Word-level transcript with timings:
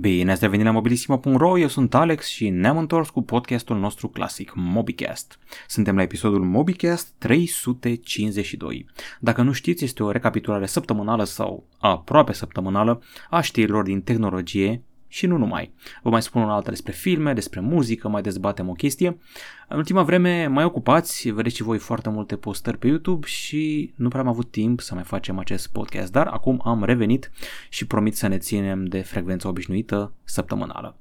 Bine 0.00 0.30
ați 0.30 0.42
revenit 0.42 0.64
la 0.64 0.70
mobilisimo.ro, 0.70 1.58
eu 1.58 1.68
sunt 1.68 1.94
Alex 1.94 2.26
și 2.26 2.48
ne-am 2.48 2.78
întors 2.78 3.10
cu 3.10 3.22
podcastul 3.22 3.78
nostru 3.78 4.08
clasic, 4.08 4.52
MobiCast. 4.54 5.38
Suntem 5.66 5.96
la 5.96 6.02
episodul 6.02 6.44
MobiCast 6.44 7.12
352. 7.18 8.86
Dacă 9.20 9.42
nu 9.42 9.52
știți, 9.52 9.84
este 9.84 10.02
o 10.02 10.10
recapitulare 10.10 10.66
săptămânală 10.66 11.24
sau 11.24 11.66
aproape 11.78 12.32
săptămânală 12.32 13.02
a 13.30 13.40
știrilor 13.40 13.84
din 13.84 14.02
tehnologie 14.02 14.82
și 15.08 15.26
nu 15.26 15.36
numai. 15.36 15.72
Vă 16.02 16.10
mai 16.10 16.22
spun 16.22 16.42
un 16.42 16.48
altă 16.48 16.70
despre 16.70 16.92
filme, 16.92 17.32
despre 17.32 17.60
muzică, 17.60 18.08
mai 18.08 18.22
dezbatem 18.22 18.68
o 18.68 18.72
chestie. 18.72 19.18
În 19.68 19.76
ultima 19.76 20.02
vreme 20.02 20.46
mai 20.46 20.64
ocupați, 20.64 21.30
vedeți 21.30 21.56
și 21.56 21.62
voi 21.62 21.78
foarte 21.78 22.08
multe 22.08 22.36
postări 22.36 22.78
pe 22.78 22.86
YouTube 22.86 23.26
și 23.26 23.92
nu 23.96 24.08
prea 24.08 24.20
am 24.20 24.28
avut 24.28 24.50
timp 24.50 24.80
să 24.80 24.94
mai 24.94 25.04
facem 25.04 25.38
acest 25.38 25.72
podcast, 25.72 26.12
dar 26.12 26.26
acum 26.26 26.60
am 26.64 26.84
revenit 26.84 27.30
și 27.68 27.86
promit 27.86 28.16
să 28.16 28.26
ne 28.26 28.38
ținem 28.38 28.84
de 28.84 29.00
frecvența 29.00 29.48
obișnuită 29.48 30.12
săptămânală. 30.24 30.96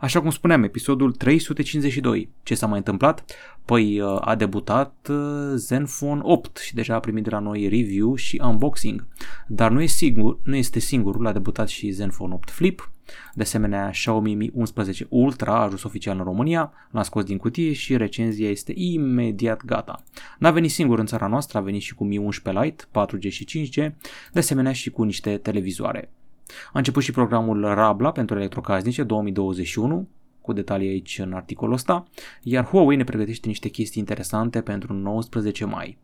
Așa 0.00 0.20
cum 0.20 0.30
spuneam, 0.30 0.62
episodul 0.62 1.12
352. 1.12 2.28
Ce 2.42 2.54
s-a 2.54 2.66
mai 2.66 2.78
întâmplat? 2.78 3.24
Păi 3.64 4.00
uh, 4.00 4.16
a 4.20 4.34
debutat 4.34 5.08
uh, 5.10 5.52
Zenfone 5.54 6.20
8 6.24 6.56
și 6.56 6.74
deja 6.74 6.94
a 6.94 7.00
primit 7.00 7.24
de 7.24 7.30
la 7.30 7.38
noi 7.38 7.68
review 7.68 8.14
și 8.14 8.40
unboxing. 8.44 9.06
Dar 9.46 9.70
nu, 9.70 9.82
e 9.82 9.86
sigur, 9.86 10.38
nu 10.42 10.56
este 10.56 10.78
singurul, 10.78 11.26
a 11.26 11.32
debutat 11.32 11.68
și 11.68 11.90
Zenfone 11.90 12.34
8 12.34 12.50
Flip, 12.50 12.90
de 13.34 13.42
asemenea, 13.42 13.90
Xiaomi 13.90 14.34
Mi 14.34 14.50
11 14.54 15.06
Ultra 15.08 15.52
a 15.52 15.62
ajuns 15.62 15.82
oficial 15.82 16.18
în 16.18 16.24
România, 16.24 16.72
l-a 16.90 17.02
scos 17.02 17.24
din 17.24 17.36
cutie 17.36 17.72
și 17.72 17.96
recenzia 17.96 18.50
este 18.50 18.72
imediat 18.76 19.64
gata. 19.64 20.02
N-a 20.38 20.50
venit 20.50 20.70
singur 20.70 20.98
în 20.98 21.06
țara 21.06 21.26
noastră, 21.26 21.58
a 21.58 21.60
venit 21.60 21.82
și 21.82 21.94
cu 21.94 22.04
Mi 22.04 22.16
11 22.16 22.64
Lite, 22.64 22.84
4G 22.84 23.28
și 23.28 23.46
5G, 23.46 23.92
de 24.32 24.38
asemenea 24.38 24.72
și 24.72 24.90
cu 24.90 25.02
niște 25.02 25.36
televizoare. 25.36 26.10
A 26.66 26.78
început 26.78 27.02
și 27.02 27.12
programul 27.12 27.74
Rabla 27.74 28.12
pentru 28.12 28.36
electrocasnice 28.36 29.02
2021, 29.02 30.08
cu 30.40 30.52
detalii 30.52 30.88
aici 30.88 31.18
în 31.18 31.32
articolul 31.32 31.74
ăsta, 31.74 32.04
iar 32.42 32.64
Huawei 32.64 32.96
ne 32.96 33.04
pregătește 33.04 33.48
niște 33.48 33.68
chestii 33.68 34.00
interesante 34.00 34.60
pentru 34.60 34.92
19 34.92 35.64
mai. 35.64 35.98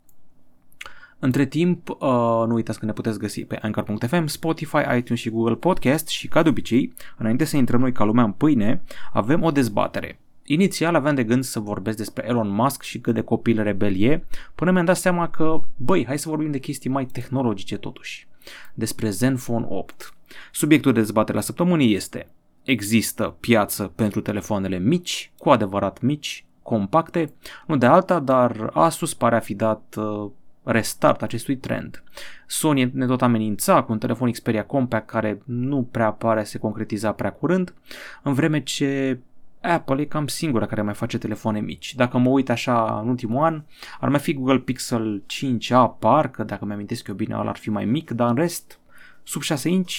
Între 1.18 1.46
timp, 1.46 1.88
uh, 1.88 1.98
nu 2.46 2.54
uitați 2.54 2.78
că 2.78 2.86
ne 2.86 2.92
puteți 2.92 3.18
găsi 3.18 3.44
pe 3.44 3.58
Anchor.fm, 3.62 4.26
Spotify, 4.26 4.96
iTunes 4.96 5.20
și 5.20 5.30
Google 5.30 5.54
Podcast 5.54 6.08
și, 6.08 6.28
ca 6.28 6.42
de 6.42 6.48
obicei, 6.48 6.92
înainte 7.16 7.44
să 7.44 7.56
intrăm 7.56 7.80
noi 7.80 7.92
ca 7.92 8.04
lumea 8.04 8.24
în 8.24 8.32
pâine, 8.32 8.82
avem 9.12 9.42
o 9.42 9.50
dezbatere. 9.50 10.20
Inițial 10.44 10.94
aveam 10.94 11.14
de 11.14 11.24
gând 11.24 11.44
să 11.44 11.60
vorbesc 11.60 11.96
despre 11.96 12.26
Elon 12.28 12.48
Musk 12.48 12.82
și 12.82 13.00
cât 13.00 13.14
de 13.14 13.20
copil 13.20 13.62
rebelie, 13.62 14.26
până 14.54 14.70
mi-am 14.70 14.84
dat 14.84 14.96
seama 14.96 15.28
că, 15.28 15.60
băi, 15.76 16.04
hai 16.06 16.18
să 16.18 16.28
vorbim 16.28 16.50
de 16.50 16.58
chestii 16.58 16.90
mai 16.90 17.04
tehnologice 17.04 17.76
totuși. 17.76 18.27
Despre 18.74 19.10
Zenfone 19.10 19.66
8. 19.68 20.14
Subiectul 20.52 20.92
de 20.92 21.00
dezbatere 21.00 21.36
la 21.36 21.42
săptămânii 21.42 21.94
este 21.94 22.28
Există 22.62 23.36
piață 23.40 23.92
pentru 23.94 24.20
telefoanele 24.20 24.78
mici, 24.78 25.32
cu 25.38 25.50
adevărat 25.50 26.00
mici, 26.00 26.44
compacte, 26.62 27.32
nu 27.66 27.76
de 27.76 27.86
alta, 27.86 28.20
dar 28.20 28.70
Asus 28.72 29.14
pare 29.14 29.36
a 29.36 29.40
fi 29.40 29.54
dat 29.54 29.94
uh, 29.98 30.30
restart 30.62 31.22
acestui 31.22 31.56
trend. 31.56 32.02
Sony 32.46 32.90
ne 32.94 33.06
tot 33.06 33.22
amenința 33.22 33.82
cu 33.82 33.92
un 33.92 33.98
telefon 33.98 34.30
Xperia 34.30 34.64
Compact 34.64 35.06
care 35.06 35.42
nu 35.44 35.88
prea 35.90 36.12
pare 36.12 36.44
să 36.44 36.50
se 36.50 36.58
concretiza 36.58 37.12
prea 37.12 37.32
curând, 37.32 37.74
în 38.22 38.32
vreme 38.32 38.62
ce 38.62 39.18
Apple 39.68 40.00
e 40.00 40.04
cam 40.04 40.26
singura 40.26 40.66
care 40.66 40.82
mai 40.82 40.94
face 40.94 41.18
telefoane 41.18 41.60
mici. 41.60 41.94
Dacă 41.94 42.18
mă 42.18 42.28
uit 42.28 42.50
așa 42.50 43.00
în 43.02 43.08
ultimul 43.08 43.44
an, 43.44 43.62
ar 44.00 44.08
mai 44.08 44.20
fi 44.20 44.34
Google 44.34 44.58
Pixel 44.58 45.22
5a, 45.22 45.98
parcă, 45.98 46.44
dacă 46.44 46.64
mi-amintesc 46.64 47.06
eu 47.08 47.14
bine, 47.14 47.34
ăla 47.38 47.48
ar 47.48 47.56
fi 47.56 47.70
mai 47.70 47.84
mic, 47.84 48.10
dar 48.10 48.28
în 48.28 48.34
rest, 48.34 48.78
sub 49.22 49.42
6 49.42 49.68
inch, 49.68 49.94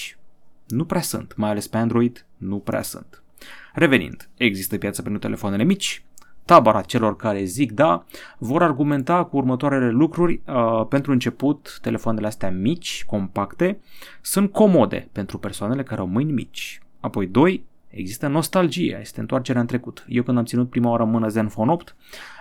nu 0.66 0.84
prea 0.84 1.00
sunt, 1.00 1.36
mai 1.36 1.50
ales 1.50 1.66
pe 1.66 1.76
Android, 1.76 2.26
nu 2.36 2.58
prea 2.58 2.82
sunt. 2.82 3.22
Revenind, 3.74 4.28
există 4.36 4.78
piață 4.78 5.02
pentru 5.02 5.20
telefoanele 5.20 5.64
mici, 5.64 6.04
tabăra 6.44 6.80
celor 6.80 7.16
care 7.16 7.44
zic 7.44 7.72
da, 7.72 8.04
vor 8.38 8.62
argumenta 8.62 9.24
cu 9.24 9.36
următoarele 9.36 9.90
lucruri. 9.90 10.40
Uh, 10.46 10.86
pentru 10.88 11.12
început, 11.12 11.78
telefoanele 11.82 12.26
astea 12.26 12.50
mici, 12.50 13.04
compacte, 13.06 13.80
sunt 14.20 14.52
comode 14.52 15.08
pentru 15.12 15.38
persoanele 15.38 15.82
care 15.82 16.00
au 16.00 16.06
mâini 16.06 16.32
mici. 16.32 16.82
Apoi, 17.00 17.26
doi, 17.26 17.64
există 17.90 18.26
nostalgie, 18.26 18.98
este 19.00 19.20
întoarcerea 19.20 19.60
în 19.60 19.66
trecut. 19.66 20.04
Eu 20.08 20.22
când 20.22 20.38
am 20.38 20.44
ținut 20.44 20.70
prima 20.70 20.90
oară 20.90 21.02
în 21.02 21.10
mână 21.10 21.28
Zenfone 21.28 21.72
8, 21.72 21.96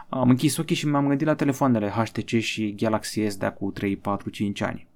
am 0.10 0.30
închis 0.30 0.58
ochii 0.58 0.76
și 0.76 0.88
m-am 0.88 1.08
gândit 1.08 1.28
la 1.28 1.36
telefoanele 1.36 1.90
HTC 1.90 2.40
și 2.40 2.76
Galaxy 2.76 3.28
S 3.28 3.36
de 3.36 3.46
acum 3.46 3.72
3, 3.72 3.96
4, 3.96 4.30
5 4.30 4.62
ani. 4.62 4.88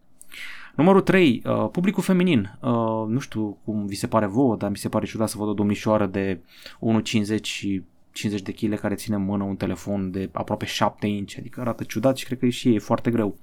Numărul 0.75 1.01
3, 1.01 1.41
uh, 1.45 1.69
publicul 1.71 2.03
feminin. 2.03 2.57
Uh, 2.61 2.71
nu 3.07 3.19
știu 3.19 3.57
cum 3.63 3.85
vi 3.85 3.95
se 3.95 4.07
pare 4.07 4.25
vouă, 4.25 4.55
dar 4.55 4.69
mi 4.69 4.77
se 4.77 4.89
pare 4.89 5.05
ciudat 5.05 5.29
să 5.29 5.37
văd 5.37 5.47
o 5.47 5.53
domnișoară 5.53 6.05
de 6.05 6.39
1,50 6.79 7.41
și 7.41 7.83
50 8.11 8.41
de 8.41 8.51
kg 8.51 8.79
care 8.79 8.95
ține 8.95 9.15
în 9.15 9.23
mână 9.23 9.43
un 9.43 9.55
telefon 9.55 10.11
de 10.11 10.29
aproape 10.31 10.65
7 10.65 11.07
inch, 11.07 11.35
adică 11.37 11.61
arată 11.61 11.83
ciudat 11.83 12.17
și 12.17 12.25
cred 12.25 12.39
că 12.39 12.47
și 12.47 12.73
e 12.73 12.79
foarte 12.79 13.11
greu. 13.11 13.37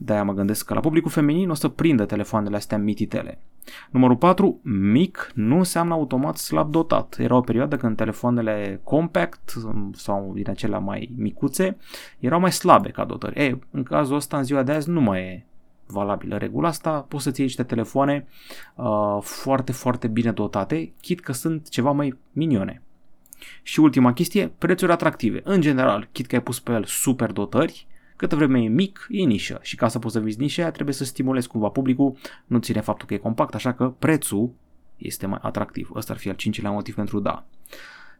De-aia 0.00 0.24
mă 0.24 0.32
gândesc 0.32 0.64
că 0.64 0.74
la 0.74 0.80
publicul 0.80 1.10
feminin 1.10 1.50
o 1.50 1.54
să 1.54 1.68
prindă 1.68 2.04
telefoanele 2.04 2.56
astea 2.56 2.78
mititele. 2.78 3.38
Numărul 3.90 4.16
4, 4.16 4.60
mic 4.62 5.30
nu 5.34 5.56
înseamnă 5.56 5.94
automat 5.94 6.36
slab 6.36 6.70
dotat. 6.70 7.16
Era 7.18 7.36
o 7.36 7.40
perioadă 7.40 7.76
când 7.76 7.96
telefoanele 7.96 8.80
compact 8.82 9.54
sau 9.92 10.32
din 10.34 10.48
acelea 10.48 10.78
mai 10.78 11.10
micuțe 11.16 11.76
erau 12.18 12.40
mai 12.40 12.52
slabe 12.52 12.88
ca 12.88 13.04
dotări. 13.04 13.44
E, 13.44 13.58
în 13.70 13.82
cazul 13.82 14.16
ăsta, 14.16 14.36
în 14.36 14.44
ziua 14.44 14.62
de 14.62 14.72
azi, 14.72 14.90
nu 14.90 15.00
mai 15.00 15.20
e 15.20 15.44
valabilă 15.86 16.36
regula 16.36 16.68
asta, 16.68 16.90
poți 17.08 17.22
să-ți 17.22 17.40
iei 17.40 17.48
niște 17.48 17.62
telefoane 17.62 18.26
uh, 18.74 19.18
foarte, 19.20 19.72
foarte 19.72 20.06
bine 20.06 20.32
dotate, 20.32 20.92
chit 21.00 21.20
că 21.20 21.32
sunt 21.32 21.68
ceva 21.68 21.90
mai 21.90 22.18
minione. 22.32 22.82
Și 23.62 23.80
ultima 23.80 24.12
chestie, 24.12 24.52
prețuri 24.58 24.92
atractive. 24.92 25.40
În 25.44 25.60
general, 25.60 26.08
chit 26.12 26.26
că 26.26 26.34
ai 26.34 26.42
pus 26.42 26.60
pe 26.60 26.72
el 26.72 26.84
super 26.84 27.32
dotări, 27.32 27.86
câtă 28.18 28.36
vreme 28.36 28.62
e 28.62 28.68
mic, 28.68 29.06
e 29.10 29.24
nișă 29.24 29.58
și 29.62 29.76
ca 29.76 29.88
să 29.88 29.98
poți 29.98 30.14
să 30.14 30.20
vizi 30.20 30.40
nișa 30.40 30.70
trebuie 30.70 30.94
să 30.94 31.04
stimulezi 31.04 31.48
cumva 31.48 31.68
publicul, 31.68 32.16
nu 32.46 32.58
ține 32.58 32.80
faptul 32.80 33.06
că 33.06 33.14
e 33.14 33.18
compact, 33.18 33.54
așa 33.54 33.72
că 33.72 33.94
prețul 33.98 34.50
este 34.96 35.26
mai 35.26 35.38
atractiv. 35.42 35.90
Ăsta 35.94 36.12
ar 36.12 36.18
fi 36.18 36.28
al 36.28 36.34
cincilea 36.34 36.70
motiv 36.70 36.94
pentru 36.94 37.20
da. 37.20 37.44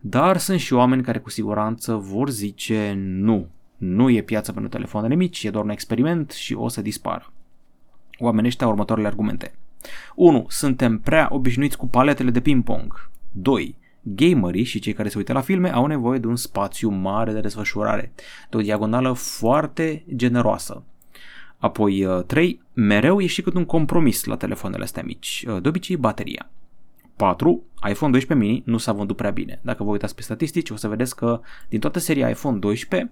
Dar 0.01 0.37
sunt 0.37 0.61
și 0.61 0.73
oameni 0.73 1.03
care 1.03 1.19
cu 1.19 1.31
siguranță 1.31 1.95
vor 1.95 2.31
zice 2.31 2.95
nu. 2.97 3.49
Nu 3.77 4.11
e 4.11 4.23
piață 4.23 4.53
pentru 4.53 4.71
telefoanele 4.71 5.15
mici, 5.15 5.45
e 5.45 5.51
doar 5.51 5.65
un 5.65 5.71
experiment 5.71 6.31
și 6.31 6.55
o 6.55 6.69
să 6.69 6.83
dispară. 6.83 7.33
Oamenii 8.19 8.49
ăștia 8.49 8.67
următoarele 8.67 9.07
argumente. 9.07 9.55
1. 10.15 10.47
Suntem 10.49 10.99
prea 10.99 11.29
obișnuiți 11.31 11.77
cu 11.77 11.87
paletele 11.87 12.31
de 12.31 12.41
ping-pong. 12.41 13.11
2 13.33 13.77
gamerii 14.15 14.65
și 14.65 14.79
cei 14.79 14.93
care 14.93 15.09
se 15.09 15.19
uită 15.19 15.33
la 15.33 15.41
filme 15.41 15.73
au 15.73 15.87
nevoie 15.87 16.19
de 16.19 16.27
un 16.27 16.37
spațiu 16.37 16.91
mare 16.91 17.33
de 17.33 17.41
desfășurare, 17.41 18.13
de 18.51 18.57
o 18.57 18.61
diagonală 18.61 19.13
foarte 19.13 20.05
generoasă. 20.17 20.83
Apoi 21.59 22.07
3. 22.27 22.49
Uh, 22.49 22.67
mereu 22.73 23.21
e 23.21 23.27
și 23.27 23.43
cât 23.43 23.55
un 23.55 23.65
compromis 23.65 24.25
la 24.25 24.37
telefoanele 24.37 24.83
astea 24.83 25.03
mici, 25.03 25.45
uh, 25.49 25.63
de 25.63 25.69
obicei 25.69 25.97
bateria. 25.97 26.51
4. 27.17 27.63
iPhone 27.89 28.13
12 28.13 28.47
mini 28.47 28.63
nu 28.67 28.79
s-a 28.79 28.93
vândut 28.93 29.17
prea 29.17 29.31
bine. 29.31 29.61
Dacă 29.63 29.83
vă 29.83 29.91
uitați 29.91 30.15
pe 30.15 30.23
statistici, 30.23 30.71
o 30.71 30.77
să 30.77 30.89
vedeți 30.89 31.17
că 31.17 31.41
din 31.69 31.81
toată 31.81 31.99
seria 31.99 32.29
iPhone 32.29 32.59
12, 32.59 33.11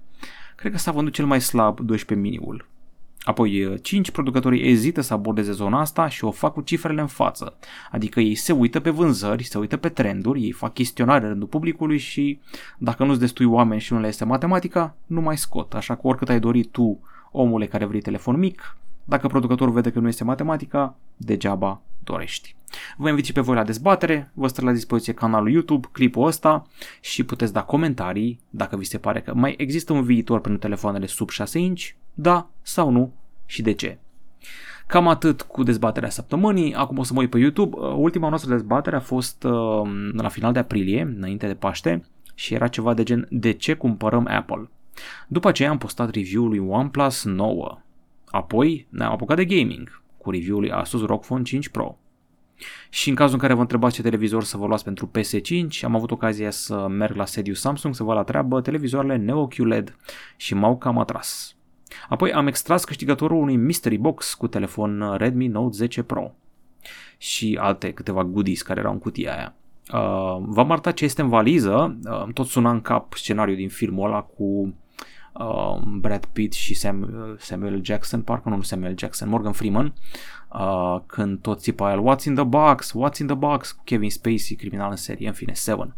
cred 0.56 0.72
că 0.72 0.78
s-a 0.78 0.92
vândut 0.92 1.12
cel 1.12 1.26
mai 1.26 1.40
slab 1.40 1.80
12 1.80 2.28
mini-ul. 2.28 2.66
Apoi, 3.26 3.81
5 3.82 4.06
uh, 4.06 4.12
producătorii 4.12 4.69
ezită 4.69 5.00
să 5.00 5.12
abordeze 5.12 5.53
zona 5.53 5.81
asta 5.81 6.09
și 6.09 6.25
o 6.25 6.31
fac 6.31 6.53
cu 6.53 6.60
cifrele 6.60 7.00
în 7.00 7.06
față. 7.06 7.56
Adică 7.91 8.20
ei 8.20 8.34
se 8.34 8.53
uită 8.53 8.81
pe 8.81 8.91
vânzări, 8.91 9.42
se 9.42 9.59
uită 9.59 9.76
pe 9.76 9.88
trenduri, 9.88 10.42
ei 10.42 10.53
fac 10.53 10.72
chestionare 10.72 11.22
în 11.22 11.31
rândul 11.31 11.48
publicului 11.48 11.98
și 11.98 12.41
dacă 12.78 13.04
nu-ți 13.04 13.20
destui 13.20 13.44
oameni 13.44 13.81
și 13.81 13.92
nu 13.92 14.00
le 14.00 14.06
este 14.06 14.25
matematica, 14.25 14.97
nu 15.06 15.20
mai 15.20 15.36
scot. 15.36 15.75
Așa 15.75 15.94
că 15.94 16.00
oricât 16.06 16.28
ai 16.28 16.41
dori 16.41 16.65
tu, 16.65 17.00
omule 17.32 17.66
care 17.66 17.84
vrei 17.84 18.00
telefon 18.00 18.38
mic, 18.38 18.76
dacă 19.04 19.26
producătorul 19.26 19.72
vede 19.72 19.91
că 19.91 19.98
nu 19.98 20.09
este 20.09 20.25
matematica, 20.25 20.97
degeaba 21.16 21.81
dorești. 22.04 22.56
Vă 22.97 23.09
invit 23.09 23.25
și 23.25 23.32
pe 23.32 23.41
voi 23.41 23.54
la 23.54 23.65
dezbatere, 23.65 24.31
vă 24.34 24.47
stă 24.47 24.62
la 24.62 24.72
dispoziție 24.72 25.12
canalul 25.12 25.50
YouTube, 25.50 25.89
clipul 25.92 26.27
ăsta 26.27 26.66
și 27.00 27.24
puteți 27.24 27.53
da 27.53 27.62
comentarii 27.62 28.41
dacă 28.50 28.77
vi 28.77 28.84
se 28.84 28.98
pare 28.98 29.21
că 29.21 29.34
mai 29.34 29.54
există 29.56 29.92
un 29.92 30.03
viitor 30.03 30.41
pentru 30.41 30.60
telefoanele 30.60 31.06
sub 31.06 31.28
6 31.28 31.59
inch, 31.59 31.84
da 32.15 32.48
sau 32.62 32.91
nu 32.91 33.12
și 33.47 33.63
de 33.63 33.72
ce. 33.72 33.98
Cam 34.87 35.09
atât 35.09 35.43
cu 35.43 35.63
dezbaterea 35.63 36.09
săptămânii. 36.09 36.75
Acum 36.75 36.98
o 36.98 37.03
să 37.03 37.13
mă 37.13 37.21
uit 37.21 37.31
pe 37.31 37.39
YouTube. 37.39 37.77
Uh, 37.78 37.95
ultima 37.97 38.28
noastră 38.28 38.51
dezbatere 38.51 38.97
a 38.97 39.01
fost 39.01 39.45
uh, 39.45 39.83
la 40.13 40.28
final 40.28 40.53
de 40.53 40.59
aprilie, 40.59 41.15
înainte 41.16 41.47
de 41.47 41.54
Paște, 41.54 42.04
și 42.34 42.54
era 42.54 42.69
ceva 42.69 42.95
de 42.95 43.03
gen 43.03 43.27
de 43.31 43.53
ce 43.53 43.75
cumpărăm 43.75 44.27
Apple. 44.31 44.71
După 45.28 45.48
aceea 45.48 45.71
am 45.71 45.78
postat 45.78 46.10
review-ul 46.10 46.48
lui 46.48 46.59
OnePlus 46.59 47.25
9. 47.25 47.78
Apoi 48.27 48.87
ne-am 48.89 49.13
apucat 49.13 49.37
de 49.37 49.45
gaming 49.45 50.03
cu 50.19 50.31
review-ul 50.31 50.60
lui 50.60 50.71
Asus 50.71 51.04
ROG 51.04 51.25
Phone 51.25 51.43
5 51.43 51.69
Pro. 51.69 51.98
Și 52.91 53.09
în 53.09 53.15
cazul 53.15 53.34
în 53.34 53.41
care 53.41 53.54
vă 53.54 53.60
întrebați 53.60 53.95
ce 53.95 54.03
televizor 54.03 54.45
să 54.45 54.57
vă 54.57 54.66
luați 54.66 54.84
pentru 54.84 55.10
PS5, 55.19 55.81
am 55.83 55.95
avut 55.95 56.10
ocazia 56.10 56.51
să 56.51 56.87
merg 56.89 57.16
la 57.16 57.25
sediu 57.25 57.54
Samsung 57.54 57.95
să 57.95 58.03
vă 58.03 58.15
la 58.15 58.22
treabă 58.22 58.60
televizoarele 58.60 59.16
Neo 59.16 59.47
QLED 59.47 59.97
și 60.37 60.54
m-au 60.54 60.77
cam 60.77 60.98
atras. 60.98 61.55
Apoi 62.09 62.33
am 62.33 62.47
extras 62.47 62.84
câștigătorul 62.84 63.38
unui 63.38 63.56
mystery 63.56 63.97
box 63.97 64.34
cu 64.34 64.47
telefon 64.47 65.15
Redmi 65.16 65.47
Note 65.47 65.77
10 65.77 66.03
Pro 66.03 66.33
și 67.18 67.59
alte 67.60 67.92
câteva 67.92 68.24
goodies 68.24 68.62
care 68.62 68.80
erau 68.80 68.92
în 68.92 68.98
cutia 68.98 69.34
aia. 69.34 69.54
Uh, 69.92 70.36
v-am 70.41 70.71
arătat 70.71 70.94
ce 70.94 71.04
este 71.04 71.22
în 71.22 71.28
valiză, 71.28 71.98
uh, 72.04 72.33
tot 72.33 72.47
suna 72.47 72.71
în 72.71 72.80
cap 72.80 73.12
scenariul 73.12 73.56
din 73.56 73.68
filmul 73.68 74.06
ăla 74.06 74.21
cu 74.21 74.74
uh, 75.33 75.83
Brad 75.84 76.24
Pitt 76.24 76.53
și 76.53 76.74
Sam, 76.74 77.10
Samuel 77.38 77.84
Jackson, 77.84 78.22
parcă 78.22 78.48
nu 78.48 78.62
Samuel 78.62 78.98
Jackson, 78.98 79.28
Morgan 79.28 79.53
Freeman, 79.53 79.94
uh, 80.53 81.00
când 81.06 81.41
tot 81.41 81.60
țipa 81.60 81.92
el 81.92 82.03
What's 82.03 82.24
in 82.24 82.34
the 82.34 82.44
box, 82.44 82.92
What's 82.92 83.18
in 83.21 83.27
the 83.27 83.36
box, 83.36 83.80
Kevin 83.84 84.10
Spacey, 84.10 84.56
criminal 84.56 84.91
în 84.91 84.97
serie, 84.97 85.27
în 85.27 85.34
fine, 85.34 85.53
Seven. 85.53 85.94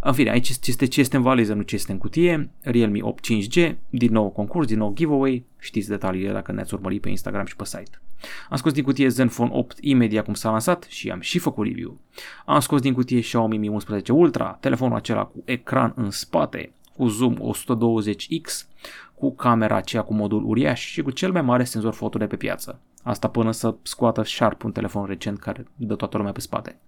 În 0.00 0.12
fine, 0.12 0.30
aici 0.30 0.48
este 0.48 0.86
ce 0.86 1.00
este 1.00 1.16
în 1.16 1.22
valiză, 1.22 1.54
nu 1.54 1.62
ce 1.62 1.74
este 1.74 1.92
în 1.92 1.98
cutie, 1.98 2.50
Realme 2.60 2.98
8 3.02 3.26
5G, 3.26 3.74
din 3.90 4.12
nou 4.12 4.28
concurs, 4.28 4.66
din 4.66 4.78
nou 4.78 4.92
giveaway, 4.94 5.44
știți 5.58 5.88
detaliile 5.88 6.32
dacă 6.32 6.52
ne-ați 6.52 6.74
urmărit 6.74 7.00
pe 7.00 7.08
Instagram 7.08 7.44
și 7.44 7.56
pe 7.56 7.64
site. 7.64 8.00
Am 8.48 8.56
scos 8.56 8.72
din 8.72 8.82
cutie 8.82 9.08
Zenfone 9.08 9.50
8 9.52 9.76
imediat 9.80 10.24
cum 10.24 10.34
s-a 10.34 10.50
lansat 10.50 10.86
și 10.88 11.10
am 11.10 11.20
și 11.20 11.38
făcut 11.38 11.66
review. 11.66 11.98
Am 12.46 12.60
scos 12.60 12.80
din 12.80 12.92
cutie 12.92 13.20
Xiaomi 13.20 13.58
Mi 13.58 13.68
11 13.68 14.12
Ultra, 14.12 14.56
telefonul 14.60 14.96
acela 14.96 15.24
cu 15.24 15.42
ecran 15.44 15.92
în 15.96 16.10
spate, 16.10 16.72
cu 16.96 17.06
zoom 17.06 17.34
120x, 17.34 18.66
cu 19.14 19.34
camera 19.34 19.76
aceea 19.76 20.02
cu 20.02 20.14
modul 20.14 20.44
uriaș 20.44 20.86
și 20.86 21.02
cu 21.02 21.10
cel 21.10 21.32
mai 21.32 21.42
mare 21.42 21.64
senzor 21.64 21.92
foto 21.92 22.18
de 22.18 22.26
pe 22.26 22.36
piață. 22.36 22.80
Asta 23.02 23.28
până 23.28 23.52
să 23.52 23.74
scoată 23.82 24.22
Sharp 24.22 24.64
un 24.64 24.72
telefon 24.72 25.06
recent 25.06 25.38
care 25.38 25.66
dă 25.76 25.94
toată 25.94 26.16
lumea 26.16 26.32
pe 26.32 26.40
spate. 26.40 26.78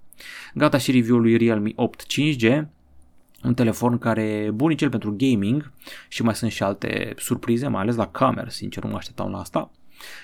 Gata 0.55 0.79
și 0.79 0.93
review-ul 0.93 1.21
lui 1.21 1.37
Realme 1.37 1.73
8 1.75 2.05
5G, 2.07 2.65
un 3.43 3.55
telefon 3.55 3.99
care 3.99 4.23
e 4.23 4.51
bunicel 4.51 4.89
pentru 4.89 5.15
gaming 5.17 5.73
și 6.09 6.23
mai 6.23 6.35
sunt 6.35 6.51
și 6.51 6.63
alte 6.63 7.15
surprize, 7.17 7.69
mai 7.69 7.81
ales 7.81 7.97
la 7.97 8.07
cameră, 8.07 8.49
sincer 8.49 8.83
nu 8.83 8.91
mă 8.91 8.97
așteptam 8.97 9.31
la 9.31 9.39
asta. 9.39 9.71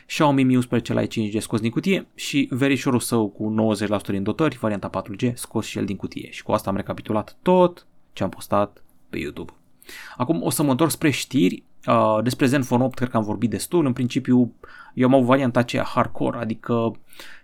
Xiaomi 0.07 0.45
Mi 0.45 0.55
11 0.55 0.95
Lite 0.95 1.29
5G 1.29 1.41
scos 1.41 1.61
din 1.61 1.71
cutie 1.71 2.07
și 2.15 2.49
verișorul 2.51 3.01
său 3.01 3.29
cu 3.29 3.75
90% 3.99 4.01
din 4.07 4.23
dotări, 4.23 4.59
varianta 4.59 4.91
4G, 4.91 5.33
scos 5.35 5.67
și 5.67 5.79
el 5.79 5.85
din 5.85 5.97
cutie. 5.97 6.31
Și 6.31 6.43
cu 6.43 6.53
asta 6.53 6.71
am 6.71 6.77
recapitulat 6.77 7.37
tot 7.43 7.87
ce 8.13 8.23
am 8.23 8.29
postat 8.29 8.83
pe 9.11 9.19
YouTube. 9.19 9.53
Acum 10.17 10.43
o 10.43 10.51
să 10.51 10.63
mă 10.63 10.71
întorc 10.71 10.91
spre 10.91 11.11
știri. 11.11 11.63
Uh, 11.87 12.19
despre 12.23 12.47
Zenfone 12.47 12.85
8 12.85 12.95
cred 12.95 13.09
că 13.09 13.17
am 13.17 13.23
vorbit 13.23 13.51
destul. 13.51 13.87
În 13.87 13.93
principiu 13.93 14.55
eu 14.95 15.07
am 15.07 15.15
avut 15.15 15.27
varianta 15.27 15.59
aceea 15.59 15.83
hardcore, 15.83 16.39
adică 16.39 16.93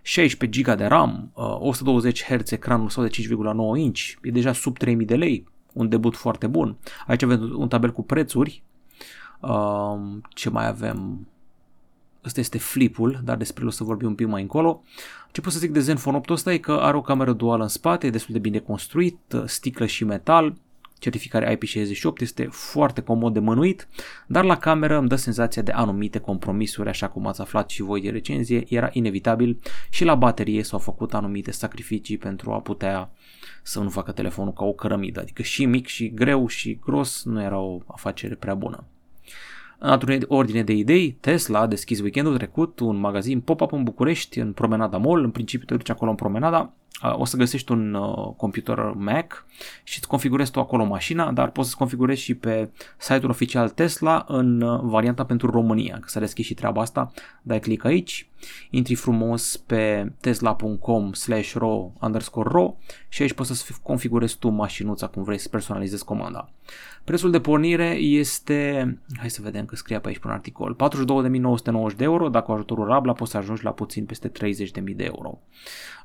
16 0.01 0.61
GB 0.61 0.77
de 0.77 0.85
RAM, 0.85 1.31
uh, 1.33 1.55
120 1.59 2.23
Hz 2.23 2.51
ecranul 2.51 2.89
sau 2.89 3.03
de 3.03 3.09
5,9 3.09 3.77
inch, 3.77 3.99
e 4.21 4.31
deja 4.31 4.53
sub 4.53 4.77
3000 4.77 5.05
de 5.05 5.15
lei, 5.15 5.47
un 5.73 5.89
debut 5.89 6.15
foarte 6.15 6.47
bun. 6.47 6.75
Aici 7.07 7.23
avem 7.23 7.53
un 7.57 7.67
tabel 7.67 7.91
cu 7.91 8.03
prețuri. 8.03 8.63
Uh, 9.39 9.99
ce 10.29 10.49
mai 10.49 10.67
avem? 10.67 11.27
Ăsta 12.25 12.39
este 12.39 12.57
flipul, 12.57 13.21
dar 13.23 13.37
despre 13.37 13.61
el 13.61 13.67
o 13.67 13.71
să 13.71 13.83
vorbim 13.83 14.07
un 14.07 14.15
pic 14.15 14.27
mai 14.27 14.41
încolo. 14.41 14.83
Ce 15.31 15.41
pot 15.41 15.51
să 15.51 15.59
zic 15.59 15.71
de 15.71 15.79
Zenfone 15.79 16.17
8 16.17 16.29
ăsta 16.29 16.53
e 16.53 16.57
că 16.57 16.71
are 16.71 16.97
o 16.97 17.01
cameră 17.01 17.33
duală 17.33 17.63
în 17.63 17.69
spate, 17.69 18.07
e 18.07 18.09
destul 18.09 18.33
de 18.33 18.39
bine 18.39 18.59
construit, 18.59 19.17
sticlă 19.45 19.85
și 19.85 20.03
metal, 20.03 20.55
certificare 21.03 21.57
IP68 21.57 22.19
este 22.21 22.47
foarte 22.51 23.01
comod 23.01 23.33
de 23.33 23.39
mânuit, 23.39 23.87
dar 24.27 24.43
la 24.43 24.57
cameră 24.57 24.97
îmi 24.97 25.07
dă 25.07 25.15
senzația 25.15 25.61
de 25.61 25.71
anumite 25.71 26.19
compromisuri, 26.19 26.89
așa 26.89 27.09
cum 27.09 27.27
ați 27.27 27.41
aflat 27.41 27.69
și 27.69 27.81
voi 27.81 28.01
de 28.01 28.09
recenzie, 28.09 28.63
era 28.67 28.89
inevitabil 28.91 29.59
și 29.89 30.03
la 30.03 30.15
baterie 30.15 30.63
s-au 30.63 30.79
făcut 30.79 31.13
anumite 31.13 31.51
sacrificii 31.51 32.17
pentru 32.17 32.51
a 32.51 32.59
putea 32.59 33.11
să 33.61 33.79
nu 33.79 33.89
facă 33.89 34.11
telefonul 34.11 34.53
ca 34.53 34.65
o 34.65 34.73
cărămidă, 34.73 35.19
adică 35.19 35.41
și 35.41 35.65
mic 35.65 35.87
și 35.87 36.13
greu 36.13 36.47
și 36.47 36.79
gros 36.85 37.23
nu 37.23 37.41
era 37.41 37.59
o 37.59 37.79
afacere 37.85 38.35
prea 38.35 38.55
bună. 38.55 38.83
În 39.77 39.89
altă 39.89 40.17
ordine 40.27 40.63
de 40.63 40.73
idei, 40.73 41.11
Tesla 41.11 41.59
a 41.59 41.67
deschis 41.67 41.99
weekendul 41.99 42.37
trecut 42.37 42.79
un 42.79 42.95
magazin 42.95 43.41
pop-up 43.41 43.71
în 43.71 43.83
București, 43.83 44.39
în 44.39 44.53
Promenada 44.53 44.97
Mall, 44.97 45.23
în 45.23 45.31
principiu 45.31 45.65
te 45.65 45.75
duci 45.75 45.89
acolo 45.89 46.09
în 46.09 46.17
Promenada, 46.17 46.73
o 47.11 47.25
să 47.25 47.37
găsești 47.37 47.71
un 47.71 47.93
uh, 47.93 48.33
computer 48.37 48.79
Mac 48.95 49.45
și 49.83 49.97
îți 49.97 50.07
configurezi 50.07 50.51
tu 50.51 50.59
acolo 50.59 50.85
mașina, 50.85 51.31
dar 51.31 51.51
poți 51.51 51.67
să-ți 51.67 51.77
configurezi 51.77 52.21
și 52.21 52.35
pe 52.35 52.69
site-ul 52.97 53.29
oficial 53.29 53.69
Tesla 53.69 54.25
în 54.27 54.61
uh, 54.61 54.79
varianta 54.83 55.25
pentru 55.25 55.49
România, 55.49 55.97
că 56.01 56.09
s-a 56.09 56.19
deschis 56.19 56.45
și 56.45 56.53
treaba 56.53 56.81
asta, 56.81 57.11
dai 57.41 57.59
click 57.59 57.85
aici, 57.85 58.27
intri 58.69 58.95
frumos 58.95 59.57
pe 59.57 60.11
tesla.com 60.19 61.13
slash 61.13 61.53
ro 61.53 61.91
underscore 62.01 62.49
ro 62.51 62.75
și 63.09 63.21
aici 63.21 63.33
poți 63.33 63.57
să 63.57 63.73
configurezi 63.81 64.37
tu 64.37 64.49
mașinuța 64.49 65.07
cum 65.07 65.23
vrei 65.23 65.37
să 65.37 65.49
personalizezi 65.49 66.05
comanda. 66.05 66.49
Prețul 67.03 67.31
de 67.31 67.39
pornire 67.39 67.89
este, 67.95 68.97
hai 69.17 69.29
să 69.29 69.41
vedem 69.41 69.65
că 69.65 69.75
scrie 69.75 69.99
pe 69.99 70.07
aici 70.07 70.17
pe 70.17 70.27
un 70.27 70.33
articol, 70.33 70.75
42.990 71.91 71.95
de 71.95 72.03
euro, 72.03 72.29
dacă 72.29 72.45
cu 72.45 72.51
ajutorul 72.51 72.87
Rabla 72.87 73.13
poți 73.13 73.31
să 73.31 73.37
ajungi 73.37 73.63
la 73.63 73.71
puțin 73.71 74.05
peste 74.05 74.31
30.000 74.31 74.95
de 74.95 75.03
euro. 75.03 75.39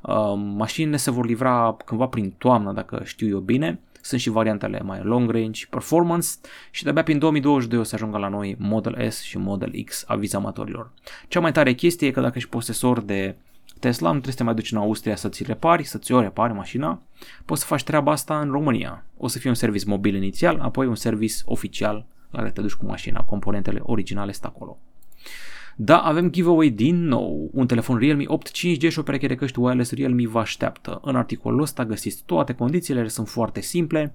Uh, 0.00 0.34
mașinile 0.36 0.96
se 0.96 1.10
vor 1.10 1.26
livra 1.26 1.76
cândva 1.84 2.06
prin 2.06 2.34
toamnă, 2.38 2.72
dacă 2.72 3.00
știu 3.04 3.28
eu 3.28 3.38
bine. 3.38 3.80
Sunt 4.00 4.20
și 4.20 4.30
variantele 4.30 4.80
mai 4.80 5.00
long 5.02 5.30
range, 5.30 5.66
performance 5.70 6.28
și 6.70 6.82
de-abia 6.82 7.02
prin 7.02 7.18
2022 7.18 7.80
o 7.80 7.82
să 7.82 7.94
ajungă 7.94 8.18
la 8.18 8.28
noi 8.28 8.56
Model 8.58 9.10
S 9.10 9.20
și 9.20 9.38
Model 9.38 9.72
X 9.84 10.04
aviz 10.06 10.34
amatorilor. 10.34 10.90
Cea 11.28 11.40
mai 11.40 11.52
tare 11.52 11.72
chestie 11.72 12.06
e 12.06 12.10
că 12.10 12.20
dacă 12.20 12.34
ești 12.36 12.48
posesor 12.48 13.00
de 13.00 13.36
Tesla, 13.78 14.06
nu 14.06 14.12
trebuie 14.12 14.32
să 14.32 14.38
te 14.38 14.44
mai 14.44 14.54
duci 14.54 14.72
în 14.72 14.78
Austria 14.78 15.16
să 15.16 15.28
ți 15.28 15.42
repari, 15.42 15.84
să 15.84 15.98
ți 15.98 16.12
o 16.12 16.20
repari 16.20 16.52
mașina, 16.52 17.02
poți 17.44 17.60
să 17.60 17.66
faci 17.66 17.82
treaba 17.82 18.12
asta 18.12 18.40
în 18.40 18.50
România. 18.50 19.04
O 19.16 19.28
să 19.28 19.38
fie 19.38 19.48
un 19.48 19.56
service 19.56 19.84
mobil 19.86 20.14
inițial, 20.14 20.58
apoi 20.60 20.86
un 20.86 20.94
service 20.94 21.34
oficial 21.44 22.06
la 22.30 22.38
care 22.38 22.50
te 22.50 22.60
duci 22.60 22.72
cu 22.72 22.86
mașina, 22.86 23.20
componentele 23.20 23.80
originale 23.82 24.32
sunt 24.32 24.44
acolo. 24.44 24.78
Da, 25.80 25.98
avem 25.98 26.30
giveaway 26.30 26.68
din 26.68 27.04
nou. 27.04 27.50
Un 27.52 27.66
telefon 27.66 27.98
Realme 27.98 28.24
8 28.26 28.50
5G 28.50 28.90
și 28.90 28.98
o 28.98 29.02
pereche 29.02 29.26
de 29.26 29.34
căști 29.34 29.58
wireless 29.58 29.92
Realme 29.92 30.26
vă 30.26 30.38
așteaptă. 30.38 31.00
În 31.02 31.16
articolul 31.16 31.60
ăsta 31.60 31.84
găsiți 31.84 32.22
toate 32.26 32.52
condițiile, 32.52 33.08
sunt 33.08 33.28
foarte 33.28 33.60
simple. 33.60 34.14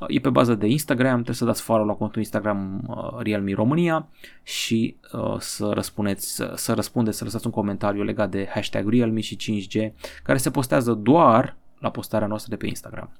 Uh, 0.00 0.06
e 0.08 0.20
pe 0.20 0.30
bază 0.30 0.54
de 0.54 0.66
Instagram, 0.66 1.12
trebuie 1.12 1.34
să 1.34 1.44
dați 1.44 1.62
follow 1.62 1.86
la 1.86 1.92
contul 1.92 2.18
Instagram 2.18 2.84
uh, 2.88 3.22
Realme 3.22 3.52
România 3.52 4.08
și 4.42 4.96
uh, 5.12 5.36
să 5.38 5.70
răspundeți, 5.74 6.34
să, 6.34 6.52
să 6.56 6.72
răspundeți, 6.72 7.18
să 7.18 7.24
lăsați 7.24 7.46
un 7.46 7.52
comentariu 7.52 8.02
legat 8.02 8.30
de 8.30 8.48
hashtag 8.50 8.88
Realme 8.88 9.20
și 9.20 9.36
5G, 9.36 9.92
care 10.22 10.38
se 10.38 10.50
postează 10.50 10.92
doar 10.92 11.56
la 11.78 11.90
postarea 11.90 12.28
noastră 12.28 12.50
de 12.50 12.56
pe 12.56 12.66
Instagram. 12.66 13.12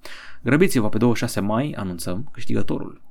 Grăbiți-vă, 0.42 0.88
pe 0.88 0.98
26 0.98 1.40
mai 1.40 1.74
anunțăm 1.76 2.28
câștigătorul. 2.32 3.07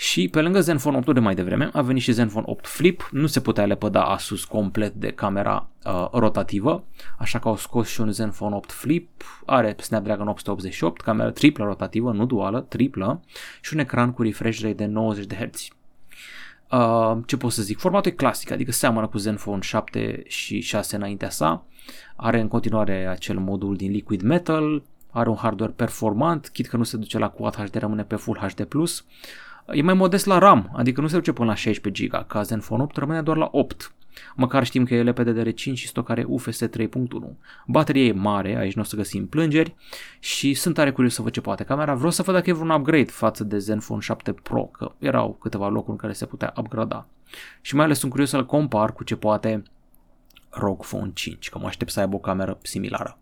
Și 0.00 0.28
pe 0.28 0.40
lângă 0.40 0.60
Zenfone 0.60 0.96
8 0.96 1.14
de 1.14 1.20
mai 1.20 1.34
devreme 1.34 1.70
a 1.72 1.82
venit 1.82 2.02
și 2.02 2.12
Zenfone 2.12 2.44
8 2.48 2.66
Flip, 2.66 3.08
nu 3.12 3.26
se 3.26 3.40
putea 3.40 3.66
lepăda 3.66 4.04
Asus 4.04 4.44
complet 4.44 4.94
de 4.94 5.10
camera 5.10 5.68
uh, 5.84 6.08
rotativă, 6.12 6.84
așa 7.16 7.38
că 7.38 7.48
au 7.48 7.56
scos 7.56 7.88
și 7.88 8.00
un 8.00 8.12
Zenfone 8.12 8.54
8 8.54 8.72
Flip, 8.72 9.22
are 9.46 9.76
Snapdragon 9.80 10.28
888, 10.28 11.00
camera 11.00 11.30
triplă 11.30 11.64
rotativă, 11.64 12.12
nu 12.12 12.26
duală, 12.26 12.60
triplă 12.60 13.22
și 13.60 13.74
un 13.74 13.80
ecran 13.80 14.12
cu 14.12 14.22
refresh 14.22 14.60
rate 14.60 14.74
de 14.74 14.84
90 14.84 15.26
de 15.26 15.34
Hz. 15.34 15.68
Uh, 16.70 17.18
ce 17.26 17.36
pot 17.36 17.52
să 17.52 17.62
zic? 17.62 17.78
Formatul 17.78 18.10
e 18.10 18.14
clasic, 18.14 18.50
adică 18.50 18.72
seamănă 18.72 19.06
cu 19.06 19.18
Zenfone 19.18 19.60
7 19.60 20.22
și 20.26 20.60
6 20.60 20.96
înaintea 20.96 21.30
sa, 21.30 21.66
are 22.16 22.40
în 22.40 22.48
continuare 22.48 23.06
acel 23.06 23.38
modul 23.38 23.76
din 23.76 23.90
liquid 23.90 24.22
metal, 24.22 24.82
are 25.10 25.28
un 25.28 25.36
hardware 25.36 25.72
performant, 25.76 26.48
chit 26.48 26.66
că 26.66 26.76
nu 26.76 26.82
se 26.82 26.96
duce 26.96 27.18
la 27.18 27.28
Quad 27.28 27.54
HD, 27.54 27.74
rămâne 27.74 28.02
pe 28.02 28.16
Full 28.16 28.38
HD+, 28.38 28.66
E 29.72 29.82
mai 29.82 29.94
modest 29.94 30.26
la 30.26 30.38
RAM, 30.38 30.70
adică 30.74 31.00
nu 31.00 31.06
se 31.06 31.16
duce 31.16 31.32
până 31.32 31.48
la 31.48 31.54
16 31.54 32.06
GB, 32.06 32.26
ca 32.26 32.42
Zenfone 32.42 32.82
8 32.82 32.96
rămâne 32.96 33.22
doar 33.22 33.36
la 33.36 33.48
8. 33.52 33.92
Măcar 34.34 34.64
știm 34.64 34.84
că 34.84 34.94
e 34.94 35.12
LPDDR5 35.12 35.54
și 35.54 35.86
stocare 35.86 36.24
UFS 36.28 36.64
3.1. 36.64 36.68
Bateria 37.66 38.04
e 38.04 38.12
mare, 38.12 38.56
aici 38.56 38.74
nu 38.74 38.82
o 38.82 38.84
să 38.84 38.96
găsim 38.96 39.26
plângeri 39.26 39.74
și 40.18 40.54
sunt 40.54 40.74
tare 40.74 40.92
curios 40.92 41.14
să 41.14 41.22
văd 41.22 41.32
ce 41.32 41.40
poate 41.40 41.64
camera. 41.64 41.94
Vreau 41.94 42.10
să 42.10 42.22
văd 42.22 42.34
dacă 42.34 42.50
e 42.50 42.52
vreun 42.52 42.70
upgrade 42.70 43.10
față 43.10 43.44
de 43.44 43.58
Zenfone 43.58 44.00
7 44.00 44.32
Pro, 44.32 44.62
că 44.64 44.92
erau 44.98 45.36
câteva 45.40 45.68
locuri 45.68 45.90
în 45.90 45.96
care 45.96 46.12
se 46.12 46.26
putea 46.26 46.52
upgrada. 46.56 47.06
Și 47.60 47.74
mai 47.74 47.84
ales 47.84 47.98
sunt 47.98 48.10
curios 48.10 48.28
să-l 48.28 48.46
compar 48.46 48.92
cu 48.92 49.04
ce 49.04 49.16
poate 49.16 49.62
ROG 50.50 50.84
Phone 50.84 51.10
5, 51.14 51.48
că 51.48 51.58
mă 51.58 51.66
aștept 51.66 51.90
să 51.90 52.00
aibă 52.00 52.14
o 52.14 52.18
cameră 52.18 52.58
similară. 52.62 53.18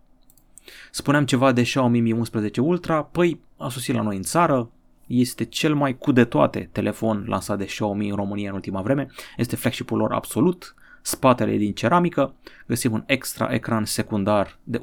Spuneam 0.90 1.24
ceva 1.24 1.52
de 1.52 1.62
Xiaomi 1.62 2.00
Mi 2.00 2.12
11 2.12 2.60
Ultra, 2.60 3.02
păi 3.02 3.40
a 3.56 3.68
sosit 3.68 3.94
la 3.94 4.02
noi 4.02 4.16
în 4.16 4.22
țară, 4.22 4.70
este 5.06 5.44
cel 5.44 5.74
mai 5.74 5.98
cu 5.98 6.12
de 6.12 6.24
toate 6.24 6.68
telefon 6.72 7.24
lansat 7.28 7.58
de 7.58 7.64
Xiaomi 7.64 8.08
în 8.08 8.16
România 8.16 8.48
în 8.48 8.54
ultima 8.54 8.82
vreme. 8.82 9.06
Este 9.36 9.56
flagship-ul 9.56 9.98
lor 9.98 10.12
absolut, 10.12 10.74
spatele 11.06 11.52
e 11.52 11.56
din 11.56 11.72
ceramică, 11.72 12.34
găsim 12.66 12.92
un 12.92 13.02
extra 13.06 13.54
ecran 13.54 13.84
secundar 13.84 14.58
de 14.64 14.78
1,1 14.78 14.82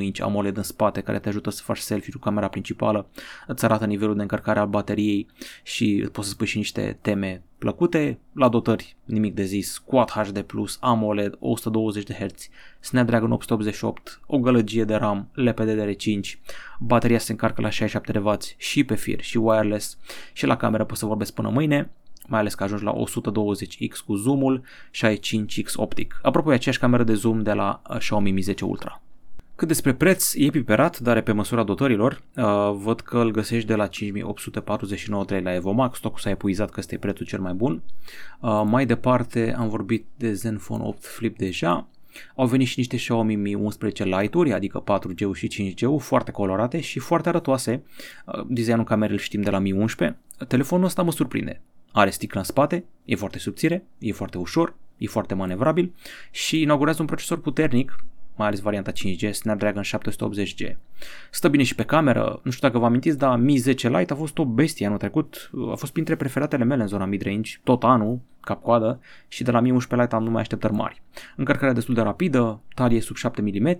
inch 0.00 0.20
AMOLED 0.22 0.56
în 0.56 0.62
spate 0.62 1.00
care 1.00 1.18
te 1.18 1.28
ajută 1.28 1.50
să 1.50 1.62
faci 1.62 1.78
selfie 1.78 2.12
cu 2.12 2.18
camera 2.18 2.48
principală, 2.48 3.08
îți 3.46 3.64
arată 3.64 3.86
nivelul 3.86 4.16
de 4.16 4.22
încărcare 4.22 4.58
al 4.58 4.66
bateriei 4.66 5.26
și 5.62 6.08
poți 6.12 6.26
să 6.26 6.32
spui 6.32 6.46
și 6.46 6.56
niște 6.56 6.98
teme 7.00 7.42
plăcute. 7.58 8.18
La 8.32 8.48
dotări 8.48 8.96
nimic 9.04 9.34
de 9.34 9.44
zis, 9.44 9.78
Quad 9.78 10.10
HD+, 10.10 10.44
AMOLED, 10.80 11.36
120 11.38 12.04
de 12.04 12.14
Hz, 12.14 12.48
Snapdragon 12.80 13.32
888, 13.32 14.20
o 14.26 14.38
gălăgie 14.38 14.84
de 14.84 14.94
RAM, 14.94 15.28
LPDDR5, 15.34 16.38
bateria 16.80 17.18
se 17.18 17.32
încarcă 17.32 17.60
la 17.60 17.68
67W 17.68 18.56
și 18.56 18.84
pe 18.84 18.94
fir 18.94 19.20
și 19.20 19.38
wireless 19.38 19.98
și 20.32 20.46
la 20.46 20.56
cameră 20.56 20.84
poți 20.84 21.00
să 21.00 21.06
vorbesc 21.06 21.34
până 21.34 21.48
mâine 21.48 21.90
mai 22.28 22.40
ales 22.40 22.54
că 22.54 22.64
ajungi 22.64 22.84
la 22.84 22.94
120x 22.94 23.96
cu 24.06 24.14
zoomul 24.14 24.62
și 24.90 25.04
ai 25.04 25.18
5x 25.18 25.72
optic. 25.74 26.18
Apropo, 26.22 26.52
e 26.52 26.54
aceeași 26.54 26.80
cameră 26.80 27.02
de 27.02 27.14
zoom 27.14 27.42
de 27.42 27.52
la 27.52 27.82
uh, 27.90 27.96
Xiaomi 27.96 28.30
Mi 28.30 28.40
10 28.40 28.64
Ultra. 28.64 29.02
Cât 29.58 29.68
despre 29.68 29.94
preț, 29.94 30.34
e 30.34 30.50
piperat, 30.50 30.98
dar 30.98 31.16
e 31.16 31.20
pe 31.20 31.32
măsura 31.32 31.62
dotărilor. 31.62 32.22
Uh, 32.36 32.44
văd 32.72 33.00
că 33.00 33.18
îl 33.18 33.30
găsești 33.30 33.66
de 33.66 33.74
la 33.74 33.86
5849 33.86 35.24
lei 35.28 35.42
la 35.42 35.54
Evomax, 35.54 35.98
stocul 35.98 36.18
s-a 36.18 36.30
epuizat 36.30 36.70
că 36.70 36.76
este 36.78 36.98
prețul 36.98 37.26
cel 37.26 37.40
mai 37.40 37.52
bun. 37.52 37.82
Uh, 38.40 38.62
mai 38.64 38.86
departe 38.86 39.54
am 39.58 39.68
vorbit 39.68 40.06
de 40.16 40.32
Zenfone 40.32 40.84
8 40.84 41.06
Flip 41.06 41.36
deja. 41.36 41.88
Au 42.34 42.46
venit 42.46 42.66
și 42.66 42.78
niște 42.78 42.96
Xiaomi 42.96 43.36
Mi 43.36 43.54
11 43.54 44.04
Lite-uri, 44.04 44.52
adică 44.52 44.82
4G 44.82 45.34
și 45.34 45.74
5G, 45.74 46.02
foarte 46.02 46.30
colorate 46.30 46.80
și 46.80 46.98
foarte 46.98 47.28
arătoase. 47.28 47.82
Uh, 48.24 48.44
designul 48.46 48.84
camerei 48.84 49.16
îl 49.16 49.22
știm 49.22 49.40
de 49.40 49.50
la 49.50 49.58
Mi 49.58 49.72
11. 49.72 50.18
Telefonul 50.48 50.84
ăsta 50.84 51.02
mă 51.02 51.12
surprinde. 51.12 51.62
Are 51.92 52.10
sticlă 52.10 52.38
în 52.38 52.44
spate, 52.44 52.84
e 53.04 53.14
foarte 53.14 53.38
subțire, 53.38 53.84
e 53.98 54.12
foarte 54.12 54.38
ușor, 54.38 54.74
e 54.96 55.06
foarte 55.06 55.34
manevrabil 55.34 55.92
și 56.30 56.60
inaugurează 56.60 57.00
un 57.00 57.06
procesor 57.06 57.40
puternic 57.40 57.96
mai 58.38 58.46
ales 58.46 58.60
varianta 58.60 58.92
5G, 58.92 59.30
Snapdragon 59.30 59.82
780G. 59.82 60.76
Stă 61.30 61.48
bine 61.48 61.62
și 61.62 61.74
pe 61.74 61.82
cameră, 61.82 62.40
nu 62.42 62.50
știu 62.50 62.66
dacă 62.66 62.80
vă 62.80 62.86
amintiți, 62.86 63.18
dar 63.18 63.38
Mi 63.38 63.56
10 63.56 63.88
Lite 63.88 64.12
a 64.12 64.16
fost 64.16 64.38
o 64.38 64.44
bestie 64.44 64.86
anul 64.86 64.98
trecut, 64.98 65.50
a 65.70 65.74
fost 65.74 65.92
printre 65.92 66.16
preferatele 66.16 66.64
mele 66.64 66.82
în 66.82 66.88
zona 66.88 67.04
mid-range, 67.04 67.58
tot 67.62 67.84
anul, 67.84 68.20
cap-coadă, 68.40 69.00
și 69.28 69.42
de 69.42 69.50
la 69.50 69.60
Mi 69.60 69.70
11 69.70 70.02
Lite 70.02 70.14
am 70.14 70.24
numai 70.24 70.40
așteptări 70.40 70.72
mari. 70.72 71.02
Încărcarea 71.36 71.74
destul 71.74 71.94
de 71.94 72.00
rapidă, 72.00 72.60
talie 72.74 73.00
sub 73.00 73.16
7 73.16 73.42
mm, 73.42 73.76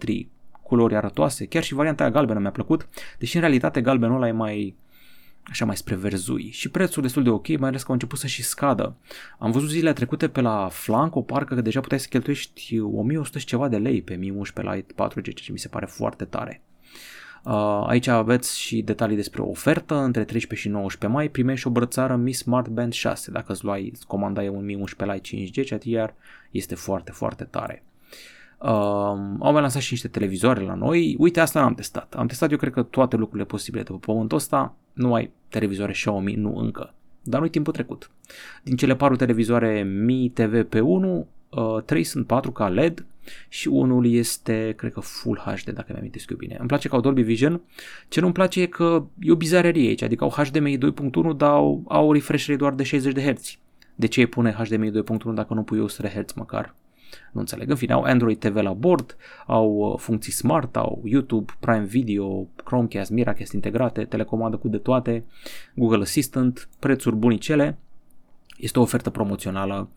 culori 0.62 0.96
arătoase, 0.96 1.46
chiar 1.46 1.62
și 1.62 1.74
varianta 1.74 2.02
aia 2.02 2.12
galbenă 2.12 2.38
mi-a 2.38 2.50
plăcut, 2.50 2.88
deși 3.18 3.34
în 3.34 3.40
realitate 3.40 3.80
galbenul 3.80 4.16
ăla 4.16 4.28
e 4.28 4.32
mai 4.32 4.74
așa 5.50 5.64
mai 5.64 5.76
spre 5.76 5.94
verzui. 5.94 6.50
Și 6.50 6.68
prețul 6.68 7.02
destul 7.02 7.22
de 7.22 7.30
ok, 7.30 7.58
mai 7.58 7.68
ales 7.68 7.80
că 7.80 7.86
au 7.88 7.94
început 7.94 8.18
să 8.18 8.26
și 8.26 8.42
scadă. 8.42 8.96
Am 9.38 9.50
văzut 9.50 9.68
zilele 9.68 9.92
trecute 9.92 10.28
pe 10.28 10.40
la 10.40 10.68
Flanco, 10.72 11.22
parcă 11.22 11.54
că 11.54 11.60
deja 11.60 11.80
puteai 11.80 12.00
să 12.00 12.06
cheltuiești 12.08 12.78
1100 12.80 13.38
și 13.38 13.46
ceva 13.46 13.68
de 13.68 13.78
lei 13.78 14.02
pe 14.02 14.14
Mi 14.14 14.30
11 14.30 14.74
Lite 14.74 14.92
4G, 14.92 15.22
ceea 15.22 15.34
ce 15.34 15.52
mi 15.52 15.58
se 15.58 15.68
pare 15.68 15.86
foarte 15.86 16.24
tare. 16.24 16.62
Uh, 17.44 17.84
aici 17.86 18.06
aveți 18.06 18.60
și 18.60 18.82
detalii 18.82 19.16
despre 19.16 19.42
o 19.42 19.48
ofertă 19.48 19.94
între 19.94 20.24
13 20.24 20.68
și 20.68 20.74
19 20.74 21.18
mai, 21.18 21.28
primești 21.28 21.66
o 21.66 21.70
brățară 21.70 22.16
Mi 22.16 22.32
Smart 22.32 22.68
Band 22.68 22.92
6 22.92 23.30
dacă 23.30 23.52
îți 23.52 23.64
luai, 23.64 23.90
îți 23.92 24.06
comandai 24.06 24.48
un 24.48 24.64
Mi 24.64 24.74
11 24.74 25.18
Lite 25.30 25.60
5G, 25.62 25.66
ceea 25.66 25.80
iar 25.82 26.14
este 26.50 26.74
foarte, 26.74 27.12
foarte 27.12 27.44
tare. 27.44 27.82
Uh, 28.58 28.68
au 29.38 29.52
mai 29.52 29.60
lansat 29.60 29.82
și 29.82 29.92
niște 29.92 30.08
televizoare 30.08 30.60
la 30.60 30.74
noi. 30.74 31.16
Uite, 31.18 31.40
asta 31.40 31.60
n-am 31.60 31.74
testat. 31.74 32.14
Am 32.14 32.26
testat 32.26 32.50
eu 32.50 32.56
cred 32.56 32.72
că 32.72 32.82
toate 32.82 33.16
lucrurile 33.16 33.46
posibile 33.46 33.82
de 33.82 33.90
pe 33.92 33.98
pământul 34.00 34.36
ăsta. 34.36 34.74
Nu 34.92 35.14
ai 35.14 35.30
televizoare 35.48 35.92
Xiaomi, 35.92 36.34
nu 36.34 36.56
încă. 36.56 36.94
Dar 37.22 37.40
nu-i 37.40 37.50
timpul 37.50 37.72
trecut. 37.72 38.10
Din 38.62 38.76
cele 38.76 38.96
patru 38.96 39.16
televizoare 39.16 39.82
Mi 39.82 40.30
TV 40.34 40.62
pe 40.62 40.80
1, 40.80 41.26
uh, 41.48 41.82
3 41.84 42.04
sunt 42.04 42.26
4K 42.26 42.68
LED 42.72 43.06
și 43.48 43.68
unul 43.68 44.06
este, 44.06 44.74
cred 44.76 44.92
că 44.92 45.00
Full 45.00 45.38
HD, 45.38 45.70
dacă 45.70 45.86
mi-am 45.92 46.10
eu 46.30 46.36
bine. 46.36 46.56
Îmi 46.58 46.68
place 46.68 46.88
că 46.88 46.94
au 46.94 47.00
Dolby 47.00 47.22
Vision. 47.22 47.60
Ce 48.08 48.20
nu-mi 48.20 48.32
place 48.32 48.60
e 48.60 48.66
că 48.66 49.04
e 49.20 49.30
o 49.30 49.36
bizarerie 49.36 49.88
aici, 49.88 50.02
adică 50.02 50.24
au 50.24 50.30
HDMI 50.30 50.78
2.1, 50.78 51.36
dar 51.36 51.50
au, 51.50 51.82
au 51.88 52.12
refresh 52.12 52.46
rate 52.46 52.58
doar 52.58 52.74
de 52.74 52.82
60 52.82 53.12
de 53.12 53.32
Hz. 53.32 53.58
De 53.94 54.06
ce 54.06 54.26
pune 54.26 54.52
HDMI 54.52 54.90
2.1 54.90 54.94
dacă 55.34 55.54
nu 55.54 55.62
pui 55.62 55.80
100 55.80 56.08
Hz 56.08 56.32
măcar? 56.32 56.74
Nu 57.32 57.40
înțeleg. 57.40 57.70
În 57.70 57.76
fine, 57.76 57.92
au 57.92 58.02
Android 58.02 58.38
TV 58.38 58.56
la 58.56 58.72
bord, 58.72 59.16
au 59.46 59.70
uh, 59.70 59.98
funcții 59.98 60.32
smart, 60.32 60.76
au 60.76 61.02
YouTube, 61.04 61.52
Prime 61.60 61.84
Video, 61.84 62.46
Chromecast, 62.64 63.10
Miracast 63.10 63.52
integrate, 63.52 64.04
telecomandă 64.04 64.56
cu 64.56 64.68
de 64.68 64.78
toate, 64.78 65.24
Google 65.74 66.02
Assistant, 66.02 66.68
prețuri 66.78 67.16
bunicele. 67.16 67.78
Este 68.58 68.78
o 68.78 68.82
ofertă 68.82 69.10
promoțională, 69.10 69.88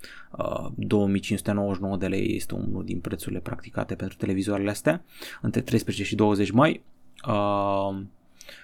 2599 0.76 1.94
uh, 1.94 2.00
de 2.00 2.08
lei 2.08 2.36
este 2.36 2.56
unul 2.56 2.86
din 2.86 3.00
prețurile 3.00 3.40
practicate 3.40 3.96
pentru 3.96 4.18
televizoarele 4.18 4.70
astea, 4.70 5.04
între 5.42 5.62
13 5.62 6.04
și 6.04 6.16
20 6.16 6.52
mai. 6.52 6.84
Uh, 7.28 8.02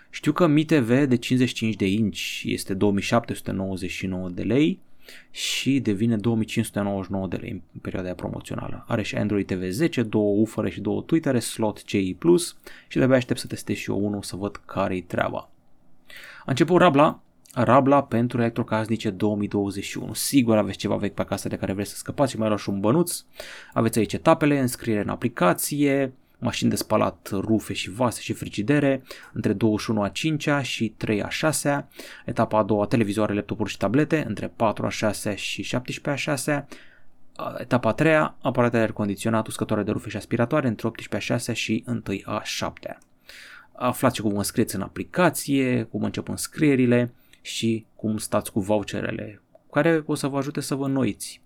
știu 0.10 0.32
că 0.32 0.48
Mi 0.48 0.64
TV 0.64 1.06
de 1.06 1.16
55 1.16 1.76
de 1.76 1.88
inch 1.88 2.42
este 2.44 2.74
2799 2.74 4.30
de 4.30 4.42
lei, 4.42 4.80
și 5.32 5.80
devine 5.80 6.16
2599 6.16 7.28
de 7.28 7.36
lei 7.36 7.52
în 7.52 7.80
perioada 7.82 8.14
promoțională. 8.14 8.86
Are 8.88 9.02
și 9.02 9.16
Android 9.16 9.46
TV 9.46 9.64
10, 9.70 10.04
două 10.04 10.40
ufere 10.40 10.70
și 10.70 10.82
două 10.82 11.02
Twitter, 11.02 11.40
slot 11.40 11.84
CI+, 11.84 12.18
și 12.88 12.98
de-abia 12.98 13.16
aștept 13.16 13.40
să 13.40 13.48
testez 13.48 13.76
și 13.76 13.90
eu 13.90 14.06
unul 14.06 14.22
să 14.22 14.36
văd 14.36 14.62
care-i 14.66 15.02
treaba. 15.02 15.50
A 16.40 16.46
început 16.46 16.82
Rabla, 16.82 17.22
Rabla 17.54 18.04
pentru 18.04 18.40
electrocasnice 18.40 19.10
2021. 19.10 20.14
Sigur 20.14 20.58
aveți 20.58 20.78
ceva 20.78 20.96
vechi 20.96 21.14
pe 21.14 21.22
acasă 21.22 21.48
de 21.48 21.56
care 21.56 21.74
vreți 21.74 21.90
să 21.90 21.96
scăpați 21.96 22.32
și 22.32 22.38
mai 22.38 22.48
luați 22.48 22.64
și 22.64 22.70
un 22.70 22.80
bănuț. 22.80 23.24
Aveți 23.74 24.00
aici 24.00 24.14
etapele, 24.14 24.60
înscriere 24.60 25.02
în 25.02 25.10
aplicație, 25.10 26.14
mașini 26.40 26.70
de 26.70 26.76
spălat 26.76 27.30
rufe 27.32 27.74
și 27.74 27.92
vase 27.92 28.22
și 28.22 28.34
frigidere, 28.34 29.04
între 29.34 29.54
21 29.54 30.02
a 30.02 30.10
5 30.10 30.50
și 30.62 30.90
3 30.98 31.24
a 31.24 31.30
6 31.30 31.88
etapa 32.26 32.58
a 32.58 32.64
doua 32.64 32.86
televizoare, 32.86 33.34
laptopuri 33.34 33.70
și 33.70 33.78
tablete, 33.78 34.24
între 34.28 34.48
4 34.56 34.86
a 34.86 34.90
6 34.90 35.36
și 35.36 35.62
17 35.62 36.10
a 36.10 36.34
6 36.34 36.68
etapa 37.58 37.90
a 37.90 37.94
treia, 37.94 38.36
aparate 38.42 38.76
de 38.76 38.82
aer 38.82 38.92
condiționat, 38.92 39.48
uscătoare 39.48 39.84
de 39.84 39.92
rufe 39.92 40.10
și 40.10 40.18
aspiratoare, 40.18 40.68
între 40.68 40.88
18 40.88 41.34
a 41.34 41.38
6 41.38 41.54
și 41.54 41.84
1 41.88 42.02
a 42.24 42.42
7 42.44 42.98
Aflați 43.72 44.22
cum 44.22 44.38
înscrieți 44.38 44.76
în 44.76 44.82
aplicație, 44.82 45.84
cum 45.84 46.04
încep 46.04 46.28
înscrierile 46.28 47.14
și 47.42 47.86
cum 47.96 48.18
stați 48.18 48.52
cu 48.52 48.60
voucherele, 48.60 49.42
care 49.72 50.04
o 50.06 50.16
să 50.16 50.28
vă 50.28 50.38
ajute 50.38 50.62
să 50.62 50.76
vă 50.76 50.86
înnoiți 50.86 51.42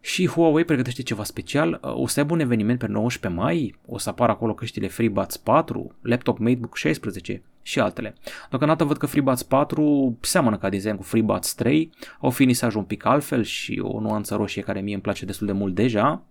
și 0.00 0.26
Huawei 0.26 0.64
pregătește 0.64 1.02
ceva 1.02 1.24
special, 1.24 1.80
o 1.82 2.06
să 2.06 2.20
aibă 2.20 2.32
un 2.32 2.40
eveniment 2.40 2.78
pe 2.78 2.86
19 2.86 3.40
mai, 3.40 3.74
o 3.86 3.98
să 3.98 4.08
apară 4.08 4.32
acolo 4.32 4.54
căștile 4.54 4.88
FreeBuds 4.88 5.36
4, 5.36 5.94
laptop 6.02 6.38
MateBook 6.38 6.76
16 6.76 7.42
și 7.62 7.80
altele. 7.80 8.14
Deocamdată 8.48 8.84
văd 8.84 8.96
că 8.96 9.06
FreeBuds 9.06 9.42
4 9.42 10.18
seamănă 10.20 10.58
ca 10.58 10.68
design 10.68 10.96
cu 10.96 11.02
FreeBuds 11.02 11.54
3, 11.54 11.90
au 12.20 12.30
finisaj 12.30 12.74
un 12.74 12.84
pic 12.84 13.04
altfel 13.04 13.42
și 13.42 13.80
o 13.82 14.00
nuanță 14.00 14.34
roșie 14.34 14.62
care 14.62 14.80
mie 14.80 14.94
îmi 14.94 15.02
place 15.02 15.24
destul 15.24 15.46
de 15.46 15.52
mult 15.52 15.74
deja. 15.74 16.22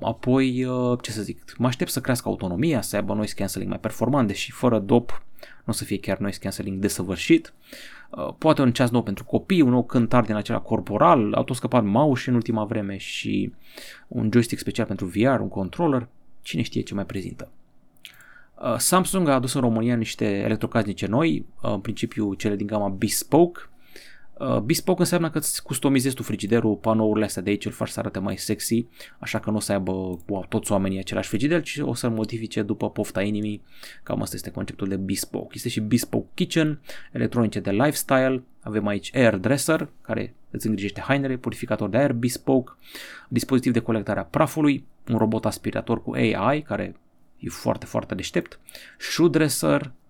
Apoi, 0.00 0.64
uh, 0.64 0.98
ce 1.02 1.10
să 1.10 1.22
zic, 1.22 1.54
mă 1.58 1.66
aștept 1.66 1.90
să 1.90 2.00
crească 2.00 2.28
autonomia, 2.28 2.80
să 2.80 2.96
aibă 2.96 3.14
noise 3.14 3.34
cancelling 3.34 3.70
mai 3.70 3.80
performant, 3.80 4.26
deși 4.26 4.52
fără 4.52 4.78
DOP 4.78 5.22
nu 5.40 5.72
o 5.72 5.72
să 5.72 5.84
fie 5.84 5.98
chiar 5.98 6.18
noise 6.18 6.38
cancelling 6.38 6.80
desăvârșit. 6.80 7.52
Uh, 7.56 7.93
poate 8.38 8.62
un 8.62 8.72
ceas 8.72 8.90
nou 8.90 9.02
pentru 9.02 9.24
copii, 9.24 9.60
un 9.60 9.70
nou 9.70 9.84
cântar 9.84 10.24
din 10.24 10.34
acela 10.34 10.60
corporal, 10.60 11.32
au 11.32 11.44
tot 11.44 11.56
scăpat 11.56 11.84
mouse 11.84 12.30
în 12.30 12.36
ultima 12.36 12.64
vreme 12.64 12.96
și 12.96 13.52
un 14.08 14.28
joystick 14.32 14.60
special 14.60 14.86
pentru 14.86 15.06
VR, 15.06 15.40
un 15.40 15.48
controller, 15.48 16.08
cine 16.42 16.62
știe 16.62 16.82
ce 16.82 16.94
mai 16.94 17.06
prezintă. 17.06 17.48
Uh, 18.62 18.76
Samsung 18.78 19.28
a 19.28 19.34
adus 19.34 19.54
în 19.54 19.60
România 19.60 19.94
niște 19.96 20.24
electrocasnice 20.24 21.06
noi, 21.06 21.46
uh, 21.62 21.70
în 21.72 21.80
principiu 21.80 22.34
cele 22.34 22.56
din 22.56 22.66
gama 22.66 22.88
Bespoke, 22.88 23.60
Uh, 24.38 24.58
bespoke 24.58 25.00
înseamnă 25.00 25.30
că 25.30 25.38
îți 25.38 25.62
customizezi 25.62 26.14
tu 26.14 26.22
frigiderul, 26.22 26.74
panourile 26.74 27.24
astea 27.24 27.42
de 27.42 27.50
aici 27.50 27.64
îl 27.64 27.72
faci 27.72 27.88
să 27.88 28.00
arate 28.00 28.18
mai 28.18 28.36
sexy, 28.36 28.86
așa 29.18 29.38
că 29.38 29.50
nu 29.50 29.56
o 29.56 29.60
să 29.60 29.72
aibă 29.72 29.92
wow, 30.26 30.44
toți 30.48 30.72
oamenii 30.72 30.98
același 30.98 31.28
frigider, 31.28 31.62
ci 31.62 31.78
o 31.82 31.94
să-l 31.94 32.10
modifice 32.10 32.62
după 32.62 32.90
pofta 32.90 33.22
inimii, 33.22 33.62
cam 34.02 34.22
asta 34.22 34.36
este 34.36 34.50
conceptul 34.50 34.88
de 34.88 34.96
bespoke. 34.96 35.52
Este 35.54 35.68
și 35.68 35.80
bespoke 35.80 36.26
kitchen, 36.34 36.80
electronice 37.12 37.60
de 37.60 37.70
lifestyle, 37.70 38.42
avem 38.60 38.86
aici 38.86 39.16
air 39.16 39.36
dresser, 39.36 39.88
care 40.00 40.34
îți 40.50 40.66
îngrijește 40.66 41.00
hainele, 41.00 41.36
purificator 41.36 41.88
de 41.88 41.96
aer 41.96 42.12
bespoke, 42.12 42.72
dispozitiv 43.28 43.72
de 43.72 43.80
colectare 43.80 44.20
a 44.20 44.24
prafului, 44.24 44.84
un 45.08 45.18
robot 45.18 45.44
aspirator 45.44 46.02
cu 46.02 46.12
AI, 46.12 46.62
care 46.62 46.96
e 47.38 47.48
foarte, 47.48 47.86
foarte 47.86 48.14
deștept, 48.14 48.58
shoe 48.98 49.28
dresser, 49.28 49.80
uh, 49.80 50.03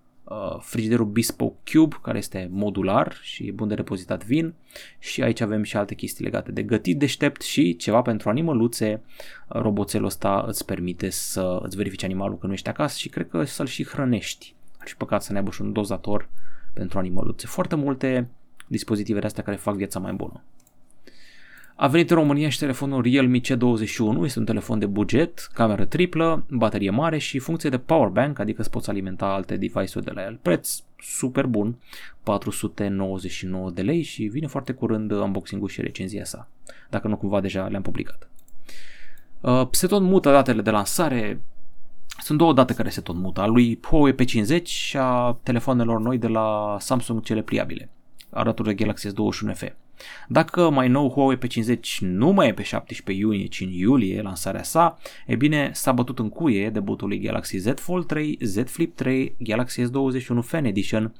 frigiderul 0.59 1.05
Bespoke 1.05 1.77
Cube, 1.77 1.95
care 2.01 2.17
este 2.17 2.47
modular 2.51 3.17
și 3.21 3.47
e 3.47 3.51
bun 3.51 3.67
de 3.67 3.73
repozitat 3.73 4.25
vin 4.25 4.53
și 4.99 5.21
aici 5.23 5.41
avem 5.41 5.63
și 5.63 5.77
alte 5.77 5.95
chestii 5.95 6.23
legate 6.23 6.51
de 6.51 6.63
gătit 6.63 6.99
deștept 6.99 7.41
și 7.41 7.75
ceva 7.75 8.01
pentru 8.01 8.29
animăluțe. 8.29 9.01
Roboțelul 9.47 10.05
ăsta 10.05 10.43
îți 10.47 10.65
permite 10.65 11.09
să 11.09 11.59
îți 11.61 11.75
verifici 11.75 12.03
animalul 12.03 12.37
că 12.37 12.47
nu 12.47 12.53
ești 12.53 12.69
acasă 12.69 12.97
și 12.97 13.09
cred 13.09 13.29
că 13.29 13.43
să-l 13.43 13.65
și 13.65 13.85
hrănești. 13.85 14.55
Ar 14.77 14.87
fi 14.87 14.95
păcat 14.95 15.23
să 15.23 15.31
ne 15.31 15.37
aibă 15.37 15.51
și 15.51 15.61
un 15.61 15.71
dozator 15.71 16.29
pentru 16.73 16.99
animăluțe. 16.99 17.47
Foarte 17.47 17.75
multe 17.75 18.29
dispozitive 18.67 19.25
astea 19.25 19.43
care 19.43 19.57
fac 19.57 19.75
viața 19.75 19.99
mai 19.99 20.13
bună. 20.13 20.43
A 21.77 21.87
venit 21.87 22.09
în 22.09 22.15
România 22.15 22.49
și 22.49 22.59
telefonul 22.59 23.03
Realme 23.03 23.39
C21, 23.39 24.23
este 24.23 24.39
un 24.39 24.45
telefon 24.45 24.79
de 24.79 24.85
buget, 24.85 25.49
cameră 25.53 25.85
triplă, 25.85 26.45
baterie 26.49 26.89
mare 26.89 27.17
și 27.17 27.39
funcție 27.39 27.69
de 27.69 27.77
power 27.77 28.07
bank, 28.07 28.39
adică 28.39 28.61
îți 28.61 28.69
poți 28.69 28.89
alimenta 28.89 29.25
alte 29.25 29.57
device-uri 29.57 30.05
de 30.05 30.11
la 30.11 30.23
el. 30.23 30.39
Preț 30.41 30.79
super 30.97 31.45
bun, 31.45 31.75
499 32.23 33.69
de 33.69 33.81
lei 33.81 34.01
și 34.01 34.23
vine 34.23 34.47
foarte 34.47 34.73
curând 34.73 35.11
unboxing-ul 35.11 35.67
și 35.67 35.81
recenzia 35.81 36.23
sa, 36.23 36.47
dacă 36.89 37.07
nu 37.07 37.17
cumva 37.17 37.41
deja 37.41 37.67
le-am 37.67 37.81
publicat. 37.81 38.29
Uh, 39.41 39.67
se 39.71 39.87
tot 39.87 40.01
mută 40.01 40.31
datele 40.31 40.61
de 40.61 40.69
lansare, 40.69 41.41
sunt 42.19 42.37
două 42.37 42.53
date 42.53 42.73
care 42.73 42.89
se 42.89 43.01
tot 43.01 43.15
mută, 43.15 43.41
a 43.41 43.45
lui 43.45 43.79
Huawei 43.81 44.13
P50 44.13 44.63
și 44.63 44.97
a 44.97 45.37
telefonelor 45.43 45.99
noi 45.99 46.17
de 46.17 46.27
la 46.27 46.77
Samsung 46.79 47.23
cele 47.23 47.41
pliabile, 47.41 47.89
alături 48.29 48.67
de 48.67 48.73
Galaxy 48.73 49.07
S21 49.07 49.53
FE. 49.53 49.75
Dacă 50.27 50.69
mai 50.69 50.87
nou 50.87 51.09
Huawei 51.09 51.37
P50 51.37 51.79
nu 51.99 52.29
mai 52.29 52.47
e 52.47 52.53
pe 52.53 52.63
17 52.63 53.25
iunie, 53.25 53.45
ci 53.45 53.61
în 53.61 53.71
iulie 53.71 54.21
lansarea 54.21 54.63
sa, 54.63 54.97
e 55.25 55.35
bine, 55.35 55.69
s-a 55.73 55.91
bătut 55.91 56.19
în 56.19 56.29
cuie 56.29 56.69
debutul 56.69 57.07
lui 57.07 57.19
Galaxy 57.19 57.57
Z 57.57 57.67
Fold 57.75 58.05
3, 58.05 58.37
Z 58.41 58.57
Flip 58.65 58.95
3, 58.95 59.35
Galaxy 59.39 59.81
S21 59.81 60.39
Fan 60.41 60.65
Edition 60.65 61.13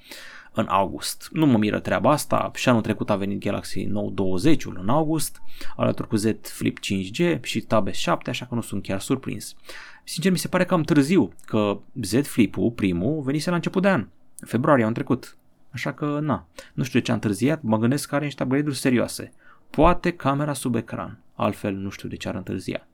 în 0.55 0.65
august. 0.69 1.29
Nu 1.31 1.45
mă 1.45 1.57
miră 1.57 1.79
treaba 1.79 2.11
asta, 2.11 2.51
și 2.55 2.69
anul 2.69 2.81
trecut 2.81 3.09
a 3.09 3.15
venit 3.15 3.43
Galaxy 3.43 3.83
Note 3.83 4.13
20 4.13 4.65
în 4.65 4.89
august, 4.89 5.41
alături 5.75 6.07
cu 6.07 6.15
Z 6.15 6.25
Flip 6.41 6.77
5G 6.79 7.39
și 7.41 7.61
Tab 7.61 7.89
S7, 7.89 8.17
așa 8.25 8.45
că 8.45 8.55
nu 8.55 8.61
sunt 8.61 8.83
chiar 8.83 8.99
surprins. 8.99 9.55
Sincer, 10.03 10.31
mi 10.31 10.37
se 10.37 10.47
pare 10.47 10.65
cam 10.65 10.81
târziu 10.81 11.33
că 11.45 11.79
Z 12.01 12.27
Flip-ul, 12.27 12.71
primul, 12.71 13.21
venise 13.21 13.49
la 13.49 13.55
început 13.55 13.81
de 13.81 13.87
an, 13.89 13.99
în 14.39 14.47
februarie 14.47 14.83
anul 14.83 14.95
trecut. 14.95 15.37
Așa 15.75 15.93
că, 15.93 16.19
na, 16.21 16.47
nu 16.73 16.83
știu 16.83 16.99
de 16.99 17.05
ce 17.05 17.11
a 17.11 17.13
întârziat, 17.13 17.61
mă 17.61 17.77
gândesc 17.77 18.09
că 18.09 18.15
are 18.15 18.25
niște 18.25 18.43
upgrade-uri 18.43 18.77
serioase. 18.77 19.33
Poate 19.69 20.11
camera 20.11 20.53
sub 20.53 20.75
ecran, 20.75 21.19
altfel 21.33 21.73
nu 21.73 21.89
știu 21.89 22.09
de 22.09 22.15
ce 22.15 22.27
ar 22.27 22.35
întârzia. 22.35 22.87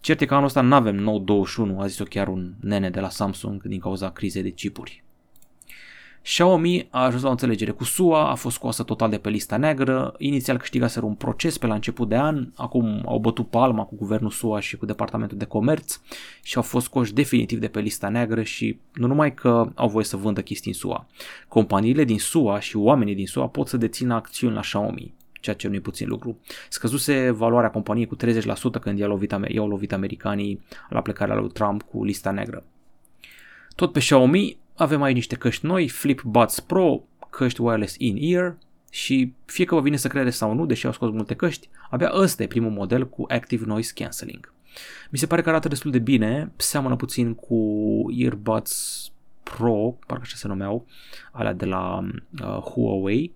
Cert 0.00 0.20
e 0.20 0.26
că 0.26 0.34
anul 0.34 0.46
ăsta 0.46 0.60
nu 0.60 0.74
avem 0.74 0.96
Note 0.96 1.24
21, 1.24 1.80
a 1.80 1.86
zis-o 1.86 2.04
chiar 2.04 2.28
un 2.28 2.54
nene 2.60 2.90
de 2.90 3.00
la 3.00 3.08
Samsung 3.08 3.62
din 3.62 3.80
cauza 3.80 4.10
crizei 4.10 4.42
de 4.42 4.50
chipuri. 4.50 5.02
Xiaomi 6.28 6.88
a 6.90 7.04
ajuns 7.04 7.22
la 7.22 7.28
o 7.28 7.30
înțelegere 7.30 7.70
cu 7.70 7.84
SUA, 7.84 8.30
a 8.30 8.34
fost 8.34 8.56
scoasă 8.56 8.82
total 8.82 9.10
de 9.10 9.18
pe 9.18 9.28
lista 9.28 9.56
neagră, 9.56 10.14
inițial 10.18 10.56
câștigaseră 10.56 11.06
un 11.06 11.14
proces 11.14 11.58
pe 11.58 11.66
la 11.66 11.74
început 11.74 12.08
de 12.08 12.16
an, 12.16 12.48
acum 12.56 13.02
au 13.06 13.18
bătut 13.18 13.48
palma 13.50 13.84
cu 13.84 13.96
guvernul 13.96 14.30
SUA 14.30 14.60
și 14.60 14.76
cu 14.76 14.86
Departamentul 14.86 15.38
de 15.38 15.44
Comerț 15.44 16.00
și 16.42 16.56
au 16.56 16.62
fost 16.62 16.86
scoși 16.86 17.12
definitiv 17.12 17.58
de 17.58 17.68
pe 17.68 17.80
lista 17.80 18.08
neagră 18.08 18.42
și 18.42 18.78
nu 18.94 19.06
numai 19.06 19.34
că 19.34 19.70
au 19.74 19.88
voie 19.88 20.04
să 20.04 20.16
vândă 20.16 20.42
chestii 20.42 20.70
în 20.70 20.78
SUA. 20.78 21.06
Companiile 21.48 22.04
din 22.04 22.18
SUA 22.18 22.60
și 22.60 22.76
oamenii 22.76 23.14
din 23.14 23.26
SUA 23.26 23.46
pot 23.46 23.68
să 23.68 23.76
dețină 23.76 24.14
acțiuni 24.14 24.54
la 24.54 24.60
Xiaomi, 24.60 25.14
ceea 25.40 25.56
ce 25.56 25.68
nu 25.68 25.74
e 25.74 25.80
puțin 25.80 26.08
lucru. 26.08 26.38
Scăzuse 26.68 27.30
valoarea 27.30 27.70
companiei 27.70 28.06
cu 28.06 28.16
30% 28.16 28.18
când 28.80 28.98
i-au 28.98 29.08
lovit, 29.08 29.34
i-au 29.48 29.68
lovit 29.68 29.92
americanii 29.92 30.60
la 30.88 31.00
plecarea 31.00 31.34
lui 31.34 31.50
Trump 31.50 31.82
cu 31.82 32.04
lista 32.04 32.30
neagră. 32.30 32.64
Tot 33.74 33.92
pe 33.92 33.98
Xiaomi 33.98 34.58
avem 34.78 35.02
aici 35.02 35.14
niște 35.14 35.36
căști 35.36 35.66
noi, 35.66 35.88
Flip 35.88 36.22
Buds 36.22 36.60
Pro, 36.60 37.02
căști 37.30 37.60
wireless 37.60 37.94
in-ear 37.98 38.56
și 38.90 39.32
fie 39.44 39.64
că 39.64 39.74
vă 39.74 39.80
vine 39.80 39.96
să 39.96 40.08
credeți 40.08 40.36
sau 40.36 40.54
nu, 40.54 40.66
deși 40.66 40.86
au 40.86 40.92
scos 40.92 41.10
multe 41.10 41.34
căști, 41.34 41.68
abia 41.90 42.10
ăsta 42.14 42.42
e 42.42 42.46
primul 42.46 42.70
model 42.70 43.08
cu 43.08 43.24
Active 43.28 43.64
Noise 43.64 43.92
Cancelling. 43.94 44.52
Mi 45.10 45.18
se 45.18 45.26
pare 45.26 45.42
că 45.42 45.48
arată 45.48 45.68
destul 45.68 45.90
de 45.90 45.98
bine, 45.98 46.52
seamănă 46.56 46.96
puțin 46.96 47.34
cu 47.34 47.56
Earbuds 48.10 49.10
Pro, 49.42 49.96
parcă 50.06 50.22
așa 50.22 50.36
se 50.36 50.48
numeau, 50.48 50.86
alea 51.32 51.52
de 51.52 51.64
la 51.64 52.08
uh, 52.42 52.46
Huawei. 52.46 53.34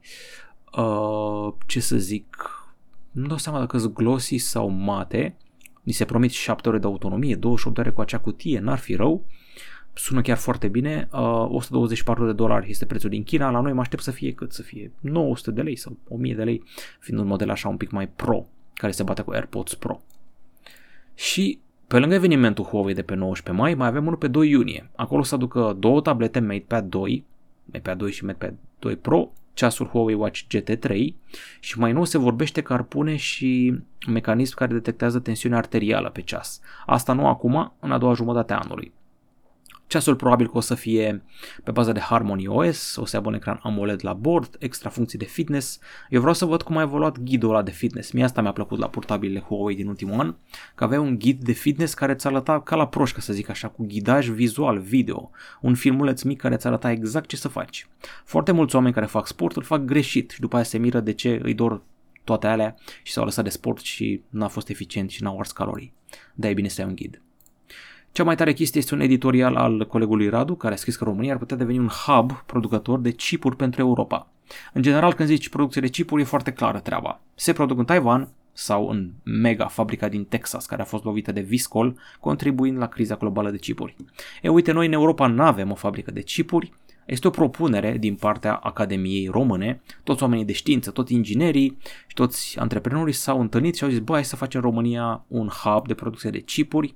Uh, 0.76 1.52
ce 1.66 1.80
să 1.80 1.96
zic, 1.96 2.50
nu 3.11 3.26
dau 3.26 3.37
seama 3.37 3.58
dacă 3.58 3.78
sunt 3.78 3.94
glossy 3.94 4.37
sau 4.37 4.68
mate, 4.68 5.37
ni 5.82 5.92
se 5.92 6.04
promit 6.04 6.30
7 6.30 6.68
ore 6.68 6.78
de 6.78 6.87
autonomie, 6.87 7.34
28 7.34 7.78
ore 7.78 7.90
cu 7.90 8.00
acea 8.00 8.18
cutie, 8.18 8.58
n-ar 8.58 8.78
fi 8.78 8.94
rău. 8.94 9.25
Uh, 9.94 9.99
sună 9.99 10.20
chiar 10.20 10.37
foarte 10.37 10.68
bine, 10.68 11.08
uh, 11.12 11.46
124 11.49 12.26
de 12.26 12.32
dolari 12.32 12.70
este 12.70 12.87
prețul 12.87 13.11
din 13.11 13.22
China, 13.22 13.50
la 13.50 13.61
noi 13.61 13.72
mă 13.72 13.80
aștept 13.80 14.02
să 14.02 14.11
fie 14.11 14.32
cât 14.32 14.52
să 14.52 14.62
fie 14.62 14.92
900 15.00 15.50
de 15.50 15.62
lei 15.62 15.76
sau 15.76 15.96
1000 16.08 16.34
de 16.34 16.44
lei, 16.44 16.62
fiind 16.99 17.20
un 17.20 17.26
model 17.26 17.50
așa 17.50 17.68
un 17.68 17.76
pic 17.76 17.90
mai 17.90 18.08
pro, 18.08 18.46
care 18.75 18.92
se 18.92 19.02
bate 19.02 19.22
cu 19.22 19.30
AirPods 19.30 19.75
Pro. 19.75 20.00
Și 21.14 21.58
pe 21.87 21.99
lângă 21.99 22.14
evenimentul 22.14 22.64
Huawei 22.64 22.94
de 22.94 23.02
pe 23.02 23.14
19 23.14 23.62
mai, 23.62 23.75
mai 23.75 23.87
avem 23.87 24.06
unul 24.06 24.16
pe 24.16 24.28
2 24.28 24.49
iunie. 24.49 24.90
Acolo 24.96 25.22
se 25.22 25.34
aducă 25.34 25.76
două 25.78 26.00
tablete 26.00 26.40
MatePad 26.40 26.90
2, 26.90 27.25
MatePad 27.64 27.99
2 27.99 28.12
și 28.12 28.25
MatePad 28.25 28.54
2 28.78 28.96
Pro, 28.96 29.32
ceasul 29.54 29.87
Huawei 29.87 30.14
Watch 30.14 30.40
GT3 30.40 31.14
și 31.61 31.78
mai 31.78 31.92
nou 31.92 32.04
se 32.04 32.18
vorbește 32.18 32.61
că 32.61 32.72
ar 32.72 32.82
pune 32.82 33.16
și 33.16 33.78
mecanism 34.08 34.54
care 34.54 34.72
detectează 34.72 35.18
tensiunea 35.18 35.58
arterială 35.58 36.11
pe 36.11 36.22
ceas. 36.22 36.61
Asta 36.87 37.12
nu 37.12 37.26
acum, 37.26 37.72
în 37.80 37.92
a 37.92 37.99
doua 37.99 38.12
jumătate 38.12 38.52
a 38.52 38.58
anului. 38.58 38.92
Ceasul 39.92 40.16
probabil 40.16 40.49
că 40.50 40.56
o 40.56 40.61
să 40.61 40.75
fie 40.75 41.22
pe 41.64 41.70
bază 41.70 41.92
de 41.92 42.00
Harmony 42.00 42.46
OS, 42.46 42.96
o 42.96 43.04
să 43.04 43.16
aibă 43.16 43.28
un 43.28 43.34
ecran 43.34 43.61
AMOLED 43.62 44.04
la 44.04 44.12
bord, 44.12 44.56
extra 44.58 44.90
funcții 44.90 45.18
de 45.18 45.24
fitness. 45.24 45.78
Eu 46.09 46.20
vreau 46.20 46.35
să 46.35 46.44
văd 46.44 46.62
cum 46.62 46.76
a 46.76 46.83
evoluat 46.83 47.18
ghidul 47.18 47.48
ăla 47.48 47.62
de 47.62 47.70
fitness. 47.70 48.11
Mie 48.11 48.24
asta 48.24 48.42
mi-a 48.42 48.52
plăcut 48.52 48.78
la 48.78 48.88
portabilele 48.88 49.40
Huawei 49.40 49.76
din 49.76 49.87
ultimul 49.87 50.20
an, 50.20 50.35
că 50.74 50.85
avea 50.85 51.00
un 51.00 51.18
ghid 51.18 51.42
de 51.42 51.52
fitness 51.52 51.94
care 51.94 52.12
îți 52.12 52.26
arăta 52.26 52.61
ca 52.61 52.76
la 52.76 52.88
proș, 52.88 53.12
ca 53.12 53.20
să 53.20 53.33
zic 53.33 53.48
așa, 53.48 53.68
cu 53.68 53.85
ghidaj 53.87 54.28
vizual, 54.28 54.78
video. 54.78 55.31
Un 55.61 55.74
filmuleț 55.74 56.22
mic 56.22 56.40
care 56.40 56.55
îți 56.55 56.66
arăta 56.66 56.90
exact 56.90 57.28
ce 57.28 57.37
să 57.37 57.48
faci. 57.48 57.88
Foarte 58.24 58.52
mulți 58.52 58.74
oameni 58.74 58.94
care 58.94 59.07
fac 59.07 59.26
sport 59.26 59.57
îl 59.57 59.62
fac 59.62 59.81
greșit 59.81 60.31
și 60.31 60.40
după 60.40 60.55
aia 60.55 60.64
se 60.64 60.78
miră 60.78 61.00
de 61.00 61.12
ce 61.12 61.40
îi 61.42 61.55
dor 61.55 61.83
toate 62.24 62.46
alea 62.46 62.76
și 63.02 63.12
s-au 63.12 63.24
lăsat 63.24 63.44
de 63.44 63.50
sport 63.50 63.81
și 63.81 64.22
n-a 64.28 64.48
fost 64.48 64.68
eficient 64.68 65.11
și 65.11 65.22
n-au 65.22 65.38
ars 65.38 65.52
calorii. 65.52 65.92
Da, 66.35 66.48
e 66.48 66.55
bine 66.55 66.68
să 66.68 66.81
ai 66.81 66.87
un 66.87 66.94
ghid. 66.94 67.20
Cea 68.12 68.25
mai 68.25 68.37
tare 68.37 68.53
chestie 68.53 68.81
este 68.81 68.94
un 68.94 69.01
editorial 69.01 69.57
al 69.57 69.87
colegului 69.87 70.29
Radu, 70.29 70.55
care 70.55 70.75
a 70.75 70.77
scris 70.77 70.96
că 70.96 71.05
România 71.05 71.33
ar 71.33 71.38
putea 71.38 71.57
deveni 71.57 71.79
un 71.79 71.88
hub 71.88 72.33
producător 72.46 72.98
de 72.98 73.11
chipuri 73.11 73.57
pentru 73.57 73.81
Europa. 73.81 74.27
În 74.72 74.83
general, 74.83 75.14
când 75.14 75.29
zici 75.29 75.48
producție 75.48 75.81
de 75.81 75.88
chipuri, 75.88 76.22
e 76.22 76.25
foarte 76.25 76.53
clară 76.53 76.79
treaba. 76.79 77.20
Se 77.35 77.53
produc 77.53 77.79
în 77.79 77.85
Taiwan 77.85 78.29
sau 78.53 78.88
în 78.88 79.11
mega 79.22 79.66
fabrica 79.66 80.09
din 80.09 80.25
Texas, 80.25 80.66
care 80.66 80.83
a 80.83 80.85
fost 80.85 81.05
lovită 81.05 81.33
de 81.33 81.40
viscol, 81.40 81.98
contribuind 82.20 82.79
la 82.79 82.87
criza 82.87 83.14
globală 83.14 83.51
de 83.51 83.59
chipuri. 83.59 83.96
E, 84.42 84.48
uite, 84.48 84.72
noi 84.72 84.87
în 84.87 84.92
Europa 84.92 85.27
nu 85.27 85.42
avem 85.42 85.70
o 85.70 85.75
fabrică 85.75 86.11
de 86.11 86.22
chipuri, 86.22 86.72
este 87.07 87.27
o 87.27 87.31
propunere 87.31 87.97
din 87.99 88.15
partea 88.15 88.55
Academiei 88.55 89.27
Române, 89.27 89.81
toți 90.05 90.23
oamenii 90.23 90.45
de 90.45 90.53
știință, 90.53 90.91
toți 90.91 91.15
inginerii 91.15 91.79
și 92.07 92.15
toți 92.15 92.59
antreprenorii 92.59 93.15
s-au 93.15 93.41
întâlnit 93.41 93.77
și 93.77 93.85
au 93.85 93.91
zis, 93.91 93.99
băi, 93.99 94.15
hai 94.15 94.25
să 94.25 94.37
facem 94.37 94.61
România 94.61 95.25
un 95.29 95.49
hub 95.49 95.87
de 95.87 95.95
producție 95.95 96.31
de 96.31 96.41
chipuri, 96.41 96.95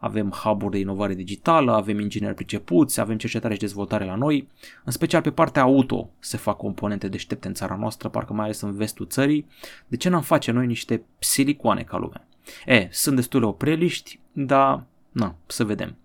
avem 0.00 0.30
hub-uri 0.30 0.72
de 0.72 0.78
inovare 0.78 1.14
digitală, 1.14 1.72
avem 1.72 2.00
ingineri 2.00 2.34
pricepuți, 2.34 3.00
avem 3.00 3.16
cercetare 3.16 3.54
și 3.54 3.60
dezvoltare 3.60 4.04
la 4.04 4.14
noi, 4.14 4.48
în 4.84 4.92
special 4.92 5.20
pe 5.20 5.30
partea 5.30 5.62
auto 5.62 6.10
se 6.18 6.36
fac 6.36 6.56
componente 6.56 7.08
deștepte 7.08 7.48
în 7.48 7.54
țara 7.54 7.76
noastră, 7.76 8.08
parcă 8.08 8.32
mai 8.32 8.44
ales 8.44 8.60
în 8.60 8.76
vestul 8.76 9.06
țării, 9.06 9.46
de 9.86 9.96
ce 9.96 10.08
n-am 10.08 10.22
face 10.22 10.50
noi 10.50 10.66
niște 10.66 11.02
silicoane 11.18 11.82
ca 11.82 11.98
lumea? 11.98 12.26
E, 12.66 12.88
sunt 12.90 13.16
destule 13.16 13.46
opreliști, 13.46 14.20
dar, 14.32 14.84
na, 15.12 15.34
să 15.46 15.64
vedem. 15.64 15.96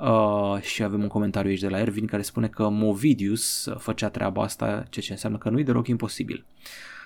Uh, 0.00 0.60
și 0.60 0.82
avem 0.82 1.02
un 1.02 1.08
comentariu 1.08 1.50
aici 1.50 1.60
de 1.60 1.68
la 1.68 1.78
Ervin 1.78 2.06
care 2.06 2.22
spune 2.22 2.48
că 2.48 2.68
Movidius 2.68 3.68
făcea 3.76 4.08
treaba 4.08 4.42
asta, 4.42 4.66
ceea 4.66 5.04
ce 5.04 5.12
înseamnă 5.12 5.38
că 5.38 5.50
nu 5.50 5.58
e 5.58 5.62
deloc 5.62 5.86
imposibil. 5.86 6.44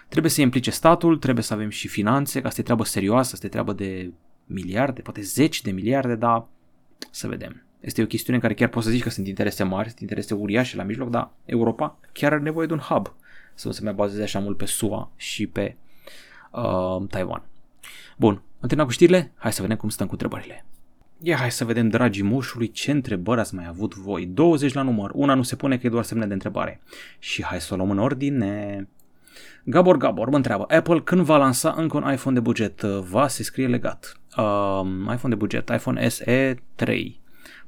Trebuie 0.09 0.31
să 0.31 0.41
implice 0.41 0.71
statul, 0.71 1.17
trebuie 1.17 1.45
să 1.45 1.55
avem 1.55 1.69
și 1.69 1.89
finanțe, 1.89 2.41
că 2.41 2.47
asta 2.47 2.61
e 2.61 2.65
treabă 2.65 2.85
serioasă, 2.85 3.31
asta 3.33 3.47
e 3.47 3.49
treabă 3.49 3.73
de 3.73 4.13
miliarde, 4.47 5.01
poate 5.01 5.21
zeci 5.21 5.63
de 5.63 5.71
miliarde, 5.71 6.15
dar 6.15 6.47
să 7.11 7.29
vedem. 7.29 7.63
Este 7.81 8.03
o 8.03 8.07
chestiune 8.07 8.37
în 8.37 8.43
care 8.43 8.55
chiar 8.55 8.69
poți 8.69 8.87
să 8.87 8.93
zici 8.93 9.03
că 9.03 9.11
sunt 9.11 9.27
interese 9.27 9.63
mari, 9.63 9.89
sunt 9.89 10.01
interese 10.01 10.35
uriașe 10.35 10.77
la 10.77 10.83
mijloc, 10.83 11.11
dar 11.11 11.31
Europa 11.45 11.99
chiar 12.13 12.33
are 12.33 12.43
nevoie 12.43 12.67
de 12.67 12.73
un 12.73 12.79
hub 12.79 13.15
să 13.55 13.67
nu 13.67 13.73
se 13.73 13.83
mai 13.83 13.93
bazeze 13.93 14.23
așa 14.23 14.39
mult 14.39 14.57
pe 14.57 14.65
SUA 14.65 15.11
și 15.17 15.47
pe 15.47 15.77
uh, 16.51 17.09
Taiwan. 17.09 17.43
Bun, 18.17 18.33
am 18.35 18.69
terminat 18.69 18.87
cu 18.87 18.93
știrile, 18.93 19.33
hai 19.37 19.53
să 19.53 19.63
vedem 19.63 19.77
cum 19.77 19.89
stăm 19.89 20.07
cu 20.07 20.13
întrebările. 20.13 20.65
Ia 21.27 21.37
hai 21.37 21.51
să 21.51 21.65
vedem, 21.65 21.89
dragii 21.89 22.23
moșului, 22.23 22.71
ce 22.71 22.91
întrebări 22.91 23.41
ați 23.41 23.55
mai 23.55 23.67
avut 23.69 23.95
voi. 23.95 24.27
20 24.27 24.73
la 24.73 24.83
număr, 24.83 25.11
una 25.15 25.35
nu 25.35 25.43
se 25.43 25.57
pune 25.57 25.79
că 25.79 25.87
e 25.87 25.91
doar 25.91 26.05
semne 26.05 26.27
de 26.27 26.33
întrebare. 26.33 26.81
Și 27.19 27.45
hai 27.45 27.61
să 27.61 27.75
o 27.75 27.77
luăm 27.77 27.91
în 27.91 27.99
ordine. 27.99 28.89
Gabor 29.65 29.97
Gabor 29.97 30.29
mă 30.29 30.37
întreabă, 30.37 30.65
Apple 30.69 31.01
când 31.01 31.21
va 31.21 31.37
lansa 31.37 31.75
încă 31.77 31.97
un 31.97 32.13
iPhone 32.13 32.35
de 32.35 32.41
buget? 32.41 32.81
Va, 32.81 33.29
se 33.29 33.43
scrie 33.43 33.67
legat. 33.67 34.21
Um, 34.37 35.11
iPhone 35.13 35.29
de 35.29 35.35
buget, 35.35 35.69
iPhone 35.69 36.09
SE 36.09 36.57
3. 36.75 37.21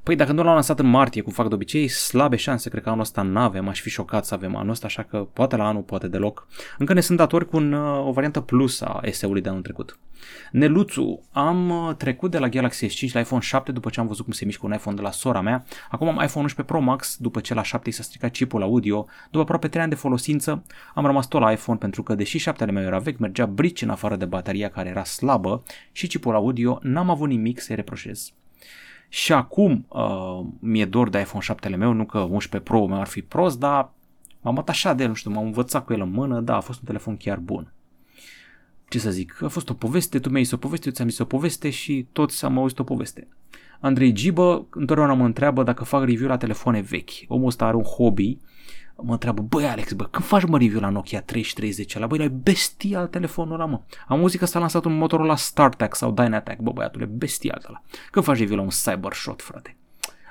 Păi 0.07 0.15
dacă 0.15 0.31
nu 0.31 0.43
l-au 0.43 0.53
lansat 0.53 0.79
în 0.79 0.89
martie, 0.89 1.21
cum 1.21 1.31
fac 1.31 1.47
de 1.47 1.53
obicei, 1.53 1.87
slabe 1.87 2.35
șanse, 2.35 2.69
cred 2.69 2.83
că 2.83 2.89
anul 2.89 3.01
ăsta 3.01 3.21
nu 3.21 3.39
avem, 3.39 3.67
aș 3.67 3.81
fi 3.81 3.89
șocat 3.89 4.25
să 4.25 4.33
avem 4.33 4.55
anul 4.55 4.71
ăsta, 4.71 4.85
așa 4.85 5.03
că 5.03 5.27
poate 5.33 5.55
la 5.55 5.67
anul, 5.67 5.81
poate 5.81 6.07
deloc. 6.07 6.47
Încă 6.77 6.93
ne 6.93 6.99
sunt 6.99 7.17
datori 7.17 7.47
cu 7.47 7.57
un, 7.57 7.73
uh, 7.73 8.07
o 8.07 8.11
variantă 8.11 8.39
plus 8.39 8.81
a 8.81 9.01
SE-ului 9.11 9.41
de 9.41 9.49
anul 9.49 9.61
trecut. 9.61 9.99
Neluțu, 10.51 11.23
am 11.31 11.69
uh, 11.69 11.95
trecut 11.95 12.31
de 12.31 12.37
la 12.37 12.49
Galaxy 12.49 12.87
S5 12.87 13.11
la 13.11 13.19
iPhone 13.19 13.41
7 13.41 13.71
după 13.71 13.89
ce 13.89 13.99
am 13.99 14.07
văzut 14.07 14.23
cum 14.23 14.33
se 14.33 14.45
mișcă 14.45 14.65
un 14.65 14.73
iPhone 14.73 14.95
de 14.95 15.01
la 15.01 15.11
sora 15.11 15.41
mea. 15.41 15.65
Acum 15.89 16.07
am 16.07 16.13
iPhone 16.23 16.43
11 16.43 16.63
Pro 16.63 16.79
Max 16.79 17.17
după 17.19 17.39
ce 17.39 17.53
la 17.53 17.63
7 17.63 17.91
s-a 17.91 18.03
stricat 18.03 18.31
chipul 18.31 18.61
audio. 18.61 19.05
După 19.25 19.39
aproape 19.39 19.67
3 19.67 19.81
ani 19.81 19.91
de 19.91 19.97
folosință, 19.97 20.63
am 20.93 21.05
rămas 21.05 21.27
tot 21.27 21.41
la 21.41 21.51
iPhone 21.51 21.77
pentru 21.77 22.03
că 22.03 22.15
deși 22.15 22.37
7 22.37 22.65
meu 22.65 22.83
era 22.83 22.99
vechi, 22.99 23.19
mergea 23.19 23.45
brici 23.45 23.81
în 23.81 23.89
afară 23.89 24.15
de 24.15 24.25
bateria 24.25 24.69
care 24.69 24.89
era 24.89 25.03
slabă 25.03 25.63
și 25.91 26.07
chipul 26.07 26.35
audio, 26.35 26.79
n-am 26.81 27.09
avut 27.09 27.27
nimic 27.27 27.59
să-i 27.59 27.75
reproșez. 27.75 28.31
Și 29.09 29.33
acum 29.33 29.85
uh, 29.87 30.45
mi-e 30.59 30.85
dor 30.85 31.09
de 31.09 31.19
iPhone 31.19 31.43
7 31.43 31.69
meu, 31.69 31.91
nu 31.93 32.05
că 32.05 32.19
11 32.19 32.69
Pro 32.69 32.87
meu 32.87 32.99
ar 32.99 33.07
fi 33.07 33.21
prost, 33.21 33.59
dar 33.59 33.91
m-am 34.41 34.57
atașat 34.57 34.97
de 34.97 35.03
el, 35.03 35.09
nu 35.09 35.15
știu, 35.15 35.31
m-am 35.31 35.45
învățat 35.45 35.85
cu 35.85 35.93
el 35.93 36.01
în 36.01 36.11
mână, 36.11 36.39
da, 36.39 36.55
a 36.55 36.59
fost 36.59 36.79
un 36.79 36.85
telefon 36.85 37.17
chiar 37.17 37.37
bun. 37.37 37.71
Ce 38.89 38.99
să 38.99 39.11
zic, 39.11 39.41
a 39.43 39.47
fost 39.47 39.69
o 39.69 39.73
poveste, 39.73 40.19
tu 40.19 40.29
mi-ai 40.29 40.43
zis 40.43 40.51
o 40.51 40.57
poveste, 40.57 40.87
eu 40.87 40.93
ți-am 40.93 41.09
zis 41.09 41.19
o 41.19 41.25
poveste 41.25 41.69
și 41.69 42.07
toți 42.11 42.45
am 42.45 42.57
auzit 42.57 42.79
o 42.79 42.83
poveste. 42.83 43.27
Andrei 43.79 44.11
Gibă 44.11 44.65
întotdeauna 44.69 45.13
mă 45.13 45.25
întreabă 45.25 45.63
dacă 45.63 45.83
fac 45.83 46.03
review 46.03 46.27
la 46.27 46.37
telefoane 46.37 46.81
vechi. 46.81 47.09
Omul 47.27 47.47
ăsta 47.47 47.65
are 47.65 47.75
un 47.75 47.83
hobby 47.83 48.37
mă 49.01 49.11
întreabă, 49.11 49.41
băi 49.41 49.65
Alex, 49.65 49.93
bă, 49.93 50.03
când 50.03 50.25
faci 50.25 50.45
mă 50.45 50.57
review 50.57 50.79
la 50.79 50.89
Nokia 50.89 51.21
3310 51.21 51.97
ăla? 51.97 52.07
Băi, 52.07 52.19
e 52.19 52.27
bestial 52.27 53.07
telefonul 53.07 53.53
ăla, 53.53 53.65
mă. 53.65 53.81
Am 54.07 54.19
auzit 54.19 54.39
că 54.39 54.45
s-a 54.45 54.59
lansat 54.59 54.85
un 54.85 54.97
motor 54.97 55.25
la 55.25 55.35
StarTAC 55.35 55.95
sau 55.95 56.11
Dynatac, 56.11 56.59
bă, 56.59 56.71
băiatule, 56.71 57.05
bestial 57.05 57.63
ăla. 57.67 57.83
Când 58.11 58.25
faci 58.25 58.37
review 58.37 58.57
la 58.57 58.63
un 58.63 58.69
Cybershot, 58.83 59.41
frate? 59.41 59.75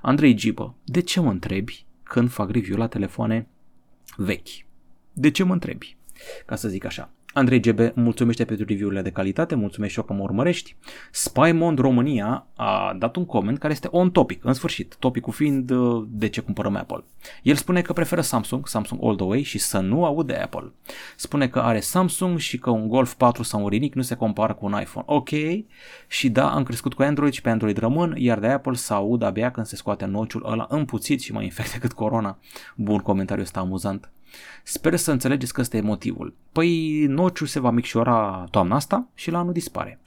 Andrei 0.03 0.35
Gibă, 0.35 0.75
de 0.85 1.01
ce 1.01 1.21
mă 1.21 1.31
întrebi 1.31 1.87
când 2.03 2.31
fac 2.31 2.51
review 2.51 2.77
la 2.77 2.87
telefoane 2.87 3.49
vechi? 4.17 4.67
De 5.13 5.31
ce 5.31 5.43
mă 5.43 5.53
întrebi? 5.53 5.97
Ca 6.47 6.57
să 6.57 6.69
zic 6.69 6.85
așa. 6.85 7.11
Andrei 7.37 7.61
GB 7.61 7.81
mulțumește 7.95 8.45
pentru 8.45 8.65
review-urile 8.69 9.03
de 9.03 9.11
calitate, 9.11 9.55
mulțumesc 9.55 9.93
și 9.93 9.99
eu 9.99 10.05
că 10.05 10.13
mă 10.13 10.23
urmărești. 10.23 10.77
Spymond 11.11 11.79
România 11.79 12.47
a 12.55 12.97
dat 12.99 13.17
un 13.17 13.25
coment 13.25 13.59
care 13.59 13.73
este 13.73 13.89
on 13.91 14.11
topic, 14.11 14.45
în 14.45 14.53
sfârșit, 14.53 14.97
topicul 14.99 15.33
fiind 15.33 15.71
uh, 15.71 16.05
de 16.09 16.29
ce 16.29 16.41
cumpărăm 16.41 16.77
Apple. 16.77 17.05
El 17.43 17.55
spune 17.55 17.83
că 17.83 17.93
preferă 17.93 18.21
Samsung, 18.21 18.69
Samsung 18.69 19.05
all 19.05 19.17
the 19.17 19.25
way 19.25 19.43
și 19.43 19.59
să 19.59 19.79
nu 19.79 20.05
aude 20.05 20.35
Apple. 20.35 20.73
Spune 21.17 21.49
că 21.49 21.59
are 21.59 21.81
Samsung 21.81 22.39
și 22.39 22.59
că 22.59 22.71
un 22.71 22.89
Golf 22.89 23.15
4 23.15 23.43
sau 23.43 23.63
un 23.63 23.69
Rinic 23.69 23.95
nu 23.95 24.03
se 24.03 24.15
compară 24.15 24.55
cu 24.55 24.67
un 24.67 24.77
iPhone. 24.81 25.07
Ok, 25.09 25.31
și 26.09 26.31
da, 26.31 26.55
am 26.55 26.63
crescut 26.63 26.95
cu 26.95 27.03
Android 27.03 27.33
și 27.33 27.43
pe 27.43 27.51
Android 27.51 27.77
rămân, 27.77 28.15
iar 28.17 28.39
de 28.39 28.47
Apple 28.47 28.75
să 28.75 28.95
aud 28.95 29.23
abia 29.23 29.51
când 29.51 29.67
se 29.67 29.77
scoate 29.77 30.05
nociul 30.05 30.47
ăla 30.47 30.67
împuțit 30.69 31.21
și 31.21 31.33
mai 31.33 31.45
infect 31.45 31.73
decât 31.77 31.93
corona. 31.93 32.39
Bun 32.77 32.99
comentariu 32.99 33.43
ăsta 33.43 33.61
amuzant. 33.61 34.11
Sper 34.63 34.97
să 34.97 35.11
înțelegeți 35.13 35.53
că 35.53 35.61
ăsta 35.61 35.77
e 35.77 35.81
motivul. 35.81 36.35
Păi 36.53 37.05
nociul 37.07 37.47
se 37.47 37.61
va 37.61 37.71
micșora 37.71 38.47
toamna 38.51 38.75
asta 38.75 39.09
și 39.15 39.31
la 39.31 39.39
anul 39.39 39.53
dispare. 39.53 40.01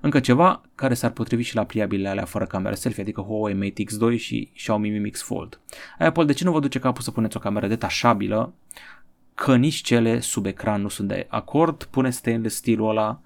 Încă 0.00 0.20
ceva 0.20 0.60
care 0.74 0.94
s-ar 0.94 1.10
potrivi 1.10 1.42
și 1.42 1.54
la 1.54 1.64
pliabilele 1.64 2.08
alea 2.08 2.24
fără 2.24 2.46
cameră 2.46 2.74
selfie, 2.74 3.02
adică 3.02 3.20
Huawei 3.20 3.54
Mate 3.54 3.84
X2 3.84 4.18
și 4.18 4.50
Xiaomi 4.54 4.90
Mi 4.90 4.98
Mix 4.98 5.22
Fold. 5.22 5.60
Apple, 5.98 6.24
de 6.24 6.32
ce 6.32 6.44
nu 6.44 6.52
vă 6.52 6.60
duce 6.60 6.78
capul 6.78 7.02
să 7.02 7.10
puneți 7.10 7.36
o 7.36 7.40
cameră 7.40 7.66
detașabilă, 7.66 8.52
că 9.34 9.56
nici 9.56 9.74
cele 9.74 10.20
sub 10.20 10.46
ecran 10.46 10.80
nu 10.80 10.88
sunt 10.88 11.08
de 11.08 11.26
acord, 11.28 11.82
puneți 11.84 12.16
stainless 12.16 12.56
stilul 12.56 12.88
ăla 12.88 13.20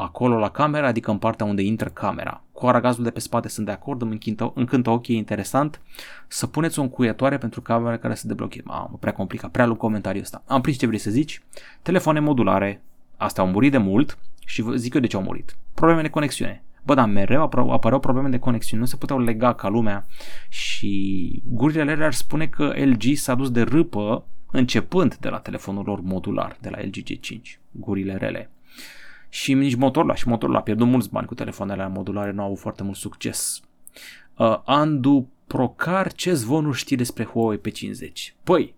acolo 0.00 0.38
la 0.38 0.50
camera, 0.50 0.86
adică 0.86 1.10
în 1.10 1.18
partea 1.18 1.46
unde 1.46 1.62
intră 1.62 1.88
camera. 1.88 2.42
Cu 2.52 2.66
aragazul 2.66 3.04
de 3.04 3.10
pe 3.10 3.20
spate 3.20 3.48
sunt 3.48 3.66
de 3.66 3.72
acord, 3.72 4.02
îmi 4.02 4.12
încântă, 4.12 4.52
încântă 4.54 4.90
ochii, 4.90 5.14
e 5.14 5.18
interesant. 5.18 5.80
Să 6.26 6.46
puneți 6.46 6.78
o 6.78 6.82
încuietoare 6.82 7.38
pentru 7.38 7.60
camera 7.60 7.96
care 7.96 8.14
se 8.14 8.26
deblocheze. 8.26 8.62
Mamă, 8.66 8.96
prea 9.00 9.12
complicat, 9.12 9.50
prea 9.50 9.66
lung 9.66 9.78
comentariul 9.78 10.22
ăsta. 10.22 10.42
Am 10.46 10.60
prins 10.60 10.78
ce 10.78 10.86
vrei 10.86 10.98
să 10.98 11.10
zici. 11.10 11.42
Telefoane 11.82 12.20
modulare, 12.20 12.82
astea 13.16 13.42
au 13.42 13.48
murit 13.50 13.70
de 13.70 13.78
mult 13.78 14.18
și 14.46 14.62
vă 14.62 14.74
zic 14.74 14.94
eu 14.94 15.00
de 15.00 15.06
ce 15.06 15.16
au 15.16 15.22
murit. 15.22 15.56
Probleme 15.74 16.02
de 16.02 16.10
conexiune. 16.10 16.62
Bă, 16.82 16.94
dar 16.94 17.08
mereu 17.08 17.42
apăreau 17.42 18.00
probleme 18.00 18.28
de 18.28 18.38
conexiune, 18.38 18.82
nu 18.82 18.88
se 18.88 18.96
puteau 18.96 19.18
lega 19.18 19.54
ca 19.54 19.68
lumea 19.68 20.06
și 20.48 21.42
gurile 21.44 22.04
ar 22.04 22.12
spune 22.12 22.46
că 22.46 22.72
LG 22.76 23.14
s-a 23.14 23.34
dus 23.34 23.50
de 23.50 23.62
râpă 23.62 24.24
începând 24.50 25.16
de 25.16 25.28
la 25.28 25.38
telefonul 25.38 25.84
lor 25.86 26.00
modular, 26.00 26.56
de 26.60 26.68
la 26.68 26.78
LG 26.80 26.96
G5, 26.96 27.40
gurile 27.70 28.16
rele 28.16 28.50
și 29.28 29.54
nici 29.54 29.74
motorul 29.74 30.14
și 30.14 30.28
motorul 30.28 30.56
a 30.56 30.60
pierdut 30.60 30.86
mulți 30.86 31.10
bani 31.10 31.26
cu 31.26 31.34
telefoanele 31.34 31.88
modulare, 31.88 32.30
nu 32.30 32.40
au 32.40 32.46
avut 32.46 32.58
foarte 32.58 32.82
mult 32.82 32.96
succes. 32.96 33.60
Uh, 34.36 34.60
Andu 34.64 35.28
Procar, 35.46 36.12
ce 36.12 36.32
zvonuri 36.32 36.76
știi 36.76 36.96
despre 36.96 37.24
Huawei 37.24 37.60
P50? 37.60 38.34
Păi, 38.42 38.74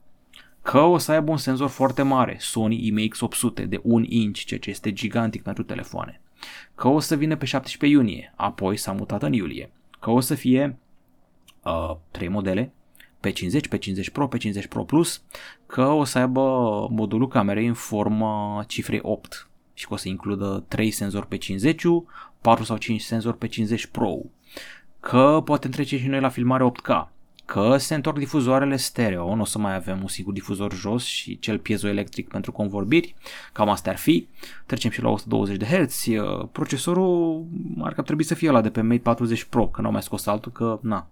că 0.62 0.78
o 0.78 0.98
să 0.98 1.12
aibă 1.12 1.30
un 1.30 1.36
senzor 1.36 1.68
foarte 1.68 2.02
mare, 2.02 2.36
Sony 2.38 2.92
IMX800 2.92 3.68
de 3.68 3.80
1 3.82 4.04
inch, 4.08 4.38
ceea 4.38 4.60
ce 4.60 4.70
este 4.70 4.92
gigantic 4.92 5.42
pentru 5.42 5.62
telefoane. 5.62 6.20
Că 6.74 6.88
o 6.88 6.98
să 6.98 7.16
vină 7.16 7.36
pe 7.36 7.44
17 7.44 7.98
iunie, 7.98 8.32
apoi 8.36 8.76
s-a 8.76 8.92
mutat 8.92 9.22
în 9.22 9.32
iulie. 9.32 9.72
Că 10.00 10.10
o 10.10 10.20
să 10.20 10.34
fie 10.34 10.78
uh, 11.62 11.96
3 12.10 12.28
modele, 12.28 12.72
P50, 13.26 13.76
P50 13.76 14.12
Pro, 14.12 14.28
P50 14.28 14.68
Pro 14.68 14.84
Plus, 14.84 15.22
că 15.66 15.84
o 15.84 16.04
să 16.04 16.18
aibă 16.18 16.40
modulul 16.90 17.28
camerei 17.28 17.66
în 17.66 17.74
formă 17.74 18.62
cifrei 18.66 19.00
8, 19.02 19.49
și 19.80 19.86
că 19.86 19.94
o 19.94 19.96
să 19.96 20.08
includă 20.08 20.64
3 20.68 20.90
senzori 20.90 21.26
pe 21.26 21.36
50, 21.36 21.82
4 22.40 22.64
sau 22.64 22.76
5 22.76 23.00
senzori 23.00 23.38
pe 23.38 23.46
50 23.46 23.86
Pro, 23.86 24.18
că 25.00 25.42
poate 25.44 25.68
trece 25.68 25.98
și 25.98 26.06
noi 26.06 26.20
la 26.20 26.28
filmare 26.28 26.72
8K, 26.72 27.08
că 27.44 27.76
se 27.76 27.94
întorc 27.94 28.18
difuzoarele 28.18 28.76
stereo, 28.76 29.34
nu 29.34 29.40
o 29.40 29.44
să 29.44 29.58
mai 29.58 29.74
avem 29.74 29.98
un 30.00 30.08
singur 30.08 30.32
difuzor 30.32 30.74
jos 30.74 31.04
și 31.04 31.38
cel 31.38 31.58
piezoelectric 31.58 32.28
pentru 32.28 32.52
convorbiri, 32.52 33.14
cam 33.52 33.68
astea 33.68 33.92
ar 33.92 33.98
fi. 33.98 34.26
Trecem 34.66 34.90
și 34.90 35.02
la 35.02 35.08
120 35.08 35.56
de 35.56 35.64
Hz, 35.64 36.06
procesorul 36.52 37.46
ar 37.80 37.92
trebui 37.92 38.24
să 38.24 38.34
fie 38.34 38.50
la 38.50 38.60
de 38.60 38.70
pe 38.70 38.80
Mate 38.80 39.00
40 39.00 39.44
Pro, 39.44 39.68
că 39.68 39.80
n-au 39.80 39.92
mai 39.92 40.02
scos 40.02 40.26
altul, 40.26 40.52
că 40.52 40.78
na, 40.82 41.08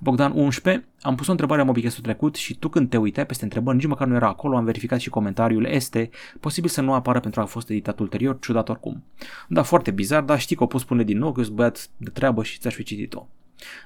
Bogdan 0.00 0.32
11, 0.34 0.86
am 1.00 1.14
pus 1.14 1.26
o 1.26 1.30
întrebare 1.30 1.60
în 1.60 1.66
mobicast 1.66 2.00
trecut 2.00 2.34
și 2.34 2.54
tu 2.54 2.68
când 2.68 2.90
te 2.90 2.96
uitai 2.96 3.26
peste 3.26 3.44
întrebări, 3.44 3.76
nici 3.76 3.86
măcar 3.86 4.06
nu 4.06 4.14
era 4.14 4.28
acolo, 4.28 4.56
am 4.56 4.64
verificat 4.64 5.00
și 5.00 5.08
comentariul 5.08 5.64
este, 5.64 6.10
posibil 6.40 6.70
să 6.70 6.80
nu 6.80 6.92
apară 6.92 7.20
pentru 7.20 7.40
că 7.40 7.46
a 7.46 7.48
fost 7.48 7.70
editat 7.70 7.98
ulterior, 7.98 8.38
ciudat 8.40 8.68
oricum. 8.68 9.04
Da, 9.48 9.62
foarte 9.62 9.90
bizar, 9.90 10.22
dar 10.22 10.40
știi 10.40 10.56
că 10.56 10.62
o 10.62 10.66
pot 10.66 10.80
spune 10.80 11.02
din 11.02 11.18
nou, 11.18 11.32
că 11.32 11.42
sunt 11.42 11.56
băiat 11.56 11.88
de 11.96 12.10
treabă 12.10 12.42
și 12.42 12.58
ți-aș 12.58 12.74
fi 12.74 12.82
citit-o. 12.82 13.26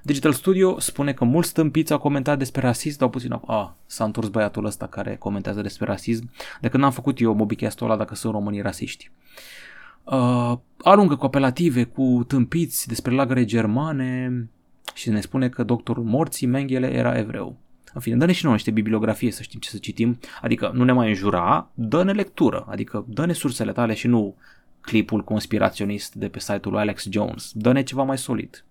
Digital 0.02 0.32
Studio 0.32 0.80
spune 0.80 1.12
că 1.12 1.24
mulți 1.24 1.48
stâmpiți 1.48 1.92
au 1.92 1.98
comentat 1.98 2.38
despre 2.38 2.60
rasism, 2.60 2.98
dar 2.98 3.08
puțin, 3.08 3.32
a, 3.46 3.76
s-a 3.86 4.04
întors 4.04 4.28
băiatul 4.28 4.64
ăsta 4.64 4.86
care 4.86 5.16
comentează 5.16 5.60
despre 5.60 5.86
rasism, 5.86 6.30
de 6.60 6.68
când 6.68 6.82
n-am 6.82 6.92
făcut 6.92 7.20
eu 7.20 7.34
mobicast 7.34 7.80
ăla 7.80 7.96
dacă 7.96 8.14
sunt 8.14 8.32
românii 8.32 8.60
rasiști. 8.60 9.10
Uh, 10.04 10.52
aruncă 10.82 11.16
cu 11.16 11.26
apelative, 11.26 11.84
cu 11.84 12.24
tâmpiți 12.26 12.86
despre 12.86 13.14
lagăre 13.14 13.44
germane, 13.44 14.48
și 14.94 15.10
ne 15.10 15.20
spune 15.20 15.48
că 15.48 15.62
doctorul 15.62 16.04
morții 16.04 16.46
Mengele 16.46 16.92
era 16.92 17.18
evreu. 17.18 17.56
În 17.94 18.00
fine, 18.00 18.16
dă-ne 18.16 18.32
și 18.32 18.44
noi 18.44 18.52
niște 18.52 18.70
bibliografie 18.70 19.30
să 19.30 19.42
știm 19.42 19.60
ce 19.60 19.70
să 19.70 19.78
citim, 19.78 20.18
adică 20.40 20.70
nu 20.74 20.84
ne 20.84 20.92
mai 20.92 21.08
înjura, 21.08 21.70
dă-ne 21.74 22.12
lectură, 22.12 22.66
adică 22.68 23.04
dă-ne 23.08 23.32
sursele 23.32 23.72
tale 23.72 23.94
și 23.94 24.06
nu 24.06 24.36
clipul 24.80 25.24
conspiraționist 25.24 26.14
de 26.14 26.28
pe 26.28 26.38
site-ul 26.38 26.72
lui 26.72 26.80
Alex 26.80 27.06
Jones, 27.10 27.50
dă-ne 27.54 27.82
ceva 27.82 28.02
mai 28.02 28.18
solid. 28.18 28.64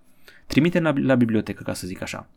Trimite 0.47 0.79
la, 0.79 0.93
la 0.95 1.15
bibliotecă, 1.15 1.63
ca 1.63 1.73
să 1.73 1.87
zic 1.87 2.01
așa. 2.01 2.27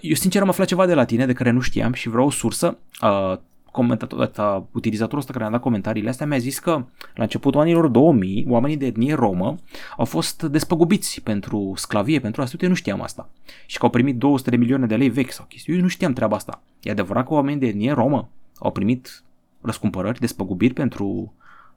Eu 0.00 0.14
sincer 0.14 0.42
am 0.42 0.48
aflat 0.48 0.66
ceva 0.66 0.86
de 0.86 0.94
la 0.94 1.04
tine 1.04 1.26
de 1.26 1.32
care 1.32 1.50
nu 1.50 1.60
știam 1.60 1.92
și 1.92 2.08
vreau 2.08 2.26
o 2.26 2.30
sursă. 2.30 2.78
Uh, 3.02 3.38
comentator, 3.74 4.20
ăsta, 4.20 4.66
utilizatorul 4.72 5.18
ăsta 5.18 5.32
care 5.32 5.44
a 5.44 5.50
dat 5.50 5.60
comentariile 5.60 6.08
astea 6.08 6.26
mi-a 6.26 6.38
zis 6.38 6.58
că 6.58 6.84
la 7.14 7.22
începutul 7.22 7.60
anilor 7.60 7.86
2000 7.88 8.46
oamenii 8.48 8.76
de 8.76 8.86
etnie 8.86 9.14
romă 9.14 9.56
au 9.96 10.04
fost 10.04 10.42
despăgubiți 10.42 11.20
pentru 11.20 11.72
sclavie, 11.76 12.20
pentru 12.20 12.42
asta, 12.42 12.56
eu 12.60 12.68
nu 12.68 12.74
știam 12.74 13.02
asta. 13.02 13.30
Și 13.66 13.78
că 13.78 13.84
au 13.84 13.90
primit 13.90 14.16
200 14.16 14.50
de 14.50 14.56
milioane 14.56 14.86
de 14.86 14.96
lei 14.96 15.08
vechi 15.08 15.32
sau 15.32 15.46
chestii. 15.48 15.74
Eu 15.74 15.80
nu 15.80 15.88
știam 15.88 16.12
treaba 16.12 16.36
asta. 16.36 16.62
E 16.82 16.90
adevărat 16.90 17.26
că 17.26 17.34
oamenii 17.34 17.60
de 17.60 17.66
etnie 17.66 17.92
romă 17.92 18.28
au 18.58 18.70
primit 18.70 19.22
răscumpărări, 19.60 20.20
despăgubiri 20.20 20.74
pentru 20.74 21.32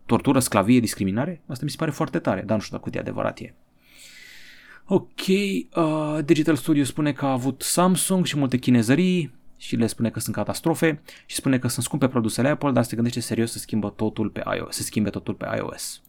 tortură, 0.06 0.40
sclavie, 0.40 0.80
discriminare? 0.80 1.42
Asta 1.48 1.64
mi 1.64 1.70
se 1.70 1.78
pare 1.80 1.92
foarte 1.92 2.20
tare, 2.20 2.44
dar 2.46 2.58
nu 2.58 2.64
știu 2.64 2.78
dacă 2.78 2.90
cât 2.90 2.98
e 2.98 3.02
adevărat 3.02 3.40
e. 3.40 3.54
Ok, 4.90 5.28
uh, 5.28 6.18
Digital 6.26 6.56
Studio 6.56 6.84
spune 6.84 7.12
că 7.12 7.26
a 7.26 7.32
avut 7.32 7.62
Samsung 7.62 8.26
și 8.26 8.38
multe 8.38 8.58
chinezării, 8.58 9.32
și 9.58 9.76
le 9.76 9.88
spune 9.88 10.10
că 10.10 10.20
sunt 10.20 10.36
catastrofe 10.36 11.02
și 11.26 11.36
spune 11.36 11.60
că 11.60 11.68
sunt 11.68 11.86
scumpe 11.86 12.08
produsele 12.08 12.50
Apple, 12.50 12.72
dar 12.72 12.84
se 12.84 12.96
gândește 12.96 13.20
serios 13.20 13.52
să 13.52 13.58
schimbă 13.58 13.90
totul 13.90 14.30
pe 14.30 14.44
iOS, 14.58 14.76
să 14.76 14.84
schimbe 14.84 15.10
totul 15.10 15.34
pe 15.34 15.48
iOS. 15.58 16.02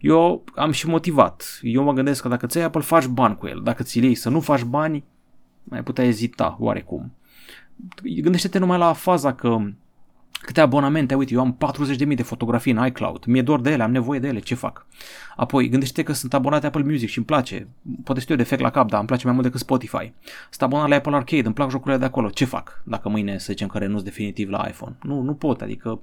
Eu 0.00 0.44
am 0.54 0.70
și 0.70 0.86
motivat. 0.86 1.58
Eu 1.62 1.82
mă 1.82 1.92
gândesc 1.92 2.22
că 2.22 2.28
dacă 2.28 2.46
ți 2.46 2.58
Apple, 2.58 2.80
faci 2.80 3.06
bani 3.06 3.36
cu 3.36 3.46
el. 3.46 3.60
Dacă 3.62 3.82
ți 3.82 3.98
iei 3.98 4.14
să 4.14 4.28
nu 4.28 4.40
faci 4.40 4.62
bani, 4.62 5.04
mai 5.62 5.82
putea 5.82 6.04
ezita 6.04 6.56
oarecum. 6.60 7.12
Gândește-te 8.02 8.58
numai 8.58 8.78
la 8.78 8.92
faza 8.92 9.34
că 9.34 9.58
Câte 10.42 10.60
abonamente, 10.60 11.14
uite, 11.14 11.34
eu 11.34 11.40
am 11.40 11.56
40.000 11.98 12.14
de 12.14 12.22
fotografii 12.22 12.72
în 12.72 12.86
iCloud, 12.86 13.24
mi-e 13.24 13.42
dor 13.42 13.60
de 13.60 13.70
ele, 13.70 13.82
am 13.82 13.90
nevoie 13.90 14.18
de 14.18 14.28
ele, 14.28 14.38
ce 14.38 14.54
fac? 14.54 14.86
Apoi, 15.36 15.68
gândește 15.68 16.02
că 16.02 16.12
sunt 16.12 16.34
abonat 16.34 16.64
Apple 16.64 16.82
Music 16.82 17.08
și 17.08 17.16
îmi 17.16 17.26
place, 17.26 17.68
poate 18.04 18.20
știu 18.20 18.34
de 18.34 18.42
defect 18.42 18.60
la 18.60 18.70
cap, 18.70 18.88
dar 18.88 18.98
îmi 18.98 19.08
place 19.08 19.24
mai 19.24 19.32
mult 19.32 19.44
decât 19.44 19.60
Spotify. 19.60 20.12
Sunt 20.50 20.62
abonat 20.62 20.88
la 20.88 20.94
Apple 20.94 21.14
Arcade, 21.14 21.44
îmi 21.44 21.54
plac 21.54 21.70
jocurile 21.70 21.98
de 21.98 22.04
acolo, 22.04 22.28
ce 22.28 22.44
fac? 22.44 22.82
Dacă 22.84 23.08
mâine, 23.08 23.38
să 23.38 23.46
zicem 23.48 23.68
că 23.68 23.78
renunț 23.78 24.02
definitiv 24.02 24.48
la 24.48 24.66
iPhone. 24.68 24.96
Nu, 25.02 25.20
nu 25.20 25.34
pot, 25.34 25.60
adică 25.60 26.00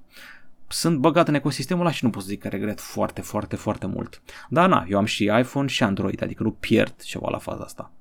sunt 0.67 0.97
băgat 0.97 1.27
în 1.27 1.33
ecosistemul 1.33 1.83
ăla 1.83 1.91
și 1.91 2.03
nu 2.03 2.09
pot 2.09 2.21
să 2.21 2.27
zic 2.27 2.39
că 2.39 2.47
regret 2.47 2.79
foarte, 2.79 3.21
foarte, 3.21 3.55
foarte 3.55 3.85
mult. 3.85 4.21
Dar 4.49 4.69
na, 4.69 4.85
eu 4.89 4.97
am 4.97 5.05
și 5.05 5.23
iPhone 5.39 5.67
și 5.67 5.83
Android, 5.83 6.23
adică 6.23 6.43
nu 6.43 6.51
pierd 6.51 6.95
ceva 7.01 7.29
la 7.29 7.37
faza 7.37 7.63
asta. 7.63 7.91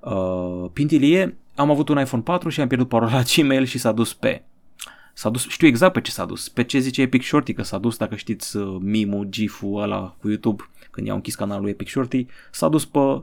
Uh, 0.00 0.70
pintilie, 0.72 1.36
am 1.54 1.70
avut 1.70 1.88
un 1.88 1.98
iPhone 1.98 2.22
4 2.22 2.48
și 2.48 2.60
am 2.60 2.68
pierdut 2.68 2.88
parola 2.88 3.22
Gmail 3.34 3.64
și 3.64 3.78
s-a 3.78 3.92
dus 3.92 4.14
pe 4.14 4.42
S-a 5.16 5.30
dus, 5.30 5.48
știu 5.48 5.66
exact 5.66 5.92
pe 5.92 6.00
ce 6.00 6.10
s-a 6.10 6.24
dus, 6.24 6.48
pe 6.48 6.64
ce 6.64 6.78
zice 6.78 7.02
Epic 7.02 7.22
Shorty 7.22 7.52
că 7.52 7.62
s-a 7.62 7.78
dus, 7.78 7.96
dacă 7.96 8.14
știți 8.16 8.56
uh, 8.56 8.76
mimul, 8.80 9.24
gif-ul 9.24 9.82
ăla 9.82 10.16
cu 10.20 10.28
YouTube, 10.28 10.62
când 10.90 11.06
i-au 11.06 11.16
închis 11.16 11.34
canalul 11.34 11.68
Epic 11.68 11.88
Shorty, 11.88 12.26
s-a 12.50 12.68
dus 12.68 12.84
pe 12.84 13.22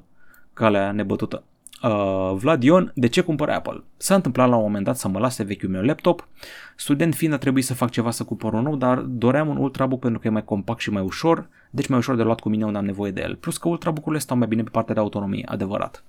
calea 0.54 0.92
nebătută. 0.92 1.44
Uh, 1.84 2.34
Vlad 2.36 2.64
Ion, 2.64 2.92
de 2.96 3.08
ce 3.08 3.22
cumpăr 3.22 3.50
Apple? 3.50 3.84
S-a 3.98 4.16
întâmplat 4.16 4.50
la 4.50 4.56
un 4.56 4.62
moment 4.62 4.86
dat 4.86 4.98
să 4.98 5.08
mă 5.08 5.20
lase 5.20 5.44
vechiul 5.44 5.70
meu 5.70 5.82
laptop. 5.82 6.28
Student 6.76 7.16
fiind 7.16 7.34
a 7.34 7.38
trebuit 7.38 7.66
să 7.66 7.74
fac 7.74 7.90
ceva 7.90 8.12
să 8.12 8.24
cumpăr 8.24 8.54
un 8.54 8.62
nou, 8.62 8.76
dar 8.76 8.98
doream 9.00 9.48
un 9.48 9.58
Ultrabook 9.58 10.00
pentru 10.00 10.20
că 10.20 10.28
e 10.28 10.32
mai 10.32 10.44
compact 10.44 10.80
și 10.80 10.90
mai 10.90 11.04
ușor, 11.04 11.50
deci 11.70 11.88
mai 11.88 11.98
ușor 11.98 12.16
de 12.16 12.24
luat 12.24 12.40
cu 12.40 12.50
mine 12.50 12.66
unde 12.66 12.78
am 12.78 12.86
nevoie 12.86 13.12
de 13.12 13.22
el. 13.22 13.36
Plus 13.36 13.58
că 13.58 13.68
Ultrabook-urile 13.68 14.22
stau 14.22 14.38
mai 14.38 14.48
bine 14.48 14.64
pe 14.64 14.70
partea 14.70 14.94
de 14.94 15.00
autonomie, 15.00 15.46
adevărat. 15.46 16.04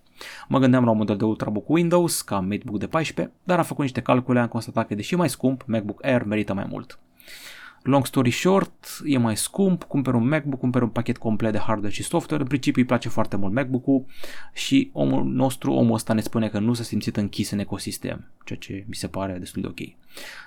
Mă 0.48 0.58
gândeam 0.58 0.84
la 0.84 0.90
un 0.90 0.96
model 0.96 1.16
de 1.16 1.24
Ultrabook 1.24 1.68
Windows, 1.68 2.22
ca 2.22 2.40
MateBook 2.40 2.78
de 2.78 2.86
14, 2.86 3.34
dar 3.44 3.58
am 3.58 3.64
făcut 3.64 3.82
niște 3.82 4.00
calcule, 4.00 4.40
am 4.40 4.48
constatat 4.48 4.86
că 4.86 4.94
deși 4.94 5.14
mai 5.14 5.28
scump, 5.28 5.64
MacBook 5.66 6.04
Air 6.04 6.22
merită 6.22 6.54
mai 6.54 6.66
mult. 6.68 6.98
Long 7.82 8.06
story 8.06 8.30
short, 8.30 9.00
e 9.04 9.18
mai 9.18 9.36
scump, 9.36 9.82
cumperi 9.82 10.16
un 10.16 10.28
MacBook, 10.28 10.58
cumperi 10.58 10.84
un 10.84 10.90
pachet 10.90 11.18
complet 11.18 11.52
de 11.52 11.58
hardware 11.58 11.92
și 11.92 12.02
software, 12.02 12.42
în 12.42 12.48
principiu 12.48 12.80
îi 12.80 12.86
place 12.86 13.08
foarte 13.08 13.36
mult 13.36 13.52
MacBook-ul 13.52 14.04
și 14.52 14.90
omul 14.92 15.24
nostru, 15.24 15.72
omul 15.72 15.94
ăsta 15.94 16.12
ne 16.12 16.20
spune 16.20 16.48
că 16.48 16.58
nu 16.58 16.72
s-a 16.72 16.82
simțit 16.82 17.16
închis 17.16 17.50
în 17.50 17.58
ecosistem, 17.58 18.24
ceea 18.44 18.58
ce 18.58 18.84
mi 18.88 18.94
se 18.94 19.06
pare 19.06 19.36
destul 19.38 19.62
de 19.62 19.68
ok. 19.68 19.96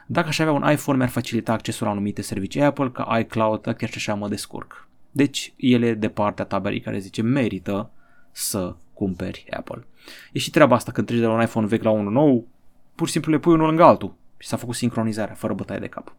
Dacă 0.06 0.28
aș 0.28 0.40
avea 0.40 0.54
un 0.54 0.72
iPhone, 0.72 0.98
mi-ar 0.98 1.10
facilita 1.10 1.54
accesul 1.54 1.86
la 1.86 1.92
anumite 1.92 2.22
servicii 2.22 2.62
Apple, 2.62 2.90
ca 2.90 3.18
iCloud, 3.20 3.62
dar 3.62 3.74
chiar 3.74 3.90
și 3.90 3.98
așa 3.98 4.14
mă 4.14 4.28
descurc. 4.28 4.88
Deci, 5.12 5.54
el 5.58 5.84
e 5.84 5.94
de 5.94 6.10
partea 6.10 6.46
tabelii 6.46 6.82
care 6.82 7.00
zice 7.00 7.22
merită 7.22 7.90
să 8.32 8.76
cumperi 8.94 9.46
Apple. 9.50 9.86
E 10.32 10.40
și 10.40 10.50
treaba 10.50 10.76
asta 10.76 10.92
când 10.92 11.08
treci 11.08 11.20
de 11.20 11.26
la 11.26 11.34
un 11.34 11.42
iPhone 11.42 11.68
vechi 11.68 11.84
la 11.84 11.90
unul 11.90 12.12
nou, 12.12 12.48
pur 12.96 13.08
și 13.08 13.14
simplu 13.14 13.32
le 13.32 13.40
pui 13.40 13.54
unul 13.54 13.68
lângă 13.68 13.84
altul 13.84 14.14
și 14.38 14.48
s-a 14.48 14.58
făcut 14.58 14.76
sincronizarea, 14.76 15.34
fără 15.34 15.54
bătaie 15.54 15.80
de 15.80 15.88
cap. 15.88 16.16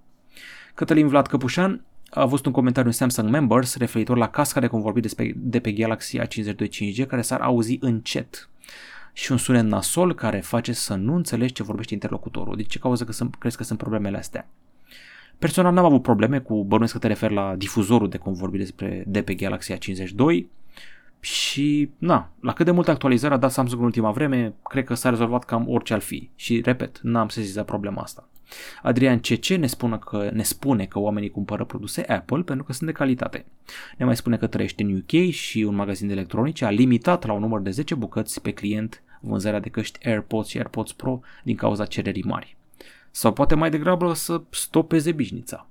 Cătălin 0.77 1.09
Vlad 1.09 1.27
Căpușan 1.27 1.85
a 2.11 2.21
avut 2.21 2.47
un 2.47 2.53
comentariu 2.53 2.89
în 2.89 2.95
Samsung 2.95 3.29
Members 3.31 3.77
referitor 3.77 4.17
la 4.17 4.29
casca 4.29 4.61
de 4.61 4.67
convorbit 4.67 5.13
de 5.37 5.61
pe 5.61 5.73
Galaxy 5.73 6.19
A52 6.19 6.69
5G 6.69 7.07
care 7.07 7.23
s-ar 7.23 7.41
auzi 7.41 7.77
încet 7.81 8.49
și 9.13 9.33
un 9.33 9.39
sunet 9.39 9.65
nasol 9.65 10.15
care 10.15 10.41
face 10.41 10.73
să 10.73 10.95
nu 10.95 11.15
înțelegi 11.15 11.53
ce 11.53 11.63
vorbește 11.63 11.95
interlocutorul. 11.95 12.57
De 12.57 12.63
ce 12.63 12.79
cauză 12.79 13.05
că 13.05 13.13
sunt, 13.13 13.35
crezi 13.35 13.57
că 13.57 13.63
sunt 13.63 13.79
problemele 13.79 14.17
astea? 14.17 14.49
Personal 15.39 15.73
n-am 15.73 15.85
avut 15.85 16.03
probleme 16.03 16.39
cu, 16.39 16.65
bănuiesc 16.65 16.93
că 16.93 16.99
te 16.99 17.07
referi 17.07 17.35
la 17.35 17.55
difuzorul 17.57 18.09
de 18.09 18.17
convorbire 18.19 18.63
despre, 18.63 19.05
de 19.07 19.23
pe 19.23 19.35
Galaxy 19.35 19.73
A52 19.73 20.45
și, 21.27 21.91
na, 21.99 22.31
la 22.41 22.53
cât 22.53 22.65
de 22.65 22.71
multe 22.71 22.91
actualizări 22.91 23.35
a 23.35 23.37
dat 23.37 23.51
Samsung 23.51 23.81
în 23.81 23.87
ultima 23.87 24.11
vreme, 24.11 24.55
cred 24.69 24.85
că 24.85 24.95
s-a 24.95 25.09
rezolvat 25.09 25.45
cam 25.45 25.69
orice 25.69 25.95
ar 25.95 26.01
fi. 26.01 26.31
Și, 26.35 26.61
repet, 26.61 27.01
n-am 27.03 27.29
sesizat 27.29 27.65
problema 27.65 28.03
asta. 28.03 28.29
Adrian 28.83 29.19
CC 29.19 29.47
ne 29.47 29.67
spune, 29.67 29.99
că, 29.99 30.31
ne 30.33 30.43
spune 30.43 30.85
că 30.85 30.99
oamenii 30.99 31.31
cumpără 31.31 31.65
produse 31.65 32.01
Apple 32.01 32.43
pentru 32.43 32.65
că 32.65 32.73
sunt 32.73 32.89
de 32.89 32.95
calitate. 32.95 33.47
Ne 33.99 34.05
mai 34.05 34.17
spune 34.17 34.37
că 34.37 34.47
trăiește 34.47 34.83
în 34.83 34.97
UK 34.97 35.31
și 35.31 35.63
un 35.63 35.75
magazin 35.75 36.07
de 36.07 36.13
electronice 36.13 36.65
a 36.65 36.71
limitat 36.71 37.27
la 37.27 37.33
un 37.33 37.41
număr 37.41 37.61
de 37.61 37.71
10 37.71 37.95
bucăți 37.95 38.41
pe 38.43 38.53
client 38.53 39.03
vânzarea 39.21 39.61
de 39.61 39.69
căști 39.69 40.07
AirPods 40.09 40.49
și 40.49 40.57
AirPods 40.57 40.93
Pro 40.93 41.21
din 41.43 41.57
cauza 41.57 41.85
cererii 41.85 42.25
mari. 42.25 42.57
Sau 43.11 43.33
poate 43.33 43.55
mai 43.55 43.71
degrabă 43.71 44.15
să 44.15 44.43
stopeze 44.51 45.13
bișnița. 45.13 45.69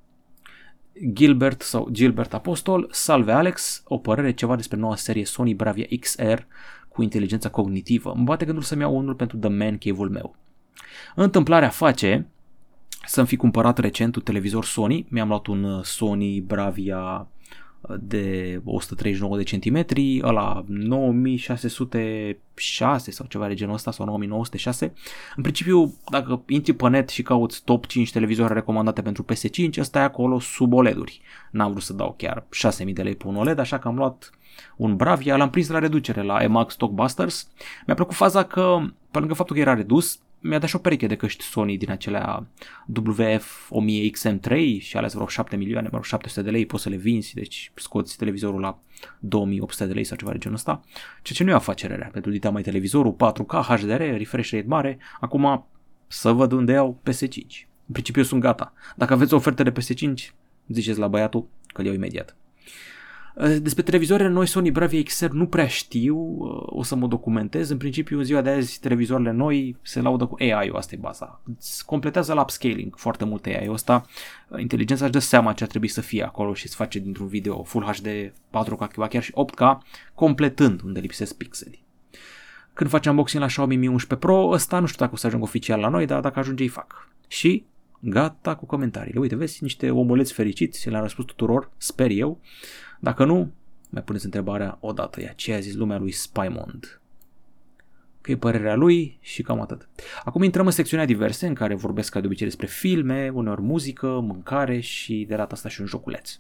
Gilbert 1.13 1.61
sau 1.61 1.89
Gilbert 1.91 2.33
Apostol, 2.33 2.87
salve 2.91 3.31
Alex, 3.31 3.83
o 3.85 3.97
părere 3.97 4.33
ceva 4.33 4.55
despre 4.55 4.77
noua 4.77 4.95
serie 4.95 5.25
Sony 5.25 5.53
Bravia 5.53 5.85
XR 5.99 6.39
cu 6.87 7.01
inteligența 7.01 7.49
cognitivă. 7.49 8.13
Mă 8.15 8.23
bate 8.23 8.45
gândul 8.45 8.63
să-mi 8.63 8.81
iau 8.81 8.97
unul 8.97 9.15
pentru 9.15 9.37
The 9.37 9.49
Man 9.49 9.77
Cave-ul 9.77 10.09
meu. 10.09 10.35
Întâmplarea 11.15 11.69
face 11.69 12.27
să-mi 13.05 13.27
fi 13.27 13.35
cumpărat 13.35 13.77
recent 13.77 14.15
un 14.15 14.21
televizor 14.21 14.65
Sony, 14.65 15.05
mi-am 15.09 15.27
luat 15.27 15.47
un 15.47 15.63
uh, 15.63 15.83
Sony 15.83 16.41
Bravia 16.41 16.99
uh, 16.99 17.34
de 17.99 18.61
139 18.63 19.37
de 19.37 19.43
centimetri, 19.43 20.21
ăla 20.23 20.63
9606 20.67 23.11
sau 23.11 23.25
ceva 23.25 23.47
de 23.47 23.53
genul 23.53 23.73
ăsta 23.73 23.91
sau 23.91 24.05
9906. 24.05 24.93
În 25.35 25.43
principiu, 25.43 25.93
dacă 26.09 26.43
intri 26.47 26.73
pe 26.73 26.89
net 26.89 27.09
și 27.09 27.21
cauți 27.21 27.63
top 27.63 27.85
5 27.85 28.11
televizoare 28.11 28.53
recomandate 28.53 29.01
pentru 29.01 29.25
PS5, 29.31 29.79
ăsta 29.79 29.99
e 29.99 30.03
acolo 30.03 30.39
sub 30.39 30.73
OLED-uri. 30.73 31.21
N-am 31.51 31.71
vrut 31.71 31.83
să 31.83 31.93
dau 31.93 32.13
chiar 32.17 32.45
6000 32.51 32.93
de 32.93 33.01
lei 33.01 33.15
pe 33.15 33.27
un 33.27 33.35
OLED, 33.35 33.59
așa 33.59 33.79
că 33.79 33.87
am 33.87 33.95
luat 33.95 34.29
un 34.75 34.95
Bravia, 34.95 35.35
l-am 35.35 35.49
prins 35.49 35.67
la 35.67 35.79
reducere 35.79 36.21
la 36.21 36.43
EMAG 36.43 36.71
Stockbusters. 36.71 37.49
Mi-a 37.85 37.95
plăcut 37.95 38.15
faza 38.15 38.43
că, 38.43 38.77
pe 39.11 39.19
lângă 39.19 39.33
faptul 39.33 39.55
că 39.55 39.61
era 39.61 39.73
redus, 39.73 40.19
mi-a 40.39 40.59
dat 40.59 40.69
și 40.69 40.75
o 40.75 40.79
pereche 40.79 41.07
de 41.07 41.15
căști 41.15 41.43
Sony 41.43 41.77
din 41.77 41.91
acelea 41.91 42.47
WF 43.05 43.71
1000 43.71 44.09
XM3 44.11 44.77
și 44.79 44.97
ales 44.97 45.13
vreo 45.13 45.27
7 45.27 45.55
milioane, 45.55 45.87
mă 45.91 45.95
rog, 45.95 46.05
700 46.05 46.41
de 46.45 46.51
lei, 46.51 46.65
poți 46.65 46.83
să 46.83 46.89
le 46.89 46.95
vinzi, 46.95 47.33
deci 47.33 47.71
scoți 47.75 48.17
televizorul 48.17 48.59
la 48.59 48.79
2800 49.19 49.85
de 49.85 49.93
lei 49.93 50.03
sau 50.03 50.17
ceva 50.17 50.31
de 50.31 50.37
genul 50.37 50.57
ăsta, 50.57 50.81
ceea 51.21 51.37
ce 51.37 51.43
nu 51.43 51.49
e 51.49 51.53
afacere 51.53 51.95
rea, 51.95 52.09
pentru 52.11 52.31
dita 52.31 52.49
mai 52.49 52.61
televizorul 52.61 53.15
4K, 53.15 53.65
HDR, 53.67 54.01
refresh 54.01 54.51
rate 54.51 54.67
mare, 54.67 54.97
acum 55.19 55.65
să 56.07 56.31
văd 56.31 56.51
unde 56.51 56.71
iau 56.71 57.01
PS5. 57.09 57.67
În 57.87 57.91
principiu 57.91 58.23
sunt 58.23 58.41
gata. 58.41 58.73
Dacă 58.95 59.13
aveți 59.13 59.33
oferte 59.33 59.63
de 59.63 59.71
PS5, 59.71 60.13
ziceți 60.67 60.99
la 60.99 61.07
băiatul 61.07 61.47
că 61.67 61.81
le 61.81 61.87
iau 61.87 61.95
imediat. 61.95 62.35
Eh, 63.39 63.57
despre 63.61 63.83
televizoarele 63.83 64.29
noi 64.29 64.47
Sony 64.47 64.71
Bravia 64.71 65.03
XR 65.03 65.29
nu 65.29 65.47
prea 65.47 65.67
știu, 65.67 66.15
eh, 66.15 66.63
o 66.65 66.83
să 66.83 66.95
mă 66.95 67.07
documentez. 67.07 67.69
În 67.69 67.77
principiu, 67.77 68.17
în 68.17 68.23
ziua 68.23 68.41
de 68.41 68.49
azi, 68.49 68.79
televizoarele 68.79 69.31
noi 69.31 69.77
se 69.81 70.01
laudă 70.01 70.25
cu 70.25 70.35
AI-ul, 70.39 70.75
asta 70.75 70.95
e 70.95 70.97
baza. 71.01 71.41
Îți 71.57 71.85
completează 71.85 72.33
la 72.33 72.41
upscaling 72.41 72.95
foarte 72.97 73.25
mult 73.25 73.45
AI-ul 73.45 73.73
ăsta. 73.73 74.05
Eh, 74.51 74.61
inteligența 74.61 75.03
își 75.03 75.13
dă 75.13 75.19
seama 75.19 75.53
ce 75.53 75.63
ar 75.63 75.69
trebui 75.69 75.87
să 75.87 76.01
fie 76.01 76.23
acolo 76.23 76.53
și 76.53 76.65
îți 76.65 76.75
face 76.75 76.99
dintr-un 76.99 77.27
video 77.27 77.63
Full 77.63 77.85
HD, 77.85 78.33
4K, 78.49 79.07
chiar 79.09 79.23
și 79.23 79.33
8K, 79.33 79.77
completând 80.13 80.81
unde 80.81 80.99
lipsesc 80.99 81.37
pixeli. 81.37 81.83
Când 82.73 82.89
facem 82.89 83.11
unboxing 83.11 83.41
la 83.41 83.47
Xiaomi 83.47 83.75
Mi 83.75 83.87
11 83.87 84.27
Pro, 84.27 84.49
ăsta 84.49 84.79
nu 84.79 84.85
știu 84.85 84.99
dacă 84.99 85.11
o 85.13 85.17
să 85.17 85.27
ajung 85.27 85.43
oficial 85.43 85.79
la 85.79 85.89
noi, 85.89 86.05
dar 86.05 86.19
dacă 86.19 86.39
ajunge 86.39 86.63
îi 86.63 86.69
fac. 86.69 87.09
Și 87.27 87.65
gata 87.99 88.55
cu 88.55 88.65
comentariile. 88.65 89.19
Uite, 89.19 89.35
vezi, 89.35 89.63
niște 89.63 89.89
omuleți 89.89 90.33
fericiți, 90.33 90.89
le-am 90.89 91.01
răspuns 91.01 91.27
tuturor, 91.27 91.71
sper 91.77 92.09
eu. 92.09 92.39
Dacă 93.05 93.25
nu, 93.25 93.51
mai 93.89 94.03
puneți 94.03 94.25
întrebarea 94.25 94.77
odată, 94.81 95.21
ea 95.21 95.33
ce 95.35 95.53
a 95.53 95.59
zis 95.59 95.73
lumea 95.73 95.97
lui 95.97 96.11
Spymond. 96.11 97.01
Că 98.21 98.31
e 98.31 98.37
părerea 98.37 98.75
lui 98.75 99.17
și 99.21 99.41
cam 99.41 99.61
atât. 99.61 99.89
Acum 100.23 100.43
intrăm 100.43 100.65
în 100.65 100.71
secțiunea 100.71 101.05
diverse 101.05 101.47
în 101.47 101.53
care 101.53 101.75
vorbesc 101.75 102.11
ca 102.11 102.19
de 102.19 102.25
obicei 102.25 102.45
despre 102.45 102.65
filme, 102.65 103.31
uneori 103.33 103.61
muzică, 103.61 104.07
mâncare 104.07 104.79
și 104.79 105.25
de 105.27 105.35
data 105.35 105.53
asta 105.53 105.69
și 105.69 105.81
un 105.81 105.87
joculeț. 105.87 106.39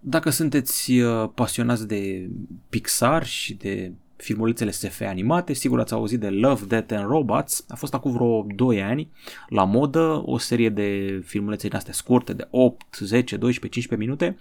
Dacă 0.00 0.30
sunteți 0.30 0.92
uh, 0.92 1.30
pasionați 1.34 1.86
de 1.86 2.30
Pixar 2.68 3.26
și 3.26 3.54
de 3.54 3.92
filmulețele 4.24 4.70
SF 4.70 5.00
animate, 5.00 5.52
sigur 5.52 5.80
ați 5.80 5.92
auzit 5.92 6.20
de 6.20 6.28
Love, 6.28 6.64
Death 6.64 6.94
and 6.94 7.06
Robots, 7.06 7.64
a 7.68 7.74
fost 7.74 7.94
acum 7.94 8.12
vreo 8.12 8.46
2 8.54 8.82
ani. 8.82 9.10
La 9.48 9.64
modă, 9.64 10.22
o 10.24 10.38
serie 10.38 10.68
de 10.68 11.20
filmulețe 11.24 11.68
din 11.68 11.76
astea 11.76 11.92
scurte 11.92 12.32
de 12.32 12.48
8, 12.50 12.98
10, 12.98 13.36
12, 13.36 13.80
15 13.80 14.08
minute. 14.08 14.38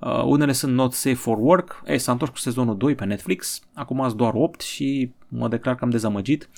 Uh, 0.00 0.24
unele 0.24 0.52
sunt 0.52 0.74
not 0.74 0.92
safe 0.92 1.14
for 1.14 1.36
work, 1.40 1.82
ei, 1.86 1.98
s-a 1.98 2.12
întors 2.12 2.30
cu 2.30 2.38
sezonul 2.38 2.76
2 2.76 2.94
pe 2.94 3.04
Netflix, 3.04 3.60
acum 3.74 4.00
ați 4.00 4.16
doar 4.16 4.32
8 4.34 4.60
și 4.60 5.12
mă 5.28 5.48
declar 5.48 5.74
că 5.74 5.84
am 5.84 5.90
dezamăgit. 5.90 6.48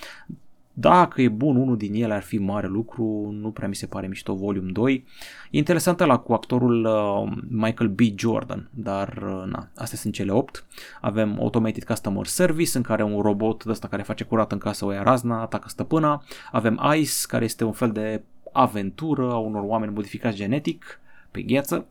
Dacă 0.80 1.22
e 1.22 1.28
bun 1.28 1.56
unul 1.56 1.76
din 1.76 1.94
ele 1.94 2.14
ar 2.14 2.22
fi 2.22 2.38
mare 2.38 2.66
lucru, 2.66 3.30
nu 3.40 3.50
prea 3.50 3.68
mi 3.68 3.74
se 3.74 3.86
pare 3.86 4.06
mișto 4.06 4.34
Volume 4.34 4.70
2. 4.70 5.04
E 5.50 5.58
interesant 5.58 5.98
la 5.98 6.18
cu 6.18 6.32
actorul 6.32 6.84
uh, 6.84 7.38
Michael 7.48 7.90
B. 7.90 8.00
Jordan, 8.16 8.68
dar 8.70 9.08
uh, 9.08 9.50
na, 9.52 9.68
astea 9.76 9.98
sunt 9.98 10.14
cele 10.14 10.32
8. 10.32 10.66
Avem 11.00 11.38
Automated 11.40 11.84
Customer 11.84 12.26
Service 12.26 12.76
în 12.76 12.82
care 12.82 13.02
un 13.02 13.20
robot 13.20 13.64
de 13.64 13.70
ăsta 13.70 13.88
care 13.88 14.02
face 14.02 14.24
curat 14.24 14.52
în 14.52 14.58
casă 14.58 14.84
o 14.84 14.92
ia 14.92 15.02
razna, 15.02 15.40
atacă 15.40 15.68
stăpâna. 15.68 16.22
Avem 16.52 16.80
Ice 16.96 17.12
care 17.26 17.44
este 17.44 17.64
un 17.64 17.72
fel 17.72 17.90
de 17.90 18.22
aventură 18.52 19.30
a 19.32 19.36
unor 19.36 19.62
oameni 19.64 19.92
modificați 19.92 20.36
genetic 20.36 21.00
pe 21.30 21.42
gheață. 21.42 21.86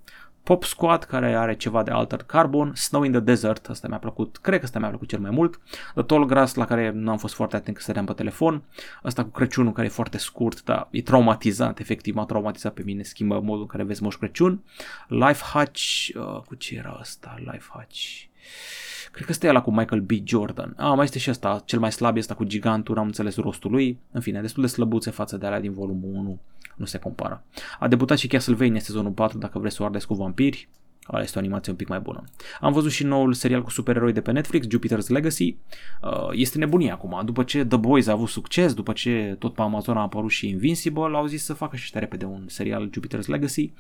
Pop 0.48 0.64
Squad, 0.64 1.04
care 1.04 1.36
are 1.36 1.56
ceva 1.56 1.84
de 1.84 1.92
Altered 1.92 2.26
Carbon, 2.26 2.76
Snow 2.76 3.04
in 3.04 3.12
the 3.12 3.20
Desert, 3.20 3.70
asta 3.70 3.88
mi-a 3.88 3.98
plăcut, 3.98 4.38
cred 4.38 4.60
că 4.60 4.66
asta 4.66 4.80
mi-a 4.80 4.90
plăcut 4.90 5.08
cel 5.08 5.20
mai 5.20 5.30
mult, 5.30 5.60
The 5.94 6.04
Tall 6.04 6.26
Grass, 6.26 6.54
la 6.54 6.66
care 6.66 6.92
nu 6.92 7.12
am 7.12 7.18
fost 7.18 7.34
foarte 7.34 7.56
atent 7.56 7.76
că 7.76 7.82
stăteam 7.82 8.06
pe 8.06 8.14
telefon, 8.14 8.64
asta 9.04 9.24
cu 9.24 9.30
Crăciunul, 9.30 9.72
care 9.72 9.88
e 9.88 9.90
foarte 9.90 10.18
scurt, 10.18 10.64
dar 10.64 10.88
e 10.92 11.02
traumatizant, 11.02 11.80
efectiv 11.80 12.16
m-a 12.16 12.26
traumatizat 12.26 12.74
pe 12.74 12.82
mine, 12.86 13.04
schimbă 13.04 13.40
modul 13.40 13.62
în 13.62 13.68
care 13.68 13.84
vezi 13.84 14.04
Moș 14.04 14.16
Crăciun, 14.16 14.64
Life 15.08 15.44
Hatch, 15.54 16.08
uh, 16.16 16.42
cu 16.46 16.56
ce 16.56 16.76
era 16.76 16.98
asta, 17.00 17.36
Life 17.38 17.68
Hatch, 17.70 18.24
Cred 19.18 19.30
că 19.30 19.36
este 19.36 19.52
la 19.52 19.62
cu 19.62 19.72
Michael 19.72 20.02
B. 20.02 20.12
Jordan. 20.24 20.74
Ah, 20.78 20.94
mai 20.96 21.04
este 21.04 21.20
și 21.20 21.30
asta, 21.30 21.62
cel 21.66 21.80
mai 21.80 21.92
slab 21.92 22.18
este 22.18 22.34
cu 22.34 22.44
gigantul, 22.44 22.98
am 22.98 23.06
înțeles 23.06 23.36
rostul 23.36 23.72
lui. 23.72 24.00
În 24.12 24.22
fine, 24.22 24.42
destul 24.42 24.64
de 24.64 24.70
slăbuțe 24.70 25.12
față 25.12 25.38
de 25.38 25.46
alea 25.46 25.60
din 25.60 25.74
volumul 25.74 26.10
1 26.14 26.40
nu 26.76 26.86
se 26.86 26.98
compară. 26.98 27.44
A 27.80 27.88
debutat 27.88 28.18
și 28.18 28.28
Castlevania 28.28 28.80
sezonul 28.80 29.12
4 29.12 29.38
dacă 29.38 29.60
vreți 29.60 29.76
să 29.76 29.82
o 29.82 29.86
ardeți 29.86 30.08
cu 30.08 30.14
vampiri. 30.14 30.70
Ala 31.04 31.22
este 31.22 31.38
o 31.38 31.42
animație 31.42 31.72
un 31.72 31.78
pic 31.78 31.88
mai 31.88 32.00
bună. 32.00 32.24
Am 32.60 32.74
văzut 32.74 32.92
și 32.92 33.04
noul 33.04 33.34
serial 33.34 33.64
cu 33.64 33.70
supereroi 33.70 34.14
de 34.14 34.22
pe 34.22 34.32
Netflix, 34.32 34.68
Jupiter's 34.68 35.08
Legacy. 35.08 35.56
Uh, 36.02 36.30
este 36.32 36.58
nebunie 36.58 36.92
acum. 36.92 37.22
După 37.26 37.44
ce 37.44 37.66
The 37.66 37.78
Boys 37.78 38.08
a 38.08 38.12
avut 38.12 38.30
succes, 38.30 38.74
după 38.74 38.94
ce 38.94 39.36
tot 39.40 39.54
pe 39.54 39.62
Amazon 39.62 39.98
a 39.98 40.02
apărut 40.02 40.32
și 40.32 40.48
Invincible, 40.48 41.18
au 41.18 41.26
zis 41.26 41.44
să 41.44 41.54
facă 41.54 41.76
și 41.76 41.82
ăștia 41.84 42.00
repede 42.00 42.26
un 42.26 42.44
serial 42.48 42.90
Jupiter's 42.90 43.26
Legacy. 43.26 43.74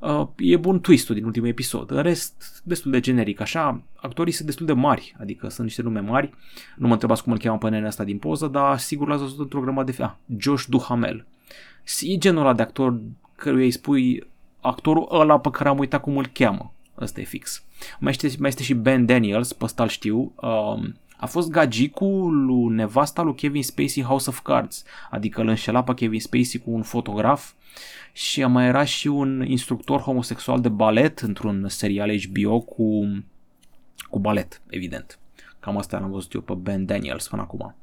Uh, 0.00 0.26
e 0.36 0.56
bun 0.56 0.80
twistul 0.80 1.14
din 1.14 1.24
ultimul 1.24 1.48
episod. 1.48 1.90
În 1.90 2.02
rest, 2.02 2.62
destul 2.64 2.90
de 2.90 3.00
generic. 3.00 3.40
Așa, 3.40 3.82
actorii 3.94 4.32
sunt 4.32 4.46
destul 4.46 4.66
de 4.66 4.72
mari, 4.72 5.16
adică 5.20 5.48
sunt 5.48 5.66
niște 5.66 5.82
nume 5.82 6.00
mari. 6.00 6.34
Nu 6.76 6.86
mă 6.86 6.92
întrebați 6.92 7.22
cum 7.22 7.32
îl 7.32 7.38
cheamă 7.38 7.58
pe 7.58 7.68
nenea 7.68 7.88
asta 7.88 8.04
din 8.04 8.18
poză, 8.18 8.46
dar 8.46 8.78
sigur 8.78 9.08
l-ați 9.08 9.22
văzut 9.22 9.38
într-o 9.38 9.60
grămadă 9.60 9.92
de... 9.92 10.02
Ah, 10.02 10.12
Josh 10.36 10.64
Duhamel. 10.68 11.26
E 12.00 12.16
genul 12.16 12.40
ăla 12.40 12.52
de 12.52 12.62
actor 12.62 13.00
căruia 13.34 13.64
îi 13.64 13.70
spui 13.70 14.26
actorul 14.60 15.08
ăla 15.10 15.38
pe 15.38 15.50
care 15.50 15.68
am 15.68 15.78
uitat 15.78 16.00
cum 16.00 16.16
îl 16.16 16.26
cheamă. 16.26 16.72
Ăsta 17.00 17.20
e 17.20 17.24
fix. 17.24 17.64
Mai 17.98 18.12
este, 18.12 18.36
mai 18.38 18.48
este 18.48 18.62
și 18.62 18.74
Ben 18.74 19.06
Daniels, 19.06 19.52
pe 19.52 19.64
ăsta 19.64 19.86
știu. 19.86 20.32
Um, 20.36 20.94
a 21.16 21.26
fost 21.26 21.50
gagicul 21.50 22.44
lui 22.44 22.74
nevasta 22.74 23.22
lui 23.22 23.34
Kevin 23.34 23.62
Spacey 23.62 24.02
House 24.02 24.30
of 24.30 24.40
Cards, 24.40 24.84
adică 25.10 25.40
îl 25.40 25.48
înșela 25.48 25.82
pe 25.82 25.94
Kevin 25.94 26.20
Spacey 26.20 26.60
cu 26.64 26.70
un 26.70 26.82
fotograf 26.82 27.52
și 28.12 28.42
a 28.42 28.46
mai 28.46 28.66
era 28.66 28.84
și 28.84 29.06
un 29.06 29.44
instructor 29.46 30.00
homosexual 30.00 30.60
de 30.60 30.68
balet 30.68 31.18
într-un 31.18 31.68
serial 31.68 32.20
HBO 32.20 32.60
cu, 32.60 33.00
cu 34.10 34.18
balet, 34.18 34.62
evident. 34.68 35.18
Cam 35.60 35.76
asta 35.76 35.98
l-am 35.98 36.10
văzut 36.10 36.32
eu 36.32 36.40
pe 36.40 36.54
Ben 36.54 36.86
Daniels 36.86 37.28
până 37.28 37.42
acum. 37.42 37.74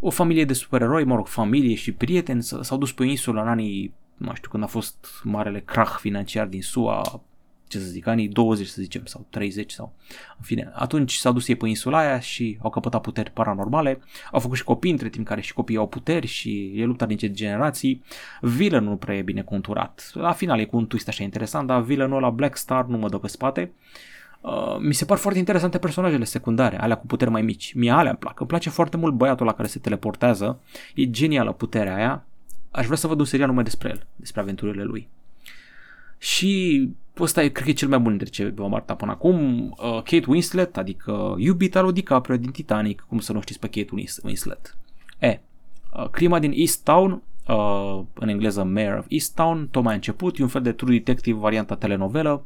O 0.00 0.10
familie 0.10 0.44
de 0.44 0.52
supereroi, 0.52 1.04
mă 1.04 1.14
rog, 1.14 1.26
familie 1.26 1.74
și 1.74 1.92
prieteni 1.92 2.42
s-au 2.42 2.78
dus 2.78 2.92
pe 2.92 3.04
insulă 3.04 3.40
în 3.40 3.48
anii, 3.48 3.94
nu 4.16 4.34
știu, 4.34 4.50
când 4.50 4.62
a 4.62 4.66
fost 4.66 5.06
marele 5.22 5.60
crach 5.60 5.98
financiar 5.98 6.46
din 6.46 6.62
SUA, 6.62 7.22
ce 7.68 7.78
să 7.78 7.84
zic, 7.84 8.06
anii 8.06 8.28
20 8.28 8.66
să 8.66 8.82
zicem, 8.82 9.04
sau 9.04 9.26
30 9.30 9.72
sau, 9.72 9.92
în 10.38 10.44
fine, 10.44 10.72
atunci 10.74 11.14
s-au 11.14 11.32
dus 11.32 11.48
ei 11.48 11.56
pe 11.56 11.68
insula 11.68 11.98
aia 11.98 12.20
și 12.20 12.58
au 12.62 12.70
căpătat 12.70 13.00
puteri 13.00 13.30
paranormale, 13.30 14.00
au 14.32 14.40
făcut 14.40 14.56
și 14.56 14.64
copii 14.64 14.90
între 14.90 15.08
timp 15.08 15.26
care 15.26 15.40
și 15.40 15.52
copiii 15.52 15.78
au 15.78 15.88
puteri 15.88 16.26
și 16.26 16.72
e 16.74 16.84
lupta 16.84 17.06
din 17.06 17.16
ce 17.16 17.30
generații, 17.30 18.02
villain 18.40 18.84
nu 18.84 18.96
prea 18.96 19.16
e 19.16 19.22
bine 19.22 19.42
conturat, 19.42 20.10
la 20.14 20.32
final 20.32 20.58
e 20.58 20.64
cu 20.64 20.76
un 20.76 20.86
twist 20.86 21.08
așa 21.08 21.22
interesant, 21.22 21.66
dar 21.66 21.82
villainul 21.82 22.16
ăla 22.16 22.30
Black 22.30 22.56
Star 22.56 22.84
nu 22.84 22.98
mă 22.98 23.08
dă 23.08 23.18
pe 23.18 23.28
spate, 23.28 23.72
Uh, 24.46 24.76
mi 24.78 24.94
se 24.94 25.04
par 25.04 25.18
foarte 25.18 25.38
interesante 25.38 25.78
personajele 25.78 26.24
secundare, 26.24 26.80
alea 26.80 26.96
cu 26.96 27.06
puteri 27.06 27.30
mai 27.30 27.42
mici. 27.42 27.72
Mie 27.74 27.90
alea 27.90 28.10
îmi 28.10 28.18
plac. 28.18 28.40
Îmi 28.40 28.48
place 28.48 28.70
foarte 28.70 28.96
mult 28.96 29.14
băiatul 29.14 29.46
la 29.46 29.52
care 29.52 29.68
se 29.68 29.78
teleportează. 29.78 30.60
E 30.94 31.10
genială 31.10 31.52
puterea 31.52 31.94
aia. 31.94 32.24
Aș 32.70 32.84
vrea 32.84 32.96
să 32.96 33.06
văd 33.06 33.18
un 33.18 33.24
serial 33.24 33.48
numai 33.48 33.64
despre 33.64 33.88
el, 33.88 34.06
despre 34.16 34.40
aventurile 34.40 34.82
lui. 34.82 35.08
Și 36.26 36.88
ăsta 37.20 37.42
e, 37.42 37.48
cred 37.48 37.64
că 37.64 37.70
e 37.70 37.74
cel 37.74 37.88
mai 37.88 37.98
bun 37.98 38.16
dintre 38.16 38.28
ce 38.28 38.52
v-am 38.56 38.74
arătat 38.74 38.96
până 38.96 39.10
acum. 39.10 39.62
Uh, 39.70 39.94
Kate 39.94 40.24
Winslet, 40.26 40.76
adică 40.76 41.34
iubita 41.38 41.80
lui 41.80 41.92
DiCaprio 41.92 42.36
din 42.36 42.50
Titanic, 42.50 43.04
cum 43.08 43.18
să 43.18 43.32
nu 43.32 43.40
știți 43.40 43.58
pe 43.58 43.66
Kate 43.66 44.10
Winslet. 44.22 44.76
E, 45.18 45.40
uh, 45.96 46.08
crima 46.10 46.38
din 46.38 46.52
East 46.54 46.84
Town, 46.84 47.22
uh, 47.48 48.00
în 48.14 48.28
engleză 48.28 48.64
Mayor 48.64 48.98
of 48.98 49.04
East 49.08 49.34
Town, 49.34 49.68
tocmai 49.70 49.92
a 49.92 49.94
început, 49.94 50.38
e 50.38 50.42
un 50.42 50.48
fel 50.48 50.62
de 50.62 50.72
true 50.72 50.92
detective 50.92 51.38
varianta 51.38 51.76
telenovelă. 51.76 52.44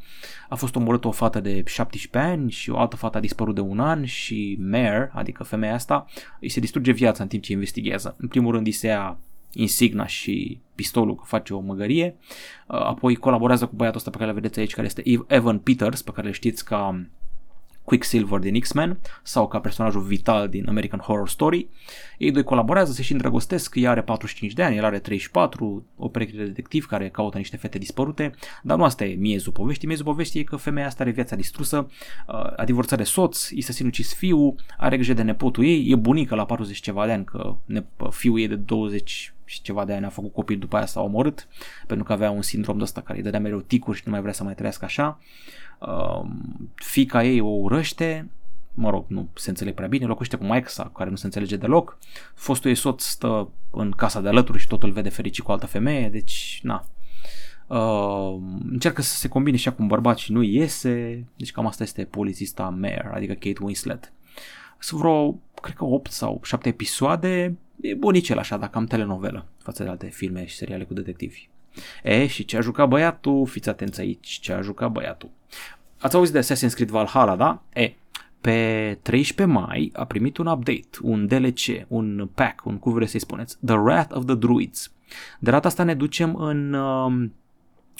A 0.48 0.54
fost 0.54 0.76
omorâtă 0.76 1.08
o 1.08 1.10
fată 1.10 1.40
de 1.40 1.62
17 1.66 2.30
ani 2.30 2.50
și 2.50 2.70
o 2.70 2.78
altă 2.78 2.96
fată 2.96 3.16
a 3.16 3.20
dispărut 3.20 3.54
de 3.54 3.60
un 3.60 3.80
an 3.80 4.04
și 4.04 4.58
Mayor, 4.60 5.10
adică 5.14 5.44
femeia 5.44 5.74
asta, 5.74 6.06
îi 6.40 6.48
se 6.48 6.60
distruge 6.60 6.92
viața 6.92 7.22
în 7.22 7.28
timp 7.28 7.42
ce 7.42 7.52
investigează. 7.52 8.14
În 8.18 8.28
primul 8.28 8.52
rând 8.52 8.66
îi 8.66 8.72
se 8.72 8.86
ia 8.86 9.18
insigna 9.52 10.06
și 10.06 10.60
pistolul 10.74 11.14
că 11.14 11.22
face 11.26 11.54
o 11.54 11.60
măgărie. 11.60 12.16
Uh, 12.66 12.76
apoi 12.76 13.14
colaborează 13.14 13.66
cu 13.66 13.76
băiatul 13.76 13.98
ăsta 13.98 14.10
pe 14.10 14.16
care 14.16 14.28
îl 14.28 14.36
vedeți 14.36 14.58
aici, 14.58 14.74
care 14.74 14.86
este 14.86 15.02
Evan 15.26 15.58
Peters, 15.58 16.02
pe 16.02 16.10
care 16.10 16.26
le 16.26 16.32
știți 16.32 16.64
ca 16.64 17.06
Quicksilver 17.90 18.38
din 18.38 18.60
X-Men 18.60 18.98
sau 19.22 19.48
ca 19.48 19.60
personajul 19.60 20.02
vital 20.02 20.48
din 20.48 20.68
American 20.68 20.98
Horror 20.98 21.28
Story. 21.28 21.68
Ei 22.18 22.30
doi 22.30 22.42
colaborează, 22.42 22.92
se 22.92 23.02
și 23.02 23.12
îndrăgostesc, 23.12 23.74
ea 23.74 23.90
are 23.90 24.02
45 24.02 24.52
de 24.52 24.62
ani, 24.62 24.76
el 24.76 24.84
are 24.84 24.98
34, 24.98 25.86
o 25.96 26.08
pereche 26.08 26.36
de 26.36 26.44
detectiv 26.44 26.86
care 26.86 27.08
caută 27.08 27.36
niște 27.36 27.56
fete 27.56 27.78
dispărute, 27.78 28.34
dar 28.62 28.76
nu 28.76 28.84
asta 28.84 29.04
e 29.04 29.14
miezul 29.14 29.52
poveștii, 29.52 29.86
miezul 29.86 30.04
poveștii 30.04 30.40
e 30.40 30.44
că 30.44 30.56
femeia 30.56 30.86
asta 30.86 31.02
are 31.02 31.12
viața 31.12 31.36
distrusă, 31.36 31.86
uh, 32.26 32.34
a 32.56 32.64
divorțat 32.64 32.98
de 32.98 33.04
soț, 33.04 33.48
i 33.48 33.60
se 33.60 33.72
sinucis 33.72 34.14
fiul, 34.14 34.54
are 34.78 34.96
grijă 34.96 35.12
de 35.12 35.22
nepotul 35.22 35.64
ei, 35.64 35.90
e 35.90 35.96
bunică 35.96 36.34
la 36.34 36.44
40 36.44 36.80
ceva 36.80 37.06
de 37.06 37.12
ani, 37.12 37.24
că 37.24 37.56
fiul 38.10 38.40
ei 38.40 38.48
de 38.48 38.56
20 38.56 39.34
și 39.50 39.62
ceva 39.62 39.84
de 39.84 39.92
ani 39.92 40.04
a 40.04 40.08
făcut 40.08 40.32
copil, 40.32 40.58
după 40.58 40.76
aia 40.76 40.86
s-a 40.86 41.00
omorât, 41.00 41.48
pentru 41.86 42.04
că 42.04 42.12
avea 42.12 42.30
un 42.30 42.42
sindrom 42.42 42.76
de 42.76 42.82
ăsta 42.82 43.00
care 43.00 43.18
îi 43.18 43.24
dădea 43.24 43.40
mereu 43.40 43.60
ticuri 43.60 43.96
și 43.96 44.02
nu 44.06 44.12
mai 44.12 44.20
vrea 44.20 44.32
să 44.32 44.44
mai 44.44 44.54
trăiască 44.54 44.84
așa. 44.84 45.18
Uh, 45.78 46.30
fica 46.74 47.24
ei 47.24 47.40
o 47.40 47.48
urăște, 47.48 48.30
mă 48.74 48.90
rog, 48.90 49.04
nu 49.08 49.28
se 49.34 49.50
înțelege 49.50 49.74
prea 49.74 49.88
bine, 49.88 50.06
locuiește 50.06 50.36
cu 50.36 50.44
maica 50.44 50.68
sa, 50.68 50.90
care 50.94 51.10
nu 51.10 51.16
se 51.16 51.26
înțelege 51.26 51.56
deloc. 51.56 51.98
Fostul 52.34 52.70
ei 52.70 52.76
soț 52.76 53.02
stă 53.02 53.48
în 53.70 53.90
casa 53.90 54.20
de 54.20 54.28
alături 54.28 54.58
și 54.58 54.66
totul 54.66 54.90
vede 54.90 55.08
fericit 55.08 55.44
cu 55.44 55.52
altă 55.52 55.66
femeie, 55.66 56.08
deci, 56.08 56.60
na. 56.62 56.84
Uh, 57.66 58.40
încearcă 58.70 59.02
să 59.02 59.16
se 59.16 59.28
combine 59.28 59.56
și 59.56 59.68
cu 59.70 59.76
un 59.78 59.86
bărbat 59.86 60.18
și 60.18 60.32
nu 60.32 60.42
iese, 60.42 61.24
deci 61.36 61.52
cam 61.52 61.66
asta 61.66 61.82
este 61.82 62.04
polițista 62.04 62.68
Mare, 62.68 63.10
adică 63.14 63.32
Kate 63.32 63.62
Winslet. 63.62 64.12
Sunt 64.78 65.00
vreo, 65.00 65.38
cred 65.62 65.74
că 65.74 65.84
8 65.84 66.10
sau 66.10 66.40
7 66.42 66.68
episoade, 66.68 67.56
e 67.80 67.94
bunicel 67.94 68.38
așa, 68.38 68.56
dacă 68.56 68.78
am 68.78 68.84
telenovelă 68.84 69.46
față 69.62 69.82
de 69.82 69.88
alte 69.88 70.06
filme 70.06 70.46
și 70.46 70.56
seriale 70.56 70.84
cu 70.84 70.94
detectivi. 70.94 71.48
E, 72.02 72.26
și 72.26 72.44
ce 72.44 72.56
a 72.56 72.60
jucat 72.60 72.88
băiatul? 72.88 73.46
Fiți 73.46 73.68
atenți 73.68 74.00
aici, 74.00 74.28
ce 74.28 74.52
a 74.52 74.60
jucat 74.60 74.90
băiatul. 74.90 75.30
Ați 75.98 76.16
auzit 76.16 76.32
de 76.32 76.40
Assassin's 76.40 76.74
Creed 76.74 76.90
Valhalla, 76.90 77.36
da? 77.36 77.62
E, 77.72 77.94
pe 78.40 78.98
13 79.02 79.56
mai 79.56 79.90
a 79.94 80.04
primit 80.04 80.36
un 80.36 80.46
update, 80.46 80.88
un 81.02 81.26
DLC, 81.26 81.86
un 81.88 82.28
pack, 82.34 82.64
un 82.64 82.78
cum 82.78 82.92
vreți 82.92 83.10
să-i 83.10 83.20
spuneți, 83.20 83.56
The 83.64 83.76
Wrath 83.76 84.16
of 84.16 84.24
the 84.24 84.34
Druids. 84.34 84.92
De 85.38 85.50
data 85.50 85.68
asta 85.68 85.82
ne 85.82 85.94
ducem 85.94 86.34
în 86.34 86.72
uh, 86.72 87.28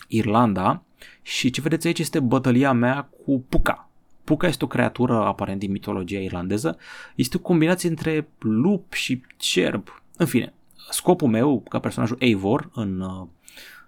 Irlanda 0.08 0.82
și 1.22 1.50
ce 1.50 1.60
vedeți 1.60 1.86
aici 1.86 1.98
este 1.98 2.20
bătălia 2.20 2.72
mea 2.72 3.10
cu 3.24 3.44
Puka. 3.48 3.89
Puka 4.30 4.46
este 4.46 4.64
o 4.64 4.68
creatură 4.68 5.14
aparent 5.14 5.58
din 5.58 5.70
mitologia 5.70 6.18
irlandeză. 6.18 6.76
Este 7.14 7.36
o 7.36 7.40
combinație 7.40 7.88
între 7.88 8.28
lup 8.38 8.92
și 8.92 9.22
cerb. 9.36 10.02
În 10.16 10.26
fine, 10.26 10.52
scopul 10.90 11.28
meu 11.28 11.62
ca 11.68 11.78
personajul 11.78 12.16
Eivor 12.20 12.70
în 12.74 13.00
uh, 13.00 13.26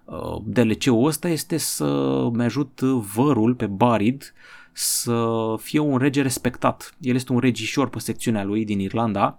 uh 0.04 0.42
DLC-ul 0.44 1.06
ăsta 1.06 1.28
este 1.28 1.56
să-mi 1.56 2.42
ajut 2.42 2.80
vărul 3.14 3.54
pe 3.54 3.66
Barid 3.66 4.34
să 4.72 5.54
fie 5.58 5.78
un 5.78 5.98
rege 5.98 6.22
respectat. 6.22 6.94
El 7.00 7.14
este 7.14 7.32
un 7.32 7.38
regișor 7.38 7.88
pe 7.88 7.98
secțiunea 7.98 8.44
lui 8.44 8.64
din 8.64 8.80
Irlanda 8.80 9.38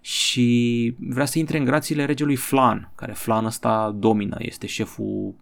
și 0.00 0.94
vrea 0.98 1.24
să 1.24 1.38
intre 1.38 1.58
în 1.58 1.64
grațiile 1.64 2.04
regelui 2.04 2.36
Flan, 2.36 2.92
care 2.94 3.12
Flan 3.12 3.44
ăsta 3.44 3.94
domină, 3.98 4.36
este 4.38 4.66
șeful 4.66 5.34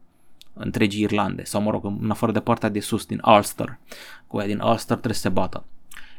întregii 0.55 1.03
Irlande, 1.03 1.45
sau 1.45 1.63
mă 1.63 1.71
rog, 1.71 1.85
în 1.85 2.11
afară 2.11 2.33
de 2.33 2.41
partea 2.41 2.69
de 2.69 2.81
sus, 2.81 3.07
din 3.07 3.21
Ulster, 3.25 3.79
cu 4.27 4.37
aia 4.37 4.47
din 4.47 4.61
Ulster 4.61 4.97
trebuie 4.97 5.15
să 5.15 5.21
se 5.21 5.29
bată. 5.29 5.65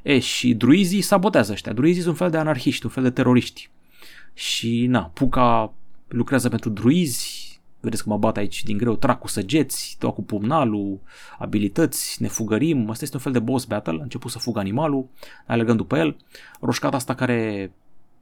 E, 0.01 0.19
și 0.19 0.53
druizii 0.53 1.01
sabotează 1.01 1.51
ăștia. 1.51 1.73
Druizii 1.73 2.01
sunt 2.01 2.13
un 2.13 2.19
fel 2.19 2.29
de 2.29 2.37
anarhiști, 2.37 2.85
un 2.85 2.91
fel 2.91 3.03
de 3.03 3.09
teroriști. 3.09 3.69
Și, 4.33 4.85
na, 4.85 5.11
Puca 5.13 5.73
lucrează 6.07 6.49
pentru 6.49 6.69
druizi, 6.69 7.53
vedeți 7.79 8.03
că 8.03 8.09
mă 8.09 8.17
bat 8.17 8.37
aici 8.37 8.63
din 8.63 8.77
greu, 8.77 8.95
trag 8.95 9.19
cu 9.19 9.27
săgeți, 9.27 9.95
dau 9.99 10.11
cu 10.11 10.23
pumnalul, 10.23 10.99
abilități, 11.39 12.21
ne 12.21 12.27
fugărim, 12.27 12.89
asta 12.89 13.03
este 13.03 13.15
un 13.15 13.21
fel 13.21 13.31
de 13.31 13.39
boss 13.39 13.65
battle, 13.65 13.97
a 13.99 14.03
început 14.03 14.31
să 14.31 14.39
fugă 14.39 14.59
animalul, 14.59 15.07
alergând 15.45 15.77
după 15.77 15.97
el, 15.97 16.17
roșcata 16.59 16.95
asta 16.95 17.15
care 17.15 17.71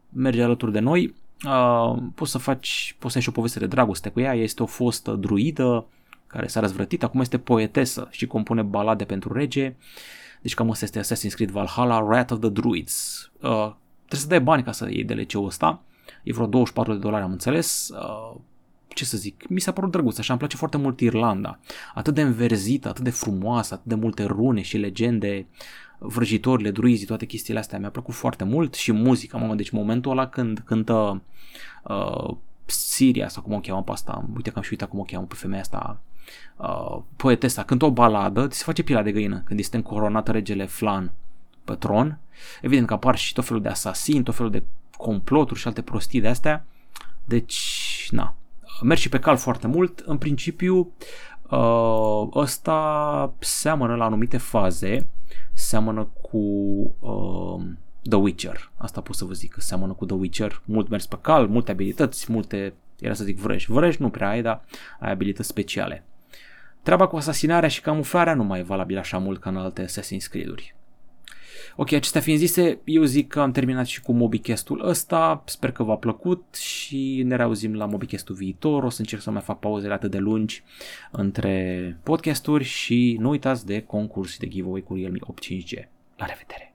merge 0.09 0.43
alături 0.43 0.71
de 0.71 0.79
noi, 0.79 1.15
uh, 1.45 1.97
poți 2.15 2.31
să 2.31 2.37
faci, 2.37 2.95
poți 2.99 3.11
să 3.11 3.17
ai 3.17 3.23
și 3.23 3.29
o 3.29 3.31
poveste 3.31 3.59
de 3.59 3.67
dragoste 3.67 4.09
cu 4.09 4.19
ea, 4.19 4.33
este 4.33 4.63
o 4.63 4.65
fostă 4.65 5.11
druidă 5.15 5.85
care 6.31 6.47
s-a 6.47 6.59
răzvrătit, 6.59 7.03
acum 7.03 7.19
este 7.19 7.37
poetesă 7.37 8.07
și 8.11 8.27
compune 8.27 8.61
balade 8.61 9.03
pentru 9.03 9.33
rege, 9.33 9.75
deci 10.41 10.53
cam 10.53 10.69
asta 10.71 10.85
este 10.85 10.99
Assassin's 10.99 11.33
Creed 11.33 11.49
Valhalla, 11.49 11.97
Wrath 11.97 12.31
of 12.31 12.39
the 12.39 12.49
Druids. 12.49 13.29
Uh, 13.33 13.71
trebuie 13.97 14.19
să 14.19 14.27
dai 14.27 14.41
bani 14.41 14.63
ca 14.63 14.71
să 14.71 14.89
iei 14.89 15.03
DLC-ul 15.03 15.45
ăsta, 15.45 15.81
e 16.23 16.33
vreo 16.33 16.45
24 16.45 16.93
de 16.93 16.99
dolari 16.99 17.23
am 17.23 17.31
înțeles, 17.31 17.89
uh, 17.89 18.39
ce 18.87 19.05
să 19.05 19.17
zic, 19.17 19.47
mi 19.47 19.59
s-a 19.59 19.71
părut 19.71 19.91
drăguț, 19.91 20.17
așa 20.17 20.29
îmi 20.29 20.39
place 20.39 20.57
foarte 20.57 20.77
mult 20.77 20.99
Irlanda. 20.99 21.59
Atât 21.93 22.13
de 22.13 22.21
înverzită, 22.21 22.87
atât 22.87 23.03
de 23.03 23.09
frumoasă, 23.09 23.73
atât 23.73 23.85
de 23.85 23.95
multe 23.95 24.23
rune 24.23 24.61
și 24.61 24.77
legende, 24.77 25.47
vrăjitorile, 25.97 26.71
druizii, 26.71 27.05
toate 27.05 27.25
chestiile 27.25 27.59
astea. 27.59 27.79
Mi-a 27.79 27.89
plăcut 27.89 28.13
foarte 28.13 28.43
mult 28.43 28.73
și 28.73 28.91
muzica, 28.91 29.37
mamă, 29.37 29.55
deci 29.55 29.69
momentul 29.69 30.11
ăla 30.11 30.27
când 30.27 30.61
cântă 30.65 31.21
uh, 31.83 32.35
Siria 32.65 33.27
sau 33.27 33.43
cum 33.43 33.53
o 33.53 33.59
cheamă 33.59 33.83
pe 33.83 33.91
asta, 33.91 34.25
uite 34.35 34.49
că 34.49 34.57
am 34.57 34.63
și 34.63 34.71
uitat 34.71 34.89
cum 34.89 34.99
o 34.99 35.03
cheamă 35.03 35.25
pe 35.25 35.35
femeia 35.35 35.61
asta, 35.61 36.01
uh, 36.57 36.97
poetesa, 37.15 37.63
cântă 37.63 37.85
o 37.85 37.91
baladă, 37.91 38.47
ți 38.47 38.57
se 38.57 38.63
face 38.63 38.83
pila 38.83 39.01
de 39.01 39.11
găină 39.11 39.41
când 39.45 39.59
este 39.59 39.75
încoronat 39.75 40.27
regele 40.27 40.65
Flan 40.65 41.11
pe 41.63 41.73
tron. 41.73 42.19
Evident 42.61 42.87
că 42.87 42.93
apar 42.93 43.17
și 43.17 43.33
tot 43.33 43.45
felul 43.45 43.61
de 43.61 43.69
asasini, 43.69 44.23
tot 44.23 44.35
felul 44.35 44.51
de 44.51 44.63
comploturi 44.97 45.59
și 45.59 45.67
alte 45.67 45.81
prostii 45.81 46.21
de 46.21 46.27
astea. 46.27 46.65
Deci, 47.25 48.07
na, 48.11 48.35
merg 48.81 48.99
și 48.99 49.09
pe 49.09 49.19
cal 49.19 49.37
foarte 49.37 49.67
mult. 49.67 49.99
În 49.99 50.17
principiu, 50.17 50.93
uh, 51.49 52.27
ăsta 52.35 53.33
seamănă 53.39 53.95
la 53.95 54.05
anumite 54.05 54.37
faze, 54.37 55.07
seamănă 55.53 56.07
cu 56.21 56.37
uh, 56.99 57.63
The 58.09 58.17
Witcher. 58.17 58.71
Asta 58.77 59.01
pot 59.01 59.15
să 59.15 59.25
vă 59.25 59.33
zic, 59.33 59.51
că 59.51 59.61
seamănă 59.61 59.93
cu 59.93 60.05
The 60.05 60.15
Witcher. 60.15 60.61
Mult 60.65 60.89
mers 60.89 61.05
pe 61.05 61.17
cal, 61.21 61.47
multe 61.47 61.71
abilități, 61.71 62.31
multe, 62.31 62.73
era 62.99 63.13
să 63.13 63.23
zic 63.23 63.39
vrăji. 63.39 63.71
Vrăji 63.71 64.01
nu 64.01 64.09
prea 64.09 64.29
ai, 64.29 64.41
dar 64.41 64.63
ai 64.99 65.11
abilități 65.11 65.49
speciale. 65.49 66.05
Treaba 66.83 67.07
cu 67.07 67.15
asasinarea 67.15 67.69
și 67.69 67.81
camuflarea 67.81 68.33
nu 68.33 68.43
mai 68.43 68.59
e 68.59 68.63
valabilă 68.63 68.99
așa 68.99 69.17
mult 69.17 69.39
ca 69.39 69.49
în 69.49 69.57
alte 69.57 69.85
Assassin's 69.85 70.29
Creed-uri. 70.29 70.75
Ok, 71.75 71.91
acestea 71.91 72.21
fiind 72.21 72.39
zise, 72.39 72.79
eu 72.83 73.03
zic 73.03 73.27
că 73.27 73.39
am 73.39 73.51
terminat 73.51 73.85
și 73.85 74.01
cu 74.01 74.11
MobiCast-ul 74.11 74.87
ăsta, 74.87 75.43
sper 75.45 75.71
că 75.71 75.83
v-a 75.83 75.95
plăcut 75.95 76.55
și 76.55 77.23
ne 77.25 77.35
reauzim 77.35 77.73
la 77.73 77.85
MobiCast-ul 77.85 78.35
viitor, 78.35 78.83
o 78.83 78.89
să 78.89 78.99
încerc 78.99 79.21
să 79.21 79.31
mai 79.31 79.41
fac 79.41 79.59
pauzele 79.59 79.93
atât 79.93 80.11
de 80.11 80.17
lungi 80.17 80.63
între 81.11 81.97
podcasturi 82.03 82.63
și 82.63 83.17
nu 83.19 83.29
uitați 83.29 83.65
de 83.65 83.81
concurs 83.81 84.37
de 84.37 84.47
giveaway 84.47 84.81
cu 84.81 84.95
Realme 84.95 85.17
8 85.21 85.43
5G. 85.45 85.87
La 86.17 86.25
revedere! 86.25 86.70